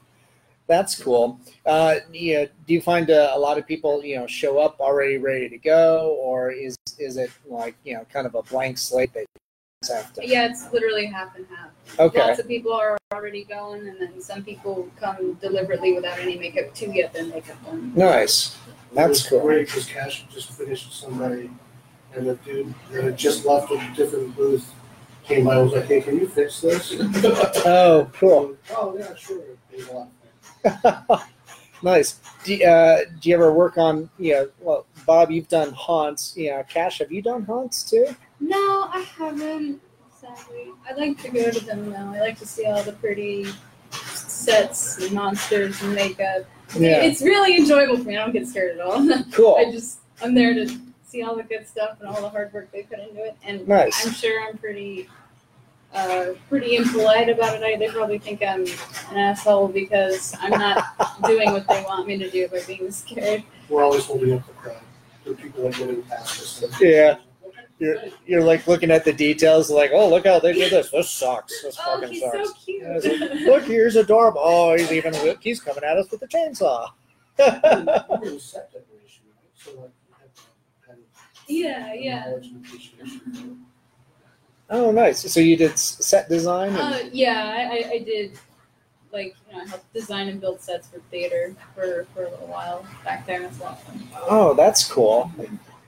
That's 0.66 1.00
cool. 1.00 1.40
Uh, 1.64 1.96
yeah, 2.12 2.46
do 2.66 2.74
you 2.74 2.80
find 2.80 3.08
uh, 3.10 3.30
a 3.34 3.38
lot 3.38 3.56
of 3.56 3.66
people, 3.66 4.04
you 4.04 4.16
know, 4.16 4.26
show 4.26 4.58
up 4.58 4.80
already 4.80 5.16
ready 5.16 5.48
to 5.48 5.58
go, 5.58 6.18
or 6.20 6.50
is 6.50 6.76
is 6.98 7.16
it 7.16 7.30
like 7.46 7.76
you 7.84 7.94
know, 7.94 8.04
kind 8.12 8.26
of 8.26 8.34
a 8.34 8.42
blank 8.42 8.78
slate 8.78 9.12
that 9.14 9.20
you 9.20 9.94
have 9.94 10.12
to? 10.14 10.26
Yeah, 10.26 10.46
it's 10.46 10.72
literally 10.72 11.06
half 11.06 11.36
and 11.36 11.46
half. 11.46 11.70
Okay. 12.00 12.18
Lots 12.18 12.40
of 12.40 12.48
people 12.48 12.72
are 12.72 12.98
already 13.12 13.44
going, 13.44 13.86
and 13.86 14.00
then 14.00 14.20
some 14.20 14.42
people 14.42 14.90
come 14.98 15.34
deliberately 15.34 15.92
without 15.92 16.18
any 16.18 16.36
makeup 16.36 16.74
to 16.74 16.86
get 16.88 17.12
their 17.12 17.26
makeup 17.26 17.64
done. 17.64 17.92
Nice. 17.94 18.56
That's 18.92 19.28
cool. 19.28 19.42
Great, 19.42 19.66
because 19.66 19.86
Cash 19.86 20.26
just 20.32 20.52
finished 20.52 20.92
somebody, 20.92 21.50
and 22.16 22.26
the 22.26 22.34
dude 22.36 22.72
that 22.92 23.04
had 23.04 23.16
just 23.18 23.44
left 23.44 23.70
a 23.70 23.92
different 23.94 24.34
booth 24.36 24.72
came 25.24 25.44
by 25.44 25.56
and 25.56 25.64
was 25.64 25.72
like, 25.74 25.86
hey, 25.86 26.00
can 26.00 26.18
you 26.18 26.26
fix 26.28 26.60
this? 26.60 26.94
Oh, 27.66 28.08
cool. 28.14 28.56
Oh, 28.70 28.96
yeah, 28.98 29.14
sure. 29.14 29.42
Thanks 29.70 29.88
a 30.84 31.20
nice. 31.82 32.20
Do, 32.44 32.54
you- 32.54 32.66
uh, 32.66 33.00
do 33.20 33.28
you 33.28 33.34
ever 33.34 33.52
work 33.52 33.76
on, 33.78 34.08
you 34.18 34.32
know, 34.34 34.48
well, 34.60 34.86
Bob, 35.04 35.30
you've 35.30 35.48
done 35.48 35.72
haunts. 35.72 36.34
You 36.36 36.50
know, 36.50 36.64
Cash, 36.68 36.98
have 36.98 37.10
you 37.12 37.22
done 37.22 37.44
haunts 37.44 37.88
too? 37.88 38.06
No, 38.40 38.88
I 38.92 39.00
haven't. 39.00 39.80
Sadly, 40.20 40.70
I 40.88 40.94
like 40.94 41.20
to 41.22 41.30
go 41.30 41.50
to 41.50 41.64
them 41.64 41.90
though. 41.90 41.96
I 42.14 42.20
like 42.20 42.38
to 42.38 42.46
see 42.46 42.64
all 42.66 42.82
the 42.82 42.92
pretty 42.92 43.46
sets 43.92 44.98
and 44.98 45.12
monsters 45.12 45.80
and 45.82 45.94
makeup. 45.94 46.44
Yeah. 46.76 47.02
It's 47.02 47.22
really 47.22 47.56
enjoyable 47.56 47.98
for 47.98 48.04
me. 48.04 48.16
I 48.16 48.24
don't 48.24 48.32
get 48.32 48.46
scared 48.46 48.78
at 48.78 48.84
all. 48.84 49.06
Cool. 49.32 49.56
I 49.58 49.70
just 49.70 49.98
I'm 50.22 50.34
there 50.34 50.54
to 50.54 50.66
see 51.06 51.22
all 51.22 51.36
the 51.36 51.42
good 51.42 51.66
stuff 51.66 51.98
and 52.00 52.08
all 52.08 52.20
the 52.20 52.28
hard 52.28 52.52
work 52.52 52.70
they 52.72 52.82
put 52.82 52.98
into 52.98 53.24
it. 53.24 53.36
And 53.44 53.66
Nice. 53.66 54.06
I'm 54.06 54.12
sure 54.12 54.46
I'm 54.46 54.58
pretty 54.58 55.08
uh, 55.94 56.32
pretty 56.48 56.76
impolite 56.76 57.28
about 57.28 57.54
it. 57.54 57.62
I, 57.62 57.76
they 57.76 57.88
probably 57.88 58.18
think 58.18 58.42
I'm 58.42 58.62
an 59.10 59.16
asshole 59.16 59.68
because 59.68 60.34
I'm 60.40 60.50
not 60.50 60.84
doing 61.24 61.52
what 61.52 61.66
they 61.68 61.82
want 61.84 62.06
me 62.06 62.18
to 62.18 62.30
do 62.30 62.48
by 62.48 62.60
being 62.66 62.90
scared. 62.90 63.42
We're 63.68 63.84
always 63.84 64.04
holding 64.04 64.32
up 64.34 64.46
the 64.46 64.52
crowd. 64.54 64.76
The 65.24 65.34
people 65.34 65.66
are 65.66 65.72
getting 65.72 66.02
past 66.02 66.62
us. 66.64 66.80
Yeah. 66.80 67.18
You're, 67.78 67.96
you're 68.26 68.42
like 68.42 68.66
looking 68.66 68.90
at 68.90 69.04
the 69.04 69.12
details, 69.12 69.70
like, 69.70 69.90
oh, 69.92 70.08
look 70.08 70.26
how 70.26 70.38
they 70.38 70.54
did 70.54 70.72
this. 70.72 70.90
This 70.90 71.10
sucks. 71.10 71.62
This 71.62 71.76
Oh, 71.78 72.00
fucking 72.00 72.14
he's 72.14 72.22
sucks. 72.22 72.48
so 72.48 72.54
cute. 72.64 72.82
Yeah, 72.82 73.26
like, 73.30 73.40
Look, 73.40 73.64
here's 73.64 73.96
adorable. 73.96 74.40
Oh, 74.42 74.76
he's 74.76 74.90
even 74.92 75.14
he's 75.40 75.60
coming 75.60 75.84
at 75.84 75.98
us 75.98 76.10
with 76.10 76.22
a 76.22 76.26
chainsaw. 76.26 76.88
yeah, 81.48 81.92
yeah. 81.94 82.24
knowledge 82.26 82.46
and 82.48 82.64
appreciation. 82.64 83.66
oh, 84.70 84.90
nice. 84.90 85.20
So 85.32 85.40
you 85.40 85.56
did 85.56 85.78
set 85.78 86.28
design. 86.28 86.70
And, 86.70 86.78
Uh, 86.78 86.98
yeah, 87.12 87.54
I, 87.56 87.76
I- 87.76 87.90
I 87.94 87.98
did. 87.98 88.38
Like 89.12 89.34
you 89.48 89.56
know, 89.56 89.62
I 89.62 89.66
helped 89.68 89.90
design 89.94 90.28
and 90.28 90.40
build 90.40 90.60
sets 90.60 90.88
for 90.88 90.98
theater 91.10 91.54
for, 91.74 92.06
for 92.12 92.24
a 92.24 92.30
little 92.30 92.48
while 92.48 92.84
back 93.04 93.24
there. 93.26 93.42
It's 93.44 93.58
a 93.60 93.62
lot 93.62 93.72
of 93.74 93.82
fun. 93.84 94.02
oh, 94.28 94.52
that's 94.52 94.86
cool. 94.90 95.30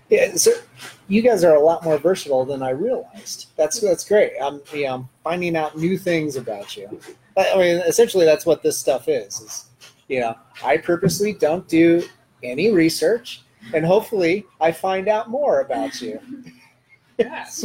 Yeah, 0.08 0.34
so 0.36 0.52
you 1.08 1.20
guys 1.20 1.44
are 1.44 1.54
a 1.56 1.60
lot 1.60 1.84
more 1.84 1.98
versatile 1.98 2.46
than 2.46 2.62
I 2.62 2.70
realized. 2.70 3.48
That's 3.56 3.80
that's 3.80 4.08
great. 4.08 4.32
I'm 4.40 4.62
you 4.72 4.84
know, 4.86 4.94
I'm 4.94 5.08
finding 5.24 5.56
out 5.56 5.76
new 5.76 5.98
things 5.98 6.36
about 6.36 6.74
you. 6.74 6.98
I 7.36 7.50
I 7.52 7.58
mean, 7.58 7.76
essentially, 7.86 8.24
that's 8.24 8.46
what 8.46 8.62
this 8.62 8.78
stuff 8.78 9.08
is. 9.08 9.40
Is 9.40 9.66
you 10.06 10.20
know, 10.20 10.34
I 10.64 10.78
purposely 10.78 11.34
don't 11.34 11.68
do 11.68 12.04
any 12.42 12.70
research, 12.70 13.42
and 13.74 13.84
hopefully, 13.84 14.46
I 14.60 14.72
find 14.72 15.08
out 15.08 15.28
more 15.30 15.60
about 15.60 16.00
you. 16.00 16.20
yes. 17.18 17.64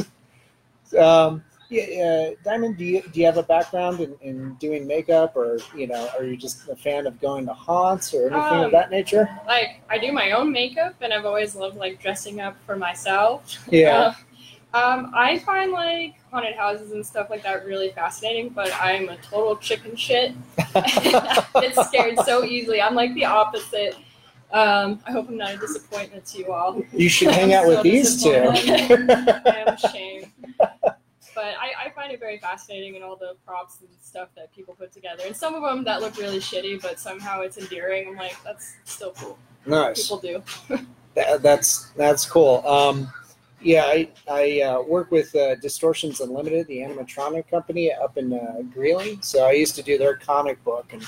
Um, 0.98 1.44
yeah, 1.70 1.84
uh, 1.84 2.48
Dymond, 2.48 2.78
do 2.78 2.86
you, 2.86 3.02
do 3.02 3.20
you 3.20 3.26
have 3.26 3.38
a 3.38 3.44
background 3.44 4.00
in, 4.00 4.16
in 4.22 4.54
doing 4.56 4.86
makeup, 4.86 5.36
or 5.36 5.58
you 5.76 5.88
know, 5.88 6.08
are 6.18 6.24
you 6.24 6.38
just 6.38 6.70
a 6.70 6.76
fan 6.76 7.08
of 7.08 7.20
going 7.20 7.48
to 7.48 7.54
haunts 7.54 8.14
or 8.14 8.28
anything 8.28 8.60
of 8.60 8.66
Um, 8.66 8.72
that 8.72 8.92
nature? 8.92 9.28
Like 9.48 9.82
I 9.90 9.98
do 9.98 10.12
my 10.12 10.32
own 10.32 10.52
makeup, 10.52 10.96
and 11.02 11.12
I've 11.12 11.26
always 11.26 11.56
loved 11.56 11.78
like 11.78 12.00
dressing 12.02 12.42
up 12.42 12.56
for 12.66 12.76
myself. 12.76 13.58
Yeah. 13.72 14.14
Uh, 14.74 14.78
um, 14.78 15.12
I 15.14 15.38
find 15.40 15.72
like 15.72 16.16
haunted 16.32 16.56
houses 16.56 16.92
and 16.92 17.06
stuff 17.06 17.30
like 17.30 17.44
that 17.44 17.66
really 17.66 17.90
fascinating, 17.90 18.50
but 18.50 18.72
I'm 18.80 19.10
a 19.10 19.18
total 19.18 19.56
chicken 19.58 19.96
shit. 19.96 20.34
it's 20.58 21.88
scared 21.88 22.20
so 22.26 22.44
easily. 22.44 22.82
I'm 22.82 22.96
like 22.96 23.14
the 23.14 23.26
opposite. 23.26 23.96
Um, 24.54 25.00
I 25.08 25.12
hope 25.12 25.30
I'm 25.30 25.38
not 25.38 25.56
a 25.56 25.58
disappointment 25.58 26.26
to 26.28 26.38
you 26.38 26.52
all. 26.52 26.84
you 26.94 27.10
should 27.10 27.32
hang 27.32 27.54
out 27.54 27.68
with 27.68 27.82
these 27.84 28.22
two. 28.22 28.30
I 28.32 29.66
am 29.68 29.68
ashamed. 29.84 30.28
But 31.36 31.56
I, 31.60 31.88
I 31.88 31.90
find 31.96 32.12
it 32.12 32.20
very 32.20 32.38
fascinating 32.38 32.96
and 32.96 33.04
all 33.04 33.16
the 33.16 33.36
props 33.48 33.80
and 33.82 33.90
stuff 34.00 34.30
that 34.36 34.54
people 34.54 34.76
put 34.76 34.92
together. 34.92 35.24
And 35.26 35.36
some 35.36 35.56
of 35.56 35.64
them 35.64 35.84
that 35.86 36.02
look 36.02 36.18
really 36.18 36.38
shitty, 36.38 36.84
but 36.84 37.00
somehow 37.00 37.42
it's 37.42 37.58
endearing. 37.58 38.08
I'm 38.10 38.16
like, 38.16 38.38
that's 38.44 38.76
still 38.86 39.14
cool. 39.14 39.40
nice. 39.66 40.04
People 40.04 40.20
do. 40.70 40.78
That, 41.16 41.44
that's 41.44 41.92
that's 41.92 42.26
cool. 42.26 42.66
Um, 42.68 43.08
yeah, 43.62 43.84
I 43.84 44.10
I 44.28 44.62
uh, 44.62 44.82
work 44.82 45.12
with 45.12 45.36
uh, 45.36 45.54
Distortions 45.54 46.22
Unlimited, 46.22 46.66
the 46.66 46.78
animatronic 46.78 47.48
company 47.48 47.94
up 47.94 48.18
in 48.18 48.34
uh, 48.34 48.64
Greeley. 48.74 49.20
So 49.22 49.46
I 49.46 49.52
used 49.52 49.76
to 49.76 49.84
do 49.84 50.00
their 50.00 50.16
comic 50.16 50.64
book, 50.64 50.92
and 50.92 51.06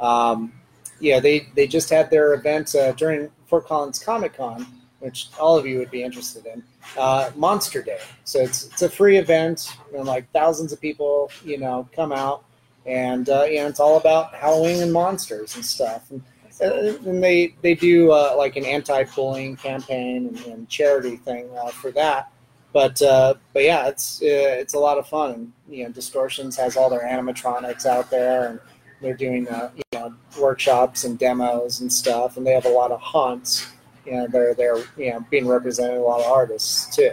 um, 0.00 0.54
yeah, 1.02 1.18
they 1.18 1.48
they 1.56 1.66
just 1.66 1.90
had 1.90 2.10
their 2.10 2.32
event 2.32 2.74
uh, 2.76 2.92
during 2.92 3.28
Fort 3.46 3.66
Collins 3.66 3.98
Comic 3.98 4.36
Con, 4.36 4.64
which 5.00 5.28
all 5.38 5.58
of 5.58 5.66
you 5.66 5.78
would 5.78 5.90
be 5.90 6.02
interested 6.04 6.46
in. 6.46 6.62
Uh, 6.96 7.30
Monster 7.34 7.82
Day. 7.82 7.98
So 8.24 8.38
it's 8.38 8.66
it's 8.66 8.82
a 8.82 8.88
free 8.88 9.16
event, 9.18 9.76
and 9.94 10.06
like 10.06 10.30
thousands 10.32 10.72
of 10.72 10.80
people, 10.80 11.30
you 11.44 11.58
know, 11.58 11.88
come 11.94 12.12
out, 12.12 12.44
and 12.86 13.28
uh, 13.28 13.44
you 13.44 13.58
know, 13.58 13.66
it's 13.66 13.80
all 13.80 13.96
about 13.96 14.32
Halloween 14.32 14.80
and 14.80 14.92
monsters 14.92 15.56
and 15.56 15.64
stuff. 15.64 16.08
And 16.10 16.22
uh, 16.60 16.94
and 17.04 17.22
they 17.22 17.56
they 17.62 17.74
do 17.74 18.12
uh, 18.12 18.34
like 18.38 18.54
an 18.54 18.64
anti-bullying 18.64 19.56
campaign 19.56 20.28
and, 20.28 20.38
and 20.46 20.68
charity 20.68 21.16
thing 21.16 21.50
uh, 21.58 21.70
for 21.70 21.90
that. 21.90 22.30
But 22.72 23.02
uh, 23.02 23.34
but 23.52 23.64
yeah, 23.64 23.88
it's 23.88 24.22
uh, 24.22 24.54
it's 24.62 24.74
a 24.74 24.78
lot 24.78 24.98
of 24.98 25.08
fun. 25.08 25.52
You 25.68 25.84
know, 25.84 25.90
Distortions 25.90 26.56
has 26.56 26.76
all 26.76 26.88
their 26.88 27.04
animatronics 27.04 27.86
out 27.86 28.08
there, 28.08 28.46
and 28.46 28.60
they're 29.02 29.16
doing 29.16 29.48
uh, 29.48 29.70
you 29.76 29.82
know 29.92 30.14
workshops 30.40 31.04
and 31.04 31.18
demos 31.18 31.80
and 31.80 31.92
stuff. 31.92 32.36
And 32.36 32.46
they 32.46 32.52
have 32.52 32.64
a 32.64 32.70
lot 32.70 32.90
of 32.90 33.00
hunts. 33.00 33.70
You 34.06 34.12
know, 34.12 34.26
they're 34.28 34.54
they're 34.54 34.78
you 34.96 35.10
know 35.10 35.26
being 35.30 35.46
represented 35.46 35.98
a 35.98 36.02
lot 36.02 36.20
of 36.20 36.26
artists 36.26 36.94
too. 36.94 37.12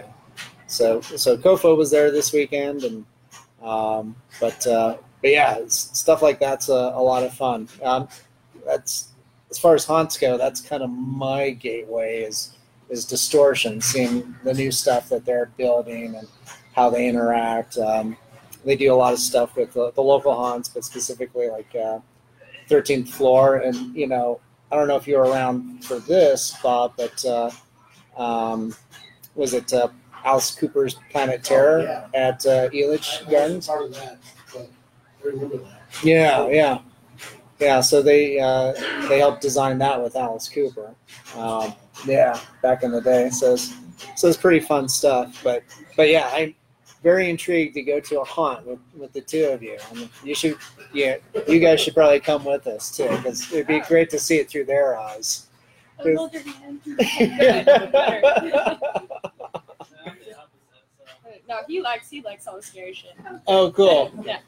So 0.66 1.00
so 1.00 1.36
COFOH 1.36 1.76
was 1.76 1.90
there 1.90 2.10
this 2.10 2.32
weekend, 2.32 2.84
and 2.84 3.04
um, 3.62 4.16
but 4.40 4.66
uh, 4.66 4.96
but 5.20 5.30
yeah, 5.30 5.58
stuff 5.66 6.22
like 6.22 6.38
that's 6.38 6.68
a, 6.68 6.92
a 6.94 7.02
lot 7.02 7.24
of 7.24 7.34
fun. 7.34 7.68
Um, 7.82 8.08
that's 8.64 9.08
as 9.50 9.58
far 9.58 9.74
as 9.74 9.84
haunts 9.84 10.16
go, 10.16 10.38
that's 10.38 10.60
kind 10.60 10.82
of 10.82 10.90
my 10.90 11.50
gateway 11.50 12.22
is 12.22 12.56
is 12.88 13.04
distortion, 13.04 13.80
seeing 13.80 14.34
the 14.44 14.54
new 14.54 14.70
stuff 14.70 15.08
that 15.08 15.24
they're 15.24 15.50
building 15.56 16.16
and 16.16 16.28
how 16.74 16.90
they 16.90 17.08
interact. 17.08 17.76
Um, 17.78 18.16
they 18.64 18.76
do 18.76 18.92
a 18.92 18.94
lot 18.94 19.12
of 19.12 19.18
stuff 19.18 19.56
with 19.56 19.72
the, 19.72 19.90
the 19.92 20.02
local 20.02 20.34
haunts, 20.34 20.68
but 20.68 20.84
specifically 20.84 21.48
like 21.48 21.74
uh, 21.74 22.00
13th 22.68 23.08
floor. 23.08 23.56
And 23.56 23.94
you 23.94 24.06
know, 24.06 24.40
I 24.70 24.76
don't 24.76 24.88
know 24.88 24.96
if 24.96 25.06
you 25.06 25.16
were 25.16 25.24
around 25.24 25.84
for 25.84 25.98
this, 25.98 26.56
Bob, 26.62 26.94
but 26.96 27.24
uh, 27.24 27.50
um, 28.16 28.74
was 29.34 29.54
it 29.54 29.72
uh, 29.72 29.88
Alice 30.24 30.54
Cooper's 30.54 30.96
Planet 31.10 31.42
Terror 31.42 31.82
yeah. 31.82 32.06
at 32.14 32.44
uh, 32.46 32.68
Elitch 32.70 33.28
Gardens? 33.30 33.66
part 33.66 33.84
of 33.84 33.94
that, 33.94 34.18
but 34.52 34.70
I 35.22 35.26
remember 35.26 35.58
that. 35.58 35.80
Yeah, 36.04 36.48
yeah, 36.48 36.78
yeah. 37.58 37.80
So 37.80 38.02
they 38.02 38.38
uh, 38.38 38.72
they 39.08 39.18
helped 39.18 39.40
design 39.40 39.78
that 39.78 40.02
with 40.02 40.16
Alice 40.16 40.48
Cooper. 40.48 40.94
Um, 41.36 41.74
Yeah, 42.06 42.38
back 42.62 42.82
in 42.82 42.92
the 42.92 43.00
day. 43.00 43.30
So 43.30 43.54
it's, 43.54 43.74
so 44.16 44.28
it's 44.28 44.36
pretty 44.36 44.60
fun 44.60 44.88
stuff. 44.88 45.40
But 45.42 45.64
but 45.96 46.08
yeah, 46.08 46.30
I'm 46.32 46.54
very 47.02 47.30
intrigued 47.30 47.74
to 47.74 47.82
go 47.82 47.98
to 48.00 48.20
a 48.20 48.24
haunt 48.24 48.66
with, 48.66 48.78
with 48.96 49.12
the 49.12 49.20
two 49.20 49.44
of 49.46 49.62
you. 49.62 49.78
I 49.90 49.94
mean, 49.94 50.10
you 50.22 50.34
should 50.34 50.56
yeah, 50.92 51.16
you 51.48 51.58
guys 51.60 51.80
should 51.80 51.94
probably 51.94 52.20
come 52.20 52.44
with 52.44 52.66
us 52.66 52.94
too 52.94 53.08
because 53.08 53.50
it'd 53.52 53.66
be 53.66 53.80
great 53.80 54.10
to 54.10 54.18
see 54.18 54.36
it 54.36 54.48
through 54.50 54.64
their 54.64 54.98
eyes. 54.98 55.46
Oh, 56.04 56.16
hold 56.16 56.32
your 56.32 56.42
hand. 56.42 56.80
no, 61.48 61.58
he 61.68 61.80
likes 61.80 62.10
he 62.10 62.22
likes 62.22 62.46
all 62.46 62.56
the 62.56 62.62
scary 62.62 62.94
shit. 62.94 63.12
oh, 63.46 63.70
cool. 63.72 64.12
Yeah. 64.24 64.40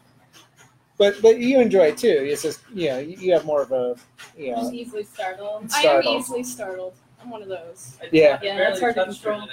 But 0.99 1.21
but 1.23 1.39
you 1.39 1.61
enjoy 1.61 1.87
it 1.87 1.99
too. 1.99 2.09
It's 2.09 2.43
just 2.43 2.61
you 2.73 2.89
know 2.89 2.99
you 2.99 3.33
have 3.33 3.45
more 3.45 3.63
of 3.63 3.73
a 3.73 3.97
you 4.37 4.53
know 4.53 4.59
Just 4.59 4.73
easily 4.75 5.05
startled. 5.05 5.71
I 5.75 5.83
am 5.83 6.03
easily 6.05 6.45
startled. 6.45 6.95
I'm 7.23 7.31
one 7.31 7.43
of 7.43 7.49
those. 7.49 7.99
Yeah. 8.11 8.39
Yeah, 8.43 8.57
that's 8.59 8.81
hard 8.81 8.95
to 8.97 9.05
control. 9.05 9.49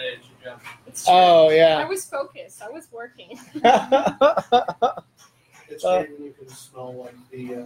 It's 0.88 1.06
true. 1.06 1.14
oh 1.14 1.50
yeah. 1.50 1.78
I 1.78 1.86
was 1.86 2.06
focused. 2.06 2.62
I 2.62 2.70
was 2.70 2.88
working. 2.92 3.40
It's 5.72 5.86
Uh, 5.86 6.04
when 6.18 6.26
you 6.26 6.34
can 6.34 6.50
smell 6.50 6.94
like 6.96 7.14
the, 7.32 7.54
uh, 7.56 7.60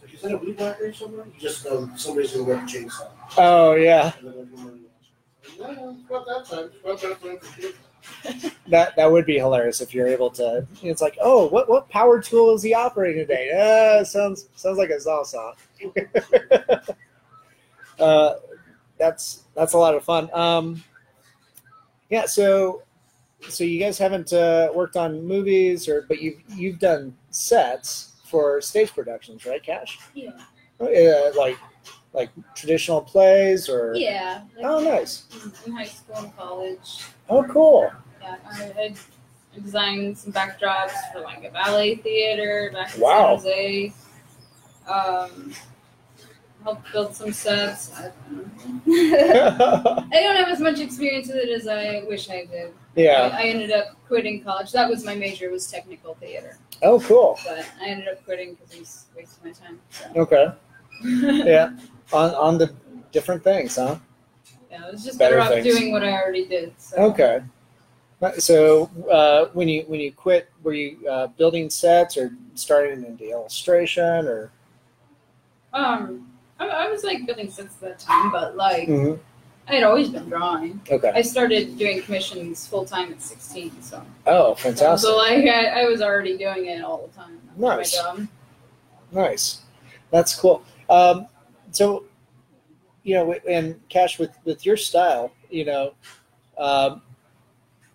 like 0.00 0.14
is 0.14 0.20
that 0.22 0.32
a 0.32 0.36
weed 0.36 0.58
whacker 0.60 0.92
somewhere? 0.92 1.26
You 1.26 1.40
just 1.40 1.64
know 1.64 1.90
somebody's 1.96 2.30
gonna 2.32 2.44
work 2.44 2.62
a 2.62 2.66
chainsaw. 2.66 3.08
oh 3.36 3.74
yeah. 3.74 4.12
And 4.20 4.28
then 4.28 4.34
everyone 4.42 4.84
goes, 4.84 5.58
"No, 5.58 5.96
it's 6.00 6.08
not 6.08 6.26
that 6.26 6.46
time, 6.46 6.70
it's 6.72 6.84
not 6.84 7.00
that 7.00 7.20
time 7.20 7.38
for 7.40 7.60
sure." 7.60 7.72
That 8.68 8.94
that 8.96 9.10
would 9.10 9.26
be 9.26 9.36
hilarious 9.38 9.80
if 9.80 9.92
you're 9.92 10.06
able 10.06 10.30
to. 10.30 10.64
It's 10.82 11.02
like, 11.02 11.16
oh, 11.20 11.46
what 11.48 11.68
what 11.68 11.88
power 11.88 12.20
tool 12.22 12.54
is 12.54 12.62
he 12.62 12.74
operating 12.74 13.26
today? 13.26 13.50
Uh, 13.50 14.04
sounds 14.04 14.48
sounds 14.54 14.78
like 14.78 14.90
a 14.90 15.00
saw 15.00 15.24
uh, 17.98 18.34
that's 18.98 19.44
that's 19.54 19.72
a 19.74 19.78
lot 19.78 19.94
of 19.94 20.04
fun. 20.04 20.28
Um, 20.32 20.82
yeah. 22.10 22.26
So 22.26 22.82
so 23.48 23.64
you 23.64 23.78
guys 23.78 23.98
haven't 23.98 24.32
uh, 24.32 24.70
worked 24.74 24.96
on 24.96 25.24
movies, 25.24 25.88
or 25.88 26.04
but 26.08 26.20
you've 26.20 26.40
you've 26.48 26.78
done 26.78 27.14
sets 27.30 28.12
for 28.24 28.60
stage 28.60 28.92
productions, 28.92 29.46
right, 29.46 29.62
Cash? 29.62 29.98
Yeah. 30.14 30.30
Uh, 30.80 31.32
like 31.38 31.56
like 32.12 32.30
traditional 32.54 33.00
plays, 33.00 33.68
or 33.68 33.94
Yeah. 33.94 34.42
like 34.56 34.64
oh, 34.66 34.80
nice. 34.80 35.24
In 35.66 35.72
high 35.72 35.84
school 35.84 36.16
and 36.16 36.36
college. 36.36 37.04
Oh, 37.28 37.42
cool. 37.44 37.90
Yeah. 38.22 38.36
I, 38.50 38.62
I 38.64 38.94
I 39.54 39.58
designed 39.60 40.18
some 40.18 40.32
backdrops 40.32 40.92
for 41.12 41.20
like 41.20 41.44
a 41.44 41.50
ballet 41.50 41.96
theater 41.96 42.70
back 42.72 42.94
in 42.94 43.00
Wow. 43.00 43.36
San 43.36 43.44
Jose. 43.46 43.92
Um, 44.88 45.52
helped 46.66 46.92
build 46.92 47.14
some 47.14 47.32
sets. 47.32 47.92
I 47.96 48.10
don't. 48.28 48.50
I 50.12 50.20
don't 50.20 50.36
have 50.36 50.48
as 50.48 50.58
much 50.60 50.80
experience 50.80 51.28
with 51.28 51.36
it 51.36 51.48
as 51.48 51.68
I 51.68 52.02
wish 52.08 52.28
I 52.28 52.44
did. 52.46 52.72
yeah. 52.96 53.30
I, 53.32 53.42
I 53.42 53.42
ended 53.44 53.70
up 53.70 53.96
quitting 54.08 54.42
college. 54.42 54.72
That 54.72 54.88
was 54.90 55.04
my 55.04 55.14
major 55.14 55.48
was 55.50 55.70
technical 55.70 56.14
theater, 56.16 56.58
Oh, 56.82 56.98
cool. 57.00 57.38
but 57.44 57.64
I 57.80 57.86
ended 57.88 58.08
up 58.08 58.24
quitting 58.24 58.54
because 58.54 58.74
it 58.74 58.80
was 58.80 59.04
wasting 59.16 59.44
my 59.48 59.52
time. 59.52 59.80
So. 59.90 60.04
Okay. 60.22 60.46
Yeah. 61.54 61.76
On 62.12 62.34
on 62.34 62.58
the 62.58 62.74
different 63.12 63.44
things, 63.44 63.76
huh? 63.76 63.96
Yeah, 64.70 64.86
I 64.86 64.90
was 64.90 65.04
just 65.04 65.18
Better 65.18 65.36
better, 65.38 65.58
off 65.58 65.62
doing 65.64 65.92
what 65.92 66.02
I 66.02 66.12
already 66.20 66.46
did. 66.46 66.72
So. 66.80 66.96
Okay. 67.10 67.42
So 68.38 68.90
uh, 69.10 69.46
when 69.52 69.68
you 69.68 69.84
when 69.88 70.00
you 70.00 70.10
quit, 70.12 70.48
were 70.64 70.72
you 70.72 71.06
uh, 71.08 71.26
building 71.38 71.68
sets 71.70 72.16
or 72.16 72.32
starting 72.54 73.04
into 73.04 73.30
illustration 73.30 74.26
or? 74.26 74.50
Um, 75.74 76.32
I, 76.58 76.66
I 76.66 76.88
was 76.88 77.04
like 77.04 77.26
building 77.26 77.50
since 77.50 77.74
that 77.76 77.98
time, 77.98 78.30
but 78.30 78.56
like 78.56 78.88
Mhm. 78.88 79.18
I 79.68 79.74
had 79.74 79.82
always 79.82 80.08
been 80.10 80.28
drawing. 80.28 80.80
Okay. 80.88 81.10
I 81.14 81.22
started 81.22 81.76
doing 81.76 82.00
commissions 82.02 82.66
full 82.68 82.84
time 82.84 83.12
at 83.12 83.20
16, 83.20 83.82
so 83.82 84.02
Oh, 84.26 84.54
fantastic. 84.54 85.08
so 85.08 85.16
like 85.16 85.44
I, 85.46 85.82
I 85.82 85.84
was 85.86 86.00
already 86.02 86.36
doing 86.38 86.66
it 86.66 86.82
all 86.84 87.06
the 87.08 87.12
time. 87.16 87.40
That 87.58 87.78
was 87.78 87.94
my 87.96 88.14
Nice. 88.16 88.28
Nice. 89.12 89.60
That's 90.10 90.34
cool. 90.34 90.62
Um, 90.88 91.26
so, 91.72 92.04
you 93.02 93.14
know, 93.16 93.32
and 93.48 93.80
Cash, 93.88 94.18
with 94.18 94.30
with 94.44 94.64
your 94.64 94.76
style, 94.76 95.32
you 95.50 95.64
know, 95.64 95.94
um, 96.58 97.02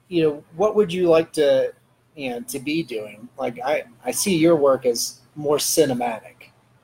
you 0.08 0.24
know, 0.24 0.44
what 0.56 0.76
would 0.76 0.92
you 0.92 1.08
like 1.08 1.32
to, 1.34 1.74
you 2.16 2.30
know, 2.32 2.42
to 2.42 2.60
be 2.60 2.84
doing? 2.84 3.30
Like, 3.38 3.60
I 3.64 3.84
I 4.06 4.12
see 4.12 4.36
your 4.36 4.56
work 4.58 4.86
as 4.86 5.20
more 5.36 5.58
cinematic. 5.58 6.41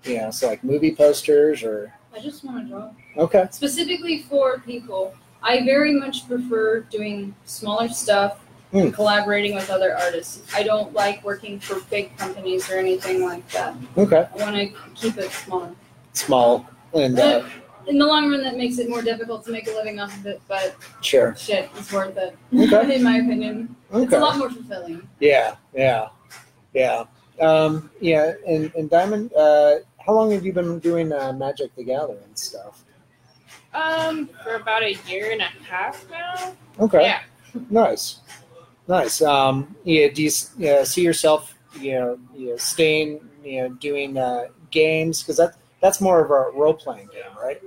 You 0.07 0.21
know, 0.21 0.31
so 0.31 0.47
like 0.47 0.63
movie 0.63 0.95
posters 0.95 1.63
or 1.63 1.93
I 2.15 2.19
just 2.19 2.43
want 2.43 2.63
to 2.63 2.69
draw 2.69 2.89
okay, 3.25 3.47
specifically 3.51 4.23
for 4.23 4.59
people. 4.59 5.13
I 5.43 5.63
very 5.65 5.93
much 5.93 6.27
prefer 6.27 6.81
doing 6.81 7.35
smaller 7.45 7.89
stuff, 7.89 8.39
Hmm. 8.71 8.89
collaborating 8.89 9.55
with 9.55 9.69
other 9.69 9.95
artists. 9.97 10.41
I 10.53 10.63
don't 10.63 10.93
like 10.93 11.23
working 11.23 11.57
for 11.59 11.79
big 11.89 12.15
companies 12.17 12.69
or 12.69 12.75
anything 12.77 13.23
like 13.23 13.47
that. 13.51 13.75
okay, 13.97 14.27
I 14.33 14.37
want 14.37 14.55
to 14.57 14.67
keep 14.93 15.17
it 15.17 15.31
small. 15.31 15.73
small 16.13 16.65
and 16.93 17.17
uh, 17.17 17.45
In 17.87 17.97
the 17.97 18.05
long 18.05 18.29
run, 18.29 18.43
that 18.43 18.57
makes 18.57 18.77
it 18.77 18.89
more 18.89 19.01
difficult 19.01 19.45
to 19.45 19.51
make 19.51 19.67
a 19.67 19.71
living 19.71 19.99
off 20.01 20.13
of 20.17 20.25
it, 20.25 20.41
but 20.49 20.75
sure. 21.01 21.33
shit, 21.37 21.69
it's 21.77 21.93
worth 21.93 22.17
it. 22.17 22.35
Okay. 22.53 22.95
in 22.95 23.03
my 23.03 23.17
opinion, 23.19 23.73
it's 23.93 24.11
a 24.11 24.19
lot 24.19 24.37
more 24.37 24.49
fulfilling. 24.49 25.07
Yeah, 25.21 25.55
yeah, 25.73 26.09
yeah. 26.73 27.05
Um, 27.39 27.89
yeah, 28.01 28.33
and, 28.47 28.69
and 28.75 28.89
Dymond, 28.89 29.31
uh, 29.37 29.79
how 30.07 30.13
long 30.13 30.31
have 30.31 30.45
you 30.45 30.53
been 30.53 30.79
doing 30.79 31.11
uh, 31.11 31.33
Magic 31.33 31.75
the 31.75 31.83
Gathering 31.83 32.33
stuff? 32.35 32.83
Um, 33.73 34.27
for 34.43 34.55
about 34.55 34.81
a 34.81 34.93
year 35.07 35.31
and 35.31 35.41
a 35.41 35.51
half 35.69 36.09
now. 36.09 36.55
Okay. 36.79 37.01
Yeah. 37.03 37.21
Nice, 37.69 38.19
nice. 38.87 39.21
Um, 39.21 39.75
yeah, 39.83 40.07
do 40.09 40.23
you 40.23 40.31
yeah, 40.57 40.83
see 40.83 41.01
yourself, 41.01 41.55
you 41.79 41.93
know, 41.93 42.19
you 42.35 42.49
know, 42.51 42.57
staying, 42.57 43.19
you 43.43 43.61
know, 43.63 43.69
doing 43.75 44.17
uh, 44.17 44.45
games 44.71 45.21
because 45.21 45.37
that 45.37 45.55
that's 45.81 45.99
more 46.01 46.23
of 46.23 46.31
a 46.31 46.57
role 46.57 46.73
playing 46.73 47.07
game, 47.07 47.23
right? 47.39 47.61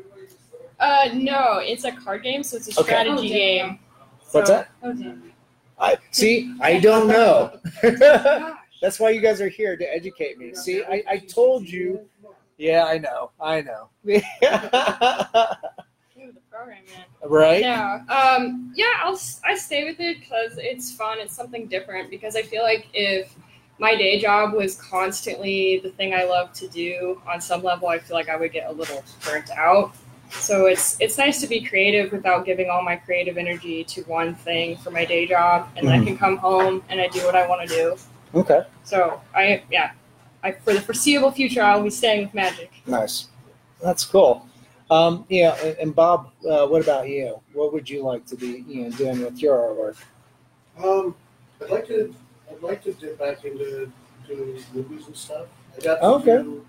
Uh, 0.79 1.11
no, 1.13 1.59
it's 1.59 1.85
a 1.85 1.93
card 1.93 2.23
game, 2.23 2.43
so 2.43 2.57
it's 2.57 2.69
a 2.77 2.81
Okay. 2.81 2.89
strategy 2.91 3.13
Oh, 3.13 3.21
damn. 3.23 3.29
game. 3.69 3.79
What's 4.33 4.49
So- 4.49 4.55
that? 4.55 4.69
Oh 4.83 4.93
damn. 4.93 5.33
I 5.79 5.97
see. 6.11 6.55
I 6.61 6.79
don't 6.79 7.07
know. 7.09 7.59
That's 8.83 9.01
why 9.01 9.11
you 9.11 9.21
guys 9.21 9.41
are 9.41 9.49
here 9.49 9.77
to 9.77 9.95
educate 9.95 10.39
me. 10.39 10.55
See, 10.55 10.83
I, 10.85 11.03
I 11.09 11.17
told 11.19 11.69
you. 11.69 12.07
Yeah, 12.61 12.85
I 12.85 12.99
know. 12.99 13.31
I 13.41 13.63
know. 13.63 13.89
Program, 16.51 16.85
man. 16.85 17.07
right? 17.25 17.63
Yeah. 17.63 18.05
Um. 18.09 18.75
Yeah. 18.77 18.93
I'll. 19.03 19.19
I 19.45 19.55
stay 19.55 19.85
with 19.85 19.99
it 19.99 20.21
because 20.21 20.59
it's 20.59 20.93
fun. 20.93 21.21
It's 21.21 21.35
something 21.35 21.69
different. 21.69 22.11
Because 22.11 22.37
I 22.37 22.43
feel 22.43 22.63
like 22.63 22.89
if 22.93 23.35
my 23.79 23.97
day 23.97 24.21
job 24.21 24.53
was 24.53 24.77
constantly 24.77 25.81
the 25.83 25.89
thing 25.93 26.13
I 26.13 26.25
love 26.25 26.53
to 26.55 26.69
do, 26.69 27.23
on 27.27 27.41
some 27.41 27.63
level, 27.63 27.89
I 27.89 27.99
feel 27.99 28.15
like 28.15 28.29
I 28.29 28.37
would 28.37 28.53
get 28.53 28.69
a 28.69 28.73
little 28.73 29.03
burnt 29.25 29.51
out. 29.53 29.95
So 30.29 30.67
it's 30.67 31.01
it's 31.01 31.17
nice 31.17 31.41
to 31.41 31.47
be 31.47 31.63
creative 31.63 32.13
without 32.13 32.45
giving 32.45 32.69
all 32.69 32.83
my 32.83 32.97
creative 32.97 33.39
energy 33.39 33.85
to 33.85 34.03
one 34.03 34.35
thing 34.35 34.77
for 34.77 34.91
my 34.91 35.07
day 35.07 35.27
job, 35.27 35.71
and 35.77 35.89
then 35.89 35.99
I 35.99 36.05
can 36.05 36.19
come 36.19 36.37
home 36.37 36.85
and 36.91 37.01
I 37.01 37.09
do 37.09 37.25
what 37.25 37.35
I 37.35 37.49
want 37.49 37.67
to 37.67 37.75
do. 37.75 37.97
Okay. 38.35 38.65
So 38.85 39.19
I 39.35 39.63
yeah, 39.71 39.93
I 40.43 40.53
for 40.53 40.73
the 40.73 40.81
foreseeable 40.81 41.31
future 41.33 41.63
I'll 41.63 41.83
be 41.83 41.91
staying 41.91 42.25
with 42.27 42.35
magic. 42.35 42.71
Nice. 42.87 43.29
That's 43.83 44.05
cool. 44.05 44.47
Um, 44.91 45.25
yeah, 45.29 45.55
and, 45.63 45.77
and 45.79 45.95
Bob, 45.95 46.33
uh, 46.49 46.67
what 46.67 46.83
about 46.83 47.09
you? 47.09 47.41
What 47.53 47.73
would 47.73 47.89
you 47.89 48.03
like 48.03 48.27
to 48.27 48.37
be, 48.37 48.65
you 48.67 48.83
know, 48.85 48.91
doing 48.91 49.21
with 49.21 49.41
your 49.41 49.57
artwork? 49.57 49.97
Um, 50.83 51.15
I'd 51.63 51.71
like 51.71 51.87
to, 51.89 52.13
I'd 52.51 52.61
like 52.63 52.83
to 52.85 52.93
dip 52.95 53.19
back 53.19 53.45
into 53.45 53.91
doing 54.27 54.59
movies 54.75 55.07
and 55.07 55.17
stuff. 55.17 55.47
I 55.77 55.81
got 55.85 55.97
to 55.97 56.05
Okay. 56.05 56.43
do 56.43 56.67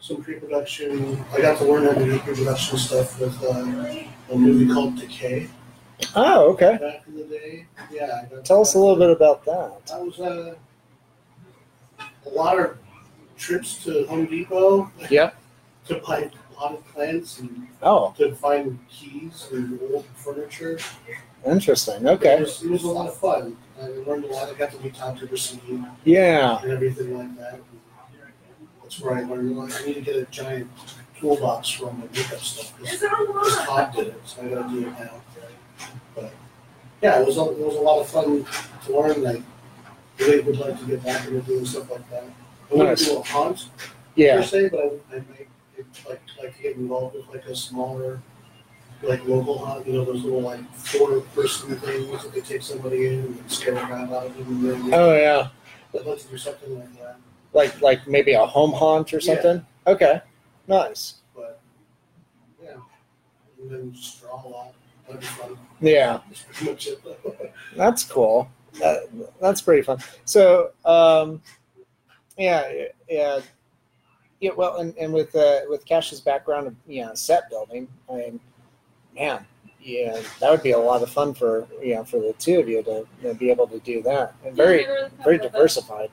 some 0.00 0.22
pre-production. 0.22 1.24
I 1.32 1.40
got 1.40 1.58
to 1.58 1.64
learn 1.64 1.84
how 1.84 1.92
to 1.92 2.04
do 2.04 2.18
pre-production 2.18 2.78
stuff 2.78 3.20
with 3.20 3.40
uh, 3.44 4.32
a 4.32 4.36
movie 4.36 4.72
called 4.72 4.96
Decay 4.96 5.48
Oh, 6.16 6.50
okay. 6.54 6.76
back 6.80 7.02
in 7.06 7.16
the 7.18 7.24
day. 7.24 7.66
Yeah. 7.92 8.22
I 8.24 8.34
got 8.34 8.44
Tell 8.44 8.62
us 8.62 8.74
a 8.74 8.78
little 8.80 8.96
bit 8.96 9.10
about 9.10 9.44
that. 9.44 9.86
That 9.86 10.04
was 10.04 10.18
uh, 10.18 10.54
a 12.26 12.28
lot 12.30 12.58
of 12.58 12.76
trips 13.40 13.82
to 13.84 14.06
Home 14.06 14.26
Depot 14.26 14.90
Yep. 15.08 15.34
to 15.88 15.94
buy 16.06 16.30
potted 16.54 16.84
plants 16.92 17.38
and 17.40 17.66
Oh, 17.82 18.12
to 18.18 18.34
find 18.34 18.78
keys 18.90 19.48
and 19.50 19.80
old 19.92 20.04
furniture. 20.14 20.78
interesting. 21.46 22.06
It 22.06 22.10
Okay. 22.10 22.40
was, 22.40 22.62
it 22.62 22.70
was 22.70 22.84
a 22.84 22.88
lot 22.88 23.08
of 23.08 23.16
fun. 23.16 23.56
I 23.80 23.86
learned 24.06 24.24
a 24.26 24.28
lot. 24.28 24.50
I 24.50 24.54
got 24.54 24.70
to 24.72 24.78
meet 24.80 24.94
Tom 24.94 25.16
Dickerson 25.16 25.58
Yeah. 26.04 26.60
and 26.62 26.70
everything 26.70 27.16
like 27.16 27.34
that. 27.38 27.60
That's 28.82 29.00
where 29.00 29.14
I 29.14 29.22
learned. 29.22 29.56
Like, 29.56 29.80
I 29.80 29.86
need 29.86 29.94
to 29.94 30.00
get 30.02 30.16
a 30.16 30.24
giant 30.26 30.68
toolbox 31.18 31.70
for 31.70 31.86
all 31.86 31.92
my 31.92 32.04
makeup 32.12 32.40
stuff 32.40 32.76
because 32.78 33.00
Todd 33.64 33.92
did 33.94 34.08
it, 34.08 34.20
so 34.26 34.42
I 34.42 34.48
got 34.48 34.68
to 34.68 34.80
do 34.80 34.86
it 34.86 34.90
now. 34.98 35.10
But 36.14 36.32
yeah, 37.00 37.20
it 37.20 37.26
was 37.26 37.38
a, 37.38 37.42
it 37.52 37.58
was 37.58 37.76
a 37.76 37.80
lot 37.80 38.00
of 38.00 38.08
fun 38.08 38.44
to 38.86 38.98
learn. 38.98 39.22
Like, 39.22 39.42
really 40.18 40.40
would 40.40 40.58
like 40.58 40.78
to 40.80 40.84
get 40.86 41.02
back 41.02 41.26
into 41.26 41.40
doing 41.40 41.64
stuff 41.64 41.90
like 41.90 42.10
that. 42.10 42.24
I 42.70 42.74
wouldn't 42.74 42.88
Nice. 43.00 43.08
do 43.08 43.18
a 43.18 43.22
haunt 43.22 43.68
per 43.78 43.84
Yeah. 44.16 44.42
se, 44.42 44.68
but 44.68 44.80
I, 44.80 45.16
I 45.16 45.18
might 45.18 45.48
like 46.08 46.20
like 46.40 46.56
to 46.56 46.62
get 46.62 46.76
involved 46.76 47.16
with 47.16 47.28
like 47.28 47.44
a 47.46 47.56
smaller 47.56 48.20
like 49.02 49.26
local 49.26 49.64
hunt, 49.64 49.86
you 49.86 49.94
know, 49.94 50.04
those 50.04 50.22
little 50.22 50.42
like 50.42 50.60
four 50.74 51.20
person 51.34 51.74
things 51.80 52.22
that 52.22 52.32
they 52.34 52.40
take 52.42 52.62
somebody 52.62 53.06
in 53.06 53.14
and 53.20 53.44
scare 53.50 53.74
the 53.74 53.80
crap 53.80 54.10
out 54.10 54.26
of 54.26 54.36
them. 54.36 54.46
And 54.72 54.90
then 54.90 54.94
Oh 54.94 55.14
yeah, 55.14 55.48
I'd 55.98 56.04
like 56.06 56.18
to 56.20 56.28
do 56.28 56.36
something 56.38 56.78
like 56.78 56.92
that. 57.00 57.16
like 57.54 57.80
like 57.80 58.06
maybe 58.06 58.32
a 58.34 58.44
home 58.46 58.72
hunt 58.72 59.12
or 59.12 59.18
Yeah. 59.18 59.34
something. 59.34 59.66
Okay, 59.86 60.20
nice. 60.68 61.14
But 61.34 61.60
yeah, 62.62 62.74
and 63.62 63.70
then 63.70 63.92
just 63.92 64.20
draw 64.20 64.46
a 64.46 64.48
lot. 64.48 64.74
That'd 65.06 65.22
be 65.22 65.26
fun. 65.26 65.58
Yeah, 65.80 66.20
That's 66.28 66.42
pretty 66.52 66.70
much 66.70 66.86
it. 66.86 67.52
that's 67.76 68.04
cool. 68.04 68.48
That, 68.74 69.08
that's 69.40 69.60
pretty 69.62 69.82
fun. 69.82 69.98
So, 70.26 70.70
um, 70.84 71.42
yeah, 72.40 72.86
yeah, 73.08 73.40
yeah. 74.40 74.50
Well, 74.56 74.78
and, 74.78 74.96
and 74.96 75.12
with 75.12 75.34
uh, 75.36 75.60
with 75.68 75.84
Cash's 75.84 76.20
background 76.20 76.66
of 76.66 76.74
you 76.86 77.04
know 77.04 77.14
set 77.14 77.50
building, 77.50 77.86
I 78.10 78.14
mean, 78.14 78.40
man, 79.14 79.46
yeah, 79.82 80.20
that 80.40 80.50
would 80.50 80.62
be 80.62 80.72
a 80.72 80.78
lot 80.78 81.02
of 81.02 81.10
fun 81.10 81.34
for 81.34 81.68
you 81.82 81.96
know 81.96 82.04
for 82.04 82.18
the 82.18 82.32
two 82.38 82.58
of 82.58 82.68
you 82.68 82.82
to, 82.82 83.06
to 83.22 83.34
be 83.34 83.50
able 83.50 83.66
to 83.68 83.78
do 83.80 84.02
that, 84.02 84.34
and 84.44 84.56
very 84.56 84.82
Yeah, 84.82 84.88
really 84.88 85.10
very 85.22 85.38
diversified. 85.38 86.10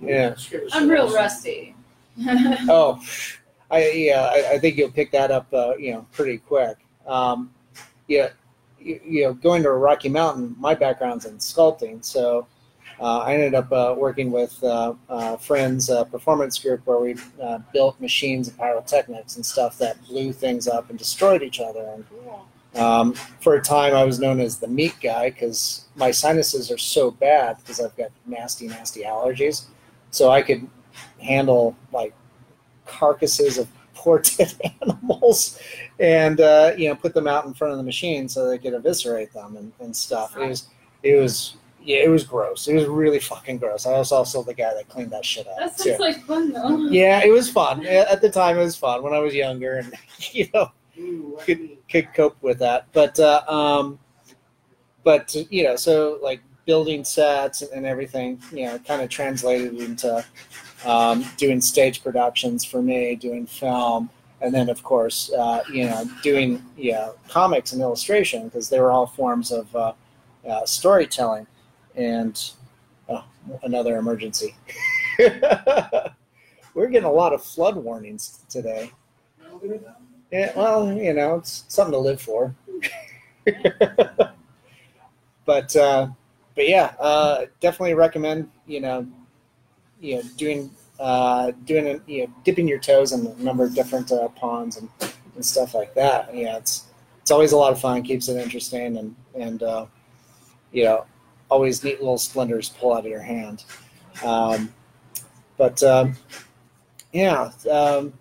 Yeah. 0.00 0.34
Scare 0.36 0.62
I'm 0.72 0.88
real 0.88 1.12
rusty. 1.12 1.74
Oh, 2.68 3.00
I 3.70 3.90
yeah, 3.90 4.30
I, 4.32 4.54
I 4.54 4.58
think 4.58 4.76
you'll 4.76 4.90
pick 4.90 5.10
that 5.12 5.30
up, 5.30 5.46
uh, 5.52 5.76
you 5.76 5.92
know, 5.92 6.06
pretty 6.12 6.38
quick. 6.38 6.76
Um, 7.06 7.52
yeah, 8.08 8.30
you, 8.78 9.00
you 9.04 9.22
know, 9.24 9.34
going 9.34 9.62
to 9.62 9.70
Rocky 9.70 10.08
Mountain, 10.08 10.56
my 10.58 10.74
background's 10.74 11.24
in 11.24 11.36
sculpting, 11.38 12.04
so 12.04 12.46
I 13.06 13.34
ended 13.34 13.54
up 13.54 13.72
uh, 13.72 13.94
working 13.96 14.30
with 14.30 14.62
uh, 14.62 14.94
uh, 15.08 15.36
friends, 15.38 15.88
uh, 15.88 16.04
performance 16.04 16.58
group, 16.58 16.82
where 16.84 16.98
we 16.98 17.16
uh, 17.42 17.58
built 17.72 17.98
machines 18.00 18.48
and 18.48 18.58
pyrotechnics 18.58 19.36
and 19.36 19.46
stuff 19.46 19.78
that 19.78 20.04
blew 20.06 20.32
things 20.32 20.68
up 20.68 20.90
and 20.90 20.98
destroyed 20.98 21.42
each 21.42 21.60
other. 21.60 21.88
And 21.94 22.04
um, 22.80 23.14
for 23.14 23.54
a 23.54 23.62
time, 23.62 23.94
I 23.94 24.04
was 24.04 24.20
known 24.20 24.38
as 24.38 24.58
the 24.58 24.68
meat 24.68 24.94
guy 25.02 25.30
because 25.30 25.86
my 25.96 26.10
sinuses 26.10 26.70
are 26.70 26.78
so 26.78 27.10
bad 27.10 27.56
because 27.58 27.80
I've 27.80 27.96
got 27.96 28.10
nasty, 28.26 28.68
nasty 28.68 29.02
allergies. 29.02 29.64
So 30.10 30.30
I 30.30 30.42
could 30.42 30.68
handle 31.22 31.76
like 31.92 32.14
carcasses 32.86 33.56
of 33.56 33.68
poor 33.94 34.18
dead 34.18 34.54
animals 34.82 35.60
and 35.98 36.40
uh, 36.40 36.72
you 36.76 36.88
know 36.88 36.94
put 36.94 37.12
them 37.12 37.28
out 37.28 37.44
in 37.44 37.52
front 37.52 37.70
of 37.70 37.76
the 37.76 37.84
machine 37.84 38.26
so 38.28 38.48
they 38.48 38.56
could 38.56 38.72
eviscerate 38.72 39.32
them 39.32 39.56
and, 39.56 39.72
and 39.80 39.94
stuff. 39.94 40.36
It 40.36 40.48
was 40.48 40.68
it 41.02 41.16
was 41.16 41.56
yeah, 41.82 41.98
it 41.98 42.08
was 42.08 42.24
gross. 42.24 42.68
It 42.68 42.74
was 42.74 42.86
really 42.86 43.20
fucking 43.20 43.58
gross. 43.58 43.86
I 43.86 43.92
was 43.92 44.12
also 44.12 44.42
the 44.42 44.54
guy 44.54 44.74
that 44.74 44.88
cleaned 44.88 45.10
that 45.12 45.24
shit 45.24 45.46
up. 45.46 45.56
That 45.58 45.76
too. 45.76 45.90
sounds 45.90 46.00
like 46.00 46.24
fun 46.24 46.52
though. 46.52 46.88
Yeah, 46.88 47.24
it 47.24 47.30
was 47.30 47.50
fun. 47.50 47.86
At 47.86 48.20
the 48.20 48.30
time, 48.30 48.58
it 48.58 48.62
was 48.62 48.76
fun 48.76 49.02
when 49.02 49.12
I 49.12 49.18
was 49.18 49.34
younger, 49.34 49.78
and 49.78 49.94
you 50.32 50.48
know 50.52 50.70
Ooh, 50.98 51.38
could 51.40 51.76
could 51.88 52.12
cope 52.14 52.36
with 52.42 52.58
that. 52.58 52.86
But 52.92 53.18
uh, 53.18 53.42
um, 53.48 53.98
but 55.04 55.34
you 55.50 55.64
know, 55.64 55.76
so 55.76 56.18
like 56.22 56.40
building 56.66 57.04
sets 57.04 57.62
and 57.62 57.86
everything, 57.86 58.40
you 58.52 58.66
know, 58.66 58.78
kind 58.80 59.02
of 59.02 59.08
translated 59.08 59.74
into 59.80 60.24
um, 60.84 61.24
doing 61.36 61.60
stage 61.60 62.02
productions 62.02 62.64
for 62.64 62.82
me, 62.82 63.16
doing 63.16 63.46
film, 63.46 64.10
and 64.40 64.54
then 64.54 64.68
of 64.68 64.82
course, 64.82 65.32
uh, 65.32 65.62
you 65.72 65.84
know, 65.84 66.04
doing 66.22 66.62
you 66.76 66.92
know 66.92 67.14
comics 67.28 67.72
and 67.72 67.80
illustration 67.80 68.44
because 68.44 68.68
they 68.68 68.80
were 68.80 68.90
all 68.90 69.06
forms 69.06 69.50
of 69.50 69.74
uh, 69.74 69.92
uh, 70.48 70.64
storytelling. 70.66 71.46
And 71.96 72.50
oh, 73.08 73.24
another 73.62 73.96
emergency. 73.96 74.54
We're 75.18 76.88
getting 76.88 77.04
a 77.04 77.12
lot 77.12 77.32
of 77.32 77.42
flood 77.42 77.76
warnings 77.76 78.40
today. 78.48 78.92
Yeah, 80.30 80.52
well, 80.56 80.92
you 80.92 81.12
know, 81.12 81.36
it's 81.36 81.64
something 81.68 81.92
to 81.92 81.98
live 81.98 82.22
for. 82.22 82.54
but 85.44 85.74
uh, 85.76 86.08
but 86.54 86.68
yeah, 86.68 86.92
uh, 87.00 87.46
definitely 87.60 87.94
recommend 87.94 88.48
you 88.70 88.80
know, 88.80 89.06
you 90.00 90.16
know, 90.16 90.22
doing 90.36 90.70
uh, 91.00 91.52
doing 91.64 91.86
a, 91.88 92.00
you 92.10 92.22
know, 92.22 92.32
dipping 92.44 92.68
your 92.68 92.78
toes 92.78 93.12
in 93.12 93.26
a 93.26 93.34
number 93.42 93.64
of 93.64 93.74
different 93.74 94.12
uh, 94.12 94.28
ponds 94.28 94.76
and, 94.76 94.88
and 95.34 95.44
stuff 95.44 95.74
like 95.74 95.94
that. 95.94 96.34
Yeah, 96.34 96.56
it's 96.56 96.86
it's 97.20 97.30
always 97.30 97.52
a 97.52 97.56
lot 97.56 97.72
of 97.72 97.80
fun, 97.80 98.02
keeps 98.02 98.28
it 98.28 98.36
interesting, 98.36 98.96
and 98.96 99.16
and 99.34 99.62
uh, 99.62 99.86
you 100.72 100.84
know, 100.84 101.04
always 101.50 101.82
neat 101.84 101.98
little 102.00 102.18
splinters 102.18 102.68
pull 102.70 102.92
out 102.94 103.00
of 103.00 103.10
your 103.10 103.22
hand. 103.22 103.64
Um, 104.24 104.72
but 105.56 105.82
um, 105.82 106.16
yeah, 107.12 107.50
um, 107.70 108.12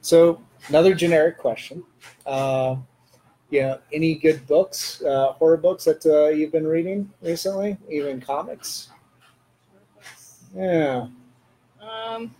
so 0.00 0.40
another 0.68 0.94
generic 0.94 1.38
question. 1.38 1.84
Uh, 2.26 2.76
yeah, 3.50 3.76
any 3.92 4.14
good 4.14 4.46
books, 4.46 5.02
uh, 5.02 5.32
horror 5.34 5.58
books 5.58 5.84
that 5.84 6.04
uh, 6.06 6.28
you've 6.30 6.52
been 6.52 6.66
reading 6.66 7.10
recently, 7.20 7.76
even 7.90 8.20
comics? 8.20 8.88
Yeah. 10.56 11.08
Um, 11.80 12.34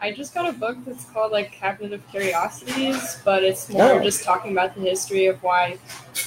I 0.00 0.12
just 0.12 0.32
got 0.32 0.48
a 0.48 0.52
book 0.52 0.78
that's 0.86 1.04
called 1.06 1.32
like 1.32 1.52
Cabinet 1.52 1.92
of 1.92 2.10
Curiosities, 2.10 3.18
but 3.24 3.42
it's 3.42 3.68
more 3.68 4.00
Oh. 4.00 4.02
just 4.02 4.24
talking 4.24 4.52
about 4.52 4.74
the 4.74 4.80
history 4.80 5.26
of 5.26 5.42
why 5.42 5.78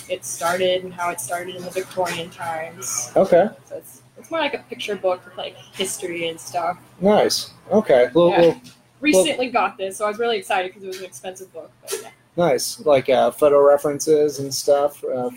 it 0.10 0.26
started 0.26 0.84
and 0.84 0.94
how 0.94 1.10
it 1.10 1.20
started 1.20 1.56
in 1.56 1.64
the 1.64 1.70
Victorian 1.70 2.30
times. 2.30 3.12
Okay. 3.16 3.50
So 3.66 3.78
it's 3.78 4.02
it's 4.18 4.30
more 4.32 4.40
like 4.40 4.54
a 4.54 4.60
picture 4.70 4.96
book 4.96 5.24
with 5.26 5.36
like 5.38 5.56
history 5.74 6.28
and 6.30 6.40
stuff. 6.40 6.78
Nice. 7.02 7.52
Okay. 7.72 8.10
Well, 8.14 8.30
Yeah. 8.30 8.40
well, 8.42 8.62
Recently 9.02 9.50
got 9.50 9.78
this, 9.78 9.98
so 9.98 10.06
I 10.06 10.08
was 10.08 10.18
really 10.18 10.38
excited 10.38 10.70
because 10.70 10.84
it 10.84 10.88
was 10.88 11.00
an 11.00 11.06
expensive 11.06 11.52
book. 11.52 11.70
But 11.82 12.00
yeah. 12.04 12.10
nice. 12.38 12.80
Like 12.86 13.10
uh, 13.10 13.32
photo 13.32 13.60
references 13.62 14.40
and 14.40 14.54
stuff, 14.54 15.04
uh, 15.04 15.30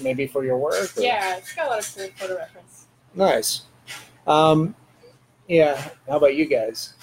maybe 0.00 0.28
for 0.28 0.44
your 0.44 0.58
work. 0.58 0.96
or- 0.96 1.02
yeah, 1.02 1.36
it's 1.36 1.52
got 1.52 1.66
a 1.66 1.70
lot 1.70 1.78
of 1.80 1.92
cool 1.96 2.06
photo 2.16 2.36
reference. 2.36 2.86
Nice. 3.16 3.62
Um, 4.28 4.76
yeah. 5.48 5.88
How 6.08 6.18
about 6.18 6.36
you 6.36 6.44
guys? 6.46 6.94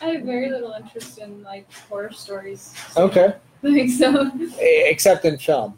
I 0.00 0.10
have 0.10 0.22
very 0.22 0.48
little 0.48 0.72
interest 0.78 1.18
in 1.18 1.42
like 1.42 1.66
horror 1.88 2.12
stories. 2.12 2.72
Okay. 2.96 3.34
Like 3.62 3.90
so. 3.90 4.30
Except 4.60 5.24
in 5.24 5.36
film. 5.38 5.76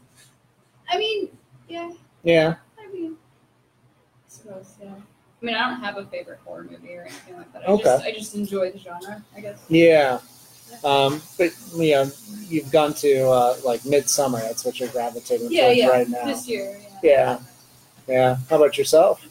I 0.91 0.99
mean, 0.99 1.29
yeah. 1.69 1.91
Yeah. 2.25 2.55
I 2.79 2.93
mean, 2.93 3.13
I 3.13 4.29
suppose 4.29 4.75
yeah. 4.83 4.93
I 5.43 5.47
mean, 5.47 5.55
I 5.55 5.71
don't 5.71 5.81
have 5.81 5.97
a 5.97 6.05
favorite 6.07 6.41
horror 6.45 6.65
movie 6.71 6.95
or 6.97 7.03
anything 7.03 7.37
like 7.37 7.53
that. 7.53 7.63
I 7.63 7.73
Okay. 7.73 7.83
just 7.85 8.05
I 8.05 8.13
just 8.13 8.35
enjoy 8.35 8.71
the 8.73 8.79
genre. 8.79 9.23
I 9.37 9.41
guess. 9.41 9.59
Yeah. 9.69 10.19
Um, 10.85 11.21
but 11.39 11.51
you 11.77 11.93
know, 11.93 12.11
you've 12.49 12.71
gone 12.71 12.95
to 12.95 13.29
uh, 13.29 13.57
like 13.65 13.81
Midsommar. 13.83 14.41
That's 14.43 14.65
what 14.65 14.79
you're 14.79 14.89
gravitating 14.91 15.49
Yeah, 15.51 15.65
towards 15.67 15.79
yeah. 15.79 15.89
right 15.89 16.09
now. 16.09 16.25
This 16.27 16.47
year. 16.49 16.79
Yeah. 16.79 16.99
Yeah. 17.03 17.39
Yeah. 18.07 18.37
How 18.49 18.57
about 18.57 18.77
yourself? 18.77 19.27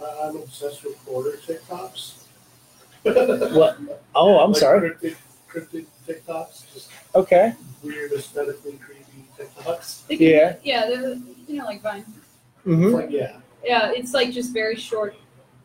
Uh, 0.00 0.06
I'm 0.28 0.36
obsessed 0.36 0.84
with 0.84 1.02
border 1.06 1.38
TikToks. 1.46 2.14
What? 3.04 3.78
Oh, 4.14 4.38
I'm 4.38 4.52
Like 4.52 4.60
sorry. 4.60 4.80
Cryptic, 4.90 5.16
cryptic 5.48 5.84
TikToks, 6.06 6.72
just 6.72 6.88
Okay. 7.14 7.52
weird, 7.82 8.12
aesthetically 8.12 8.72
creepy 8.72 8.93
TikToks. 9.38 10.06
They 10.06 10.16
can- 10.16 10.26
Yeah. 10.26 10.56
Yeah. 10.62 10.86
They're 10.86 11.14
you 11.46 11.58
know 11.58 11.64
like 11.66 11.82
Vine. 11.82 12.04
hmm 12.64 12.88
Like, 12.94 13.10
yeah. 13.10 13.38
Yeah, 13.64 13.92
it's 13.94 14.12
like 14.12 14.30
just 14.30 14.52
very 14.52 14.76
short, 14.76 15.14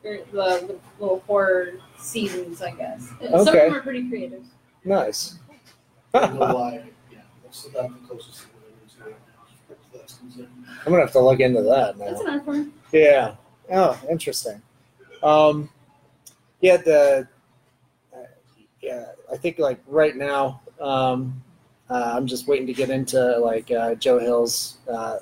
very, 0.03 0.19
the, 0.31 0.65
the 0.67 0.79
little 1.03 1.21
horror 1.27 1.73
seasons, 1.97 2.61
I 2.61 2.71
guess. 2.71 3.09
And 3.21 3.31
Some 3.31 3.39
of 3.41 3.47
Okay. 3.49 3.59
them 3.67 3.73
are 3.75 3.81
pretty 3.81 4.07
creative. 4.09 4.43
Nice. 4.85 5.35
I 6.13 6.19
don't 6.21 6.39
know 6.39 6.55
why. 6.55 6.83
Yeah, 7.11 7.19
that's 7.43 7.65
about 7.67 7.89
the 8.01 8.07
closest 8.07 8.39
thing 8.43 8.51
that 8.99 9.05
I'm 9.05 9.11
right 9.11 9.19
now. 9.69 9.99
That's 9.99 10.13
concerned. 10.17 10.47
Gonna 10.85 10.99
have 11.01 11.11
to 11.11 11.19
look 11.19 11.39
into 11.41 11.61
that 11.63 11.97
That's 11.97 12.21
now. 12.21 12.27
an 12.27 12.33
art 12.33 12.45
form. 12.45 12.73
Yeah. 12.93 13.35
Oh, 13.71 13.99
interesting. 14.09 14.61
Um, 15.21 15.69
yeah. 16.61 16.77
The. 16.77 17.27
Uh, 18.15 18.17
yeah, 18.81 19.05
I 19.31 19.35
think 19.37 19.59
like 19.59 19.79
right 19.87 20.15
now, 20.15 20.61
um, 20.79 21.43
uh, 21.89 22.13
I'm 22.15 22.27
just 22.27 22.47
waiting 22.47 22.67
to 22.67 22.73
get 22.73 22.89
into 22.89 23.39
like 23.39 23.71
uh, 23.71 23.95
Joe 23.95 24.19
Hill's 24.19 24.77
uh, 24.91 25.17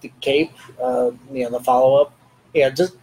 the 0.00 0.12
Cape. 0.20 0.52
Uh, 0.80 1.10
you 1.32 1.44
know, 1.44 1.50
the 1.50 1.60
follow 1.60 2.00
up. 2.00 2.12
Yeah, 2.54 2.70
just 2.70 2.94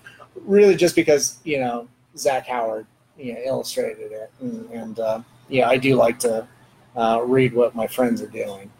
really 0.45 0.75
just 0.75 0.95
because 0.95 1.37
you 1.43 1.59
know 1.59 1.87
Zach 2.17 2.47
Howard, 2.47 2.85
you 3.17 3.33
know, 3.33 3.39
illustrated 3.43 4.11
it, 4.11 4.31
and, 4.39 4.69
and 4.71 4.99
uh, 4.99 5.21
yeah, 5.49 5.67
I 5.67 5.77
do 5.77 5.95
like 5.95 6.19
to 6.19 6.47
uh, 6.95 7.21
read 7.25 7.53
what 7.53 7.75
my 7.75 7.87
friends 7.87 8.21
are 8.21 8.27
doing. 8.27 8.71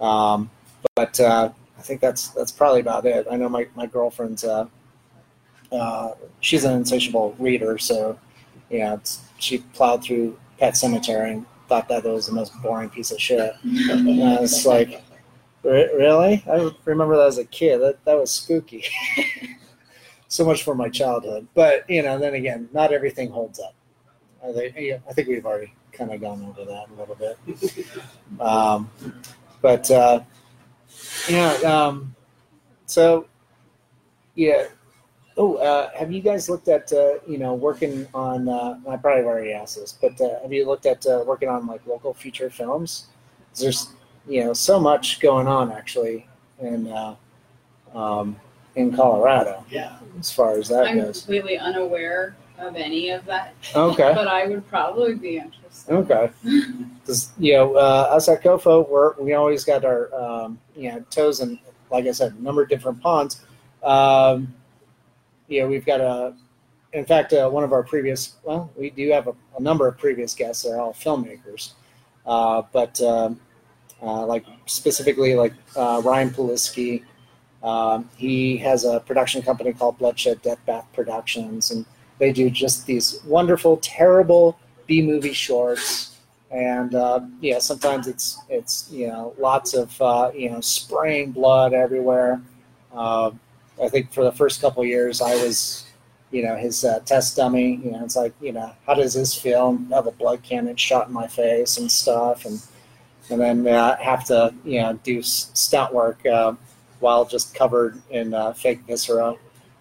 Um, 0.00 0.50
but 0.94 1.20
I 1.20 1.52
think 1.82 2.00
that's 2.00 2.28
that's 2.28 2.52
probably 2.52 2.80
about 2.80 3.04
it. 3.04 3.26
I 3.30 3.36
know 3.36 3.48
my 3.48 3.68
my 3.76 3.86
girlfriend's 3.86 4.44
she's 6.40 6.64
an 6.64 6.74
insatiable 6.74 7.36
reader, 7.38 7.76
so 7.76 8.18
yeah, 8.70 8.96
she 9.38 9.58
plowed 9.58 10.02
through 10.02 10.38
Pet 10.58 10.74
Sematary 10.74 11.32
and 11.32 11.46
thought 11.68 11.88
that 11.88 12.04
was 12.04 12.26
the 12.26 12.32
most 12.32 12.52
boring 12.62 12.90
piece 12.90 13.10
of 13.10 13.20
shit. 13.20 13.54
And 13.62 14.22
I 14.22 14.40
was 14.40 14.64
like, 14.66 15.02
really? 15.62 16.44
I 16.50 16.70
remember 16.84 17.16
that 17.16 17.26
as 17.26 17.38
a 17.38 17.44
kid. 17.44 17.78
That 17.78 18.04
that 18.04 18.14
was 18.14 18.30
spooky. 18.30 18.84
so 20.28 20.44
much 20.44 20.64
for 20.64 20.74
my 20.74 20.88
childhood, 20.88 21.46
but 21.54 21.88
you 21.88 22.02
know, 22.02 22.18
then 22.18 22.34
again, 22.34 22.68
not 22.72 22.92
everything 22.92 23.30
holds 23.30 23.60
up. 23.60 23.74
I 24.44 24.52
think, 24.52 24.74
yeah, 24.76 24.98
I 25.08 25.12
think 25.12 25.28
we've 25.28 25.46
already 25.46 25.72
kind 25.92 26.12
of 26.12 26.20
gone 26.20 26.44
over 26.44 26.64
that 26.64 26.86
a 26.90 26.94
little 26.98 27.14
bit. 27.14 27.86
Um, 28.40 28.90
But 29.62 29.90
uh, 29.90 30.20
yeah, 31.28 31.52
um, 31.64 32.14
so 32.86 33.26
yeah. 34.34 34.66
Oh, 35.38 35.56
uh, 35.56 35.90
have 35.94 36.10
you 36.10 36.22
guys 36.22 36.48
looked 36.48 36.68
at 36.68 36.90
uh, 36.92 37.14
you 37.26 37.36
know 37.38 37.54
working 37.54 38.06
on? 38.14 38.48
Uh, 38.48 38.78
I 38.88 38.96
probably 38.96 39.24
already 39.24 39.52
asked 39.52 39.76
this, 39.76 39.92
but 40.00 40.18
uh, 40.20 40.40
have 40.42 40.52
you 40.52 40.66
looked 40.66 40.86
at 40.86 41.04
uh, 41.06 41.24
working 41.26 41.48
on 41.48 41.66
like 41.66 41.86
local 41.86 42.14
feature 42.14 42.48
films? 42.48 43.06
There's 43.58 43.88
you 44.26 44.44
know 44.44 44.52
so 44.54 44.80
much 44.80 45.20
going 45.20 45.46
on 45.46 45.72
actually 45.72 46.26
in 46.60 46.88
uh, 46.90 47.16
um, 47.94 48.36
in 48.76 48.94
Colorado 48.94 49.64
Yeah. 49.70 49.98
as 50.18 50.30
far 50.32 50.52
as 50.58 50.68
that 50.68 50.84
goes. 50.84 50.88
I'm 50.88 50.98
goes. 50.98 51.18
completely 51.20 51.58
unaware 51.58 52.34
of 52.58 52.74
any 52.76 53.10
of 53.10 53.26
that, 53.26 53.54
Okay. 53.74 54.12
but 54.14 54.26
I 54.26 54.46
would 54.46 54.66
probably 54.68 55.14
be 55.14 55.36
interested. 55.36 55.92
Okay. 55.92 56.30
Because 57.06 57.30
you 57.38 57.52
know, 57.52 57.74
uh, 57.76 58.08
us 58.10 58.28
at 58.28 58.42
COFOH, 58.42 58.88
we're 58.88 59.12
we 59.20 59.34
always 59.34 59.64
got 59.64 59.84
our 59.84 60.12
um, 60.14 60.58
you 60.74 60.90
know 60.90 61.04
toes 61.10 61.40
in, 61.40 61.58
like 61.90 62.06
I 62.06 62.10
said, 62.12 62.32
a 62.32 62.42
number 62.42 62.62
of 62.62 62.68
different 62.68 63.00
ponds. 63.00 63.42
Um, 63.84 64.52
you 65.48 65.62
know, 65.62 65.68
we've 65.68 65.86
got 65.86 66.00
a. 66.00 66.34
In 66.92 67.04
fact, 67.04 67.32
uh, 67.32 67.48
one 67.50 67.62
of 67.62 67.72
our 67.72 67.82
previous, 67.82 68.36
well, 68.42 68.70
we 68.76 68.90
do 68.90 69.10
have 69.10 69.26
a, 69.26 69.34
a 69.58 69.60
number 69.60 69.86
of 69.86 69.98
previous 69.98 70.34
guests. 70.34 70.62
They're 70.62 70.80
all 70.80 70.94
filmmakers, 70.94 71.72
uh, 72.24 72.62
but 72.72 72.98
um, 73.02 73.38
uh, 74.02 74.24
like 74.24 74.46
specifically 74.66 75.34
like 75.34 75.52
uh, 75.76 76.00
Ryan 76.04 76.30
Polisky. 76.30 77.02
Um, 77.62 78.08
he 78.16 78.56
has 78.58 78.84
a 78.84 79.00
production 79.00 79.42
company 79.42 79.72
called 79.72 79.98
Bloodshed 79.98 80.42
Death 80.42 80.64
Bath 80.66 80.86
Productions, 80.92 81.70
and 81.70 81.84
they 82.18 82.32
do 82.32 82.48
just 82.50 82.86
these 82.86 83.20
wonderful, 83.24 83.78
terrible 83.78 84.58
B 84.86 85.02
movie 85.02 85.32
shorts, 85.32 86.16
and 86.50 86.94
uh, 86.94 87.20
yeah, 87.40 87.58
sometimes 87.58 88.06
it's 88.06 88.38
it's 88.48 88.88
you 88.90 89.08
know 89.08 89.34
lots 89.38 89.74
of 89.74 90.00
uh, 90.00 90.30
you 90.34 90.50
know 90.50 90.60
spraying 90.60 91.32
blood 91.32 91.72
everywhere. 91.72 92.40
Uh, 92.92 93.32
I 93.82 93.88
think 93.88 94.12
for 94.12 94.24
the 94.24 94.32
first 94.32 94.60
couple 94.60 94.82
of 94.82 94.88
years, 94.88 95.20
I 95.20 95.34
was 95.42 95.86
you 96.30 96.42
know 96.42 96.56
his 96.56 96.84
uh, 96.84 97.00
test 97.00 97.36
dummy. 97.36 97.76
You 97.76 97.92
know, 97.92 98.04
it's 98.04 98.16
like 98.16 98.34
you 98.40 98.52
know 98.52 98.72
how 98.86 98.94
does 98.94 99.14
this 99.14 99.34
feel? 99.34 99.78
Have 99.90 100.06
a 100.06 100.12
blood 100.12 100.42
cannon 100.42 100.76
shot 100.76 101.08
in 101.08 101.12
my 101.14 101.26
face 101.28 101.78
and 101.78 101.90
stuff, 101.90 102.44
and 102.44 102.60
and 103.30 103.40
then 103.40 103.66
uh, 103.68 103.96
have 103.98 104.24
to 104.26 104.54
you 104.64 104.80
know 104.82 104.98
do 105.04 105.20
s- 105.20 105.50
stunt 105.54 105.92
work 105.94 106.24
uh, 106.26 106.54
while 107.00 107.24
just 107.24 107.54
covered 107.54 108.00
in 108.10 108.34
uh, 108.34 108.52
fake 108.54 108.80
viscera. 108.86 109.36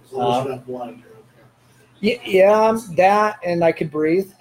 As 0.05 0.11
long 0.13 0.31
as 0.31 0.37
you're 0.45 0.55
not 0.55 0.65
blind, 0.67 1.03
Yeah, 1.99 2.17
yeah, 2.25 2.61
um, 2.69 2.81
that 2.95 3.39
and 3.43 3.63
I 3.63 3.71
could 3.71 3.89
breathe. 3.91 4.31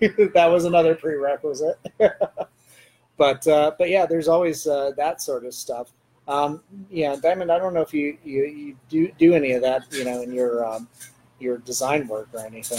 that 0.34 0.46
was 0.46 0.64
another 0.64 0.94
prerequisite. 0.94 1.78
but 3.16 3.46
uh, 3.48 3.72
but 3.78 3.88
yeah, 3.90 4.06
there's 4.06 4.28
always 4.28 4.66
uh, 4.66 4.92
that 4.96 5.20
sort 5.22 5.44
of 5.44 5.54
stuff. 5.54 5.90
Um, 6.28 6.62
yeah, 6.90 7.16
Dymond. 7.16 7.50
I 7.50 7.58
don't 7.58 7.72
know 7.72 7.80
if 7.80 7.94
you, 7.94 8.18
you, 8.22 8.44
you 8.44 8.76
do 8.90 9.10
do 9.18 9.34
any 9.34 9.52
of 9.52 9.62
that, 9.62 9.84
you 9.90 10.04
know, 10.04 10.20
in 10.22 10.32
your 10.32 10.64
um, 10.64 10.86
your 11.40 11.58
design 11.58 12.06
work 12.06 12.28
or 12.34 12.44
anything. 12.44 12.78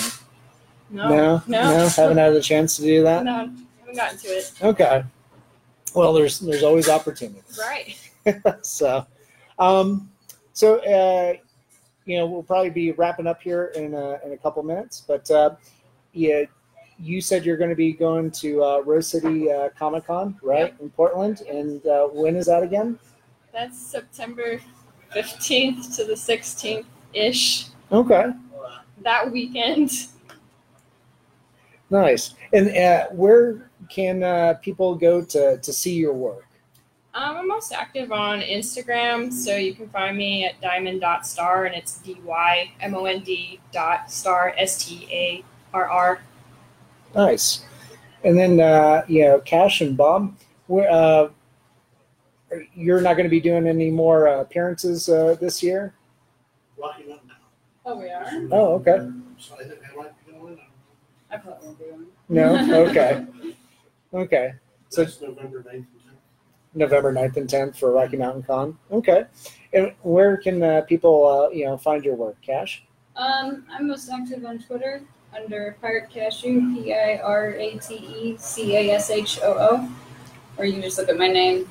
No, 0.92 1.10
no, 1.10 1.44
no. 1.48 1.88
haven't 1.88 2.18
had 2.18 2.34
the 2.34 2.42
chance 2.42 2.76
to 2.78 2.84
do 2.84 3.04
that. 3.04 3.24
no, 3.24 3.52
haven't 3.80 3.96
gotten 3.96 4.18
to 4.20 4.28
it. 4.28 4.54
Okay. 4.62 5.04
Well, 5.96 6.14
there's 6.14 6.40
there's 6.40 6.64
always 6.64 6.90
opportunity. 6.90 7.42
Right. 7.60 7.98
so, 8.62 9.06
um, 9.58 10.12
so 10.54 10.78
uh, 10.80 11.34
you 12.06 12.18
know, 12.18 12.28
we'll 12.28 12.44
probably 12.44 12.70
be 12.70 12.92
wrapping 12.92 13.28
up 13.28 13.42
here 13.42 13.72
in 13.76 13.94
a, 13.94 14.20
in 14.26 14.34
a 14.34 14.38
couple 14.38 14.62
minutes. 14.64 15.04
But 15.08 15.30
uh, 15.32 15.56
yeah, 16.14 16.44
you 17.00 17.22
said 17.22 17.46
you're 17.46 17.58
going 17.58 17.70
to 17.70 17.76
be 17.76 17.94
going 17.94 18.32
to 18.32 18.64
uh, 18.64 18.82
Rose 18.82 19.08
City 19.08 19.52
uh, 19.52 19.70
Comic 19.78 20.08
Con, 20.08 20.38
right, 20.42 20.74
in 20.82 20.90
Portland, 20.90 21.42
and 21.42 21.86
uh, 21.88 22.08
when 22.08 22.36
is 22.36 22.48
that 22.48 22.64
again? 22.64 23.00
That's 23.54 23.78
September 23.78 24.60
15th 25.16 25.96
to 25.96 26.06
the 26.06 26.14
16th 26.14 26.86
ish. 27.14 27.66
Okay, 27.92 28.28
That 29.02 29.32
weekend. 29.32 29.92
nice. 31.90 32.36
And 32.54 32.70
uh, 32.76 33.08
where 33.08 33.70
can 33.90 34.22
uh, 34.24 34.54
people 34.62 34.94
go 34.96 35.24
to 35.24 35.58
to 35.58 35.74
see 35.74 35.96
your 35.96 36.14
work? 36.14 36.46
Um, 37.16 37.38
I'm 37.38 37.48
most 37.48 37.74
active 37.74 38.12
on 38.12 38.42
Instagram, 38.42 39.34
so 39.34 39.56
you 39.56 39.74
can 39.74 39.90
find 39.90 40.16
me 40.16 40.46
at 40.46 40.62
dymond.starr, 40.62 41.66
and 41.66 41.74
it's 41.76 41.98
D 42.00 42.20
Y 42.24 42.72
M 42.82 42.94
O 42.94 43.06
N 43.06 43.22
D 43.22 43.60
dot 43.72 44.12
star 44.12 44.54
S 44.58 44.86
T 44.86 45.08
A 45.12 45.44
R 45.74 45.90
R. 45.90 46.22
Nice. 47.16 47.66
And 48.24 48.38
then 48.38 48.60
uh, 48.60 49.04
you 49.08 49.24
know, 49.26 49.40
Cash 49.40 49.82
and 49.82 49.98
Bob, 49.98 50.36
where 50.68 50.92
uh, 50.92 51.30
you're 52.76 53.02
not 53.02 53.14
going 53.14 53.26
to 53.26 53.30
be 53.30 53.40
doing 53.40 53.68
any 53.68 53.90
more 53.92 54.28
uh, 54.28 54.42
appearances 54.42 55.10
uh, 55.10 55.36
this 55.40 55.62
year. 55.62 55.94
Rocky 56.78 57.04
Mountain. 57.08 57.32
Oh, 57.86 57.98
we 57.98 58.10
are? 58.10 58.26
Oh, 58.52 58.74
okay. 58.76 59.10
So 59.38 59.56
I 59.56 59.64
think 59.64 59.80
I 59.92 59.96
might 59.98 60.26
be 60.26 60.32
going. 60.34 60.60
I 61.32 61.38
probably 61.38 61.68
won't 61.68 61.80
be 61.80 61.86
one. 61.86 62.08
No, 62.30 62.84
okay, 62.90 63.26
okay. 64.14 64.54
So- 64.90 64.96
So 64.96 65.02
it's 65.04 65.22
November 65.22 65.64
9th 65.64 65.74
and 65.74 65.86
10th. 65.86 66.76
November 66.76 67.14
9th 67.14 67.38
and 67.38 67.50
10th 67.50 67.78
for 67.78 67.92
Rocky 67.92 68.18
Mountain 68.18 68.44
Con. 68.44 68.78
Okay. 68.92 69.26
And 69.74 69.94
where 70.02 70.38
can 70.38 70.62
uh, 70.64 70.82
people, 70.82 71.28
uh, 71.28 71.50
you 71.50 71.66
know, 71.66 71.78
find 71.78 72.04
your 72.04 72.16
work, 72.16 72.38
Cash? 72.42 72.84
Um, 73.16 73.66
I'm 73.72 73.88
most 73.88 74.10
active 74.10 74.44
on 74.46 74.60
Twitter 74.60 75.02
under 75.36 75.76
Pirate 75.82 76.10
Cashew, 76.10 76.74
P 76.74 76.94
I 76.94 77.20
R 77.24 77.52
A 77.54 77.78
T 77.78 77.96
E 77.96 78.38
C 78.38 78.76
A 78.76 78.92
S 78.96 79.10
H 79.12 79.40
O 79.44 79.54
O. 79.54 79.90
Or 80.58 80.66
you 80.66 80.74
can 80.74 80.82
just 80.82 80.98
look 80.98 81.10
at 81.10 81.18
my 81.18 81.28
name, 81.28 81.70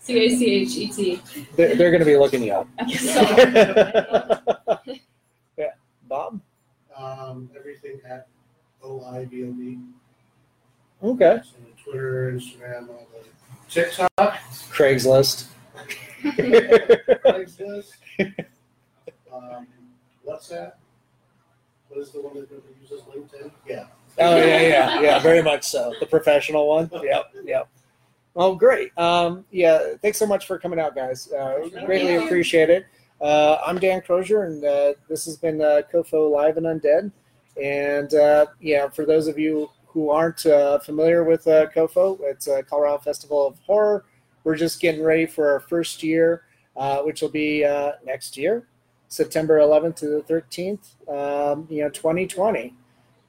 C 0.00 0.18
A 0.18 0.28
C 0.36 0.46
H 0.46 0.76
E 0.76 0.88
T. 0.88 1.22
They're, 1.56 1.76
they're 1.76 1.90
going 1.90 2.00
to 2.00 2.06
be 2.06 2.16
looking 2.16 2.42
you 2.42 2.52
up. 2.54 2.68
I 2.78 2.84
guess 2.84 3.00
so. 3.14 4.96
yeah. 5.56 5.72
Bob? 6.08 6.40
Um, 6.96 7.50
everything 7.56 8.00
at 8.08 8.28
OIBOB. 8.82 9.82
Okay. 11.02 11.40
So 11.42 11.56
Twitter, 11.84 12.32
Instagram, 12.32 12.88
all 12.88 13.06
the 13.12 13.26
TikTok. 13.70 14.08
Craigslist. 14.70 15.46
Craigslist. 16.22 17.92
um, 19.32 19.66
WhatsApp. 20.26 20.72
What 21.88 22.00
is 22.00 22.10
the 22.10 22.20
one 22.20 22.34
that 22.34 22.50
uses? 22.80 23.02
LinkedIn. 23.02 23.50
Yeah. 23.66 23.86
Oh 24.18 24.36
yeah, 24.36 24.60
yeah, 24.60 25.00
yeah, 25.00 25.18
very 25.18 25.42
much 25.42 25.64
so. 25.64 25.94
The 26.00 26.06
professional 26.06 26.68
one. 26.68 26.90
Yep, 26.92 27.32
yep. 27.44 27.68
Oh, 28.36 28.54
great. 28.54 28.96
Um, 28.96 29.44
yeah, 29.50 29.94
thanks 30.02 30.18
so 30.18 30.26
much 30.26 30.46
for 30.46 30.58
coming 30.58 30.78
out, 30.78 30.94
guys. 30.94 31.32
Uh, 31.32 31.68
greatly 31.84 32.16
appreciate 32.16 32.70
it. 32.70 32.86
Uh, 33.20 33.58
I'm 33.66 33.78
Dan 33.78 34.00
Crozier, 34.00 34.44
and 34.44 34.64
uh, 34.64 34.94
this 35.08 35.24
has 35.24 35.36
been 35.36 35.60
uh, 35.60 35.82
COFOH 35.92 36.30
Live 36.30 36.56
and 36.56 36.66
Undead. 36.66 37.12
And 37.60 38.14
uh, 38.14 38.46
yeah, 38.60 38.88
for 38.88 39.04
those 39.04 39.26
of 39.26 39.38
you 39.38 39.68
who 39.86 40.10
aren't 40.10 40.46
uh, 40.46 40.78
familiar 40.78 41.24
with 41.24 41.46
uh, 41.46 41.66
COFOH, 41.74 42.20
it's 42.22 42.46
a 42.46 42.62
Colorado 42.62 42.98
Festival 42.98 43.46
of 43.46 43.58
Horror. 43.60 44.04
We're 44.44 44.56
just 44.56 44.80
getting 44.80 45.02
ready 45.02 45.26
for 45.26 45.50
our 45.50 45.60
first 45.60 46.02
year, 46.02 46.44
uh, 46.76 47.00
which 47.02 47.20
will 47.20 47.28
be 47.28 47.64
uh, 47.64 47.92
next 48.04 48.36
year, 48.36 48.68
September 49.08 49.58
11th 49.58 49.96
to 49.96 50.06
the 50.06 50.22
13th, 50.22 50.94
um, 51.08 51.66
you 51.68 51.82
know, 51.82 51.90
2020. 51.90 52.74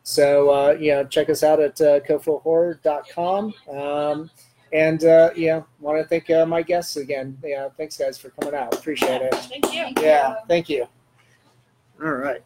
So, 0.04 0.49
uh, 0.49 0.72
you 0.80 0.93
know, 0.93 1.04
check 1.06 1.30
us 1.30 1.43
out 1.43 1.60
at 1.60 1.80
uh, 1.80 1.99
cofohorror.com. 2.02 3.54
Um, 3.72 4.32
and, 4.74 5.04
uh, 5.04 5.32
yeah, 5.36 5.62
want 5.80 6.02
to 6.02 6.08
thank 6.08 6.30
uh, 6.30 6.45
my 6.45 6.62
guests 6.62 6.95
again. 6.95 7.38
Yeah, 7.43 7.70
thanks, 7.78 7.97
guys, 7.97 8.18
for 8.18 8.30
coming 8.30 8.56
out. 8.56 8.74
Appreciate 8.74 9.22
it. 9.22 9.36
Thank 9.36 9.74
you. 9.74 9.88
Yeah, 10.02 10.36
thank 10.47 10.70
you. 10.70 10.88
All 12.02 12.14
right. 12.14 12.41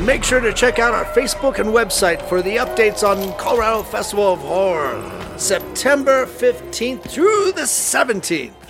Make 0.00 0.24
sure 0.24 0.40
to 0.40 0.52
check 0.52 0.78
out 0.78 0.92
our 0.92 1.04
Facebook 1.04 1.60
and 1.60 1.70
website 1.70 2.20
for 2.28 2.42
the 2.42 2.56
updates 2.56 3.02
on 3.02 3.32
Colorado 3.38 3.82
Festival 3.82 4.34
of 4.34 4.40
Horror, 4.40 5.38
September 5.38 6.26
15th 6.26 7.02
through 7.08 7.52
the 7.52 7.62
17th. 7.62 8.63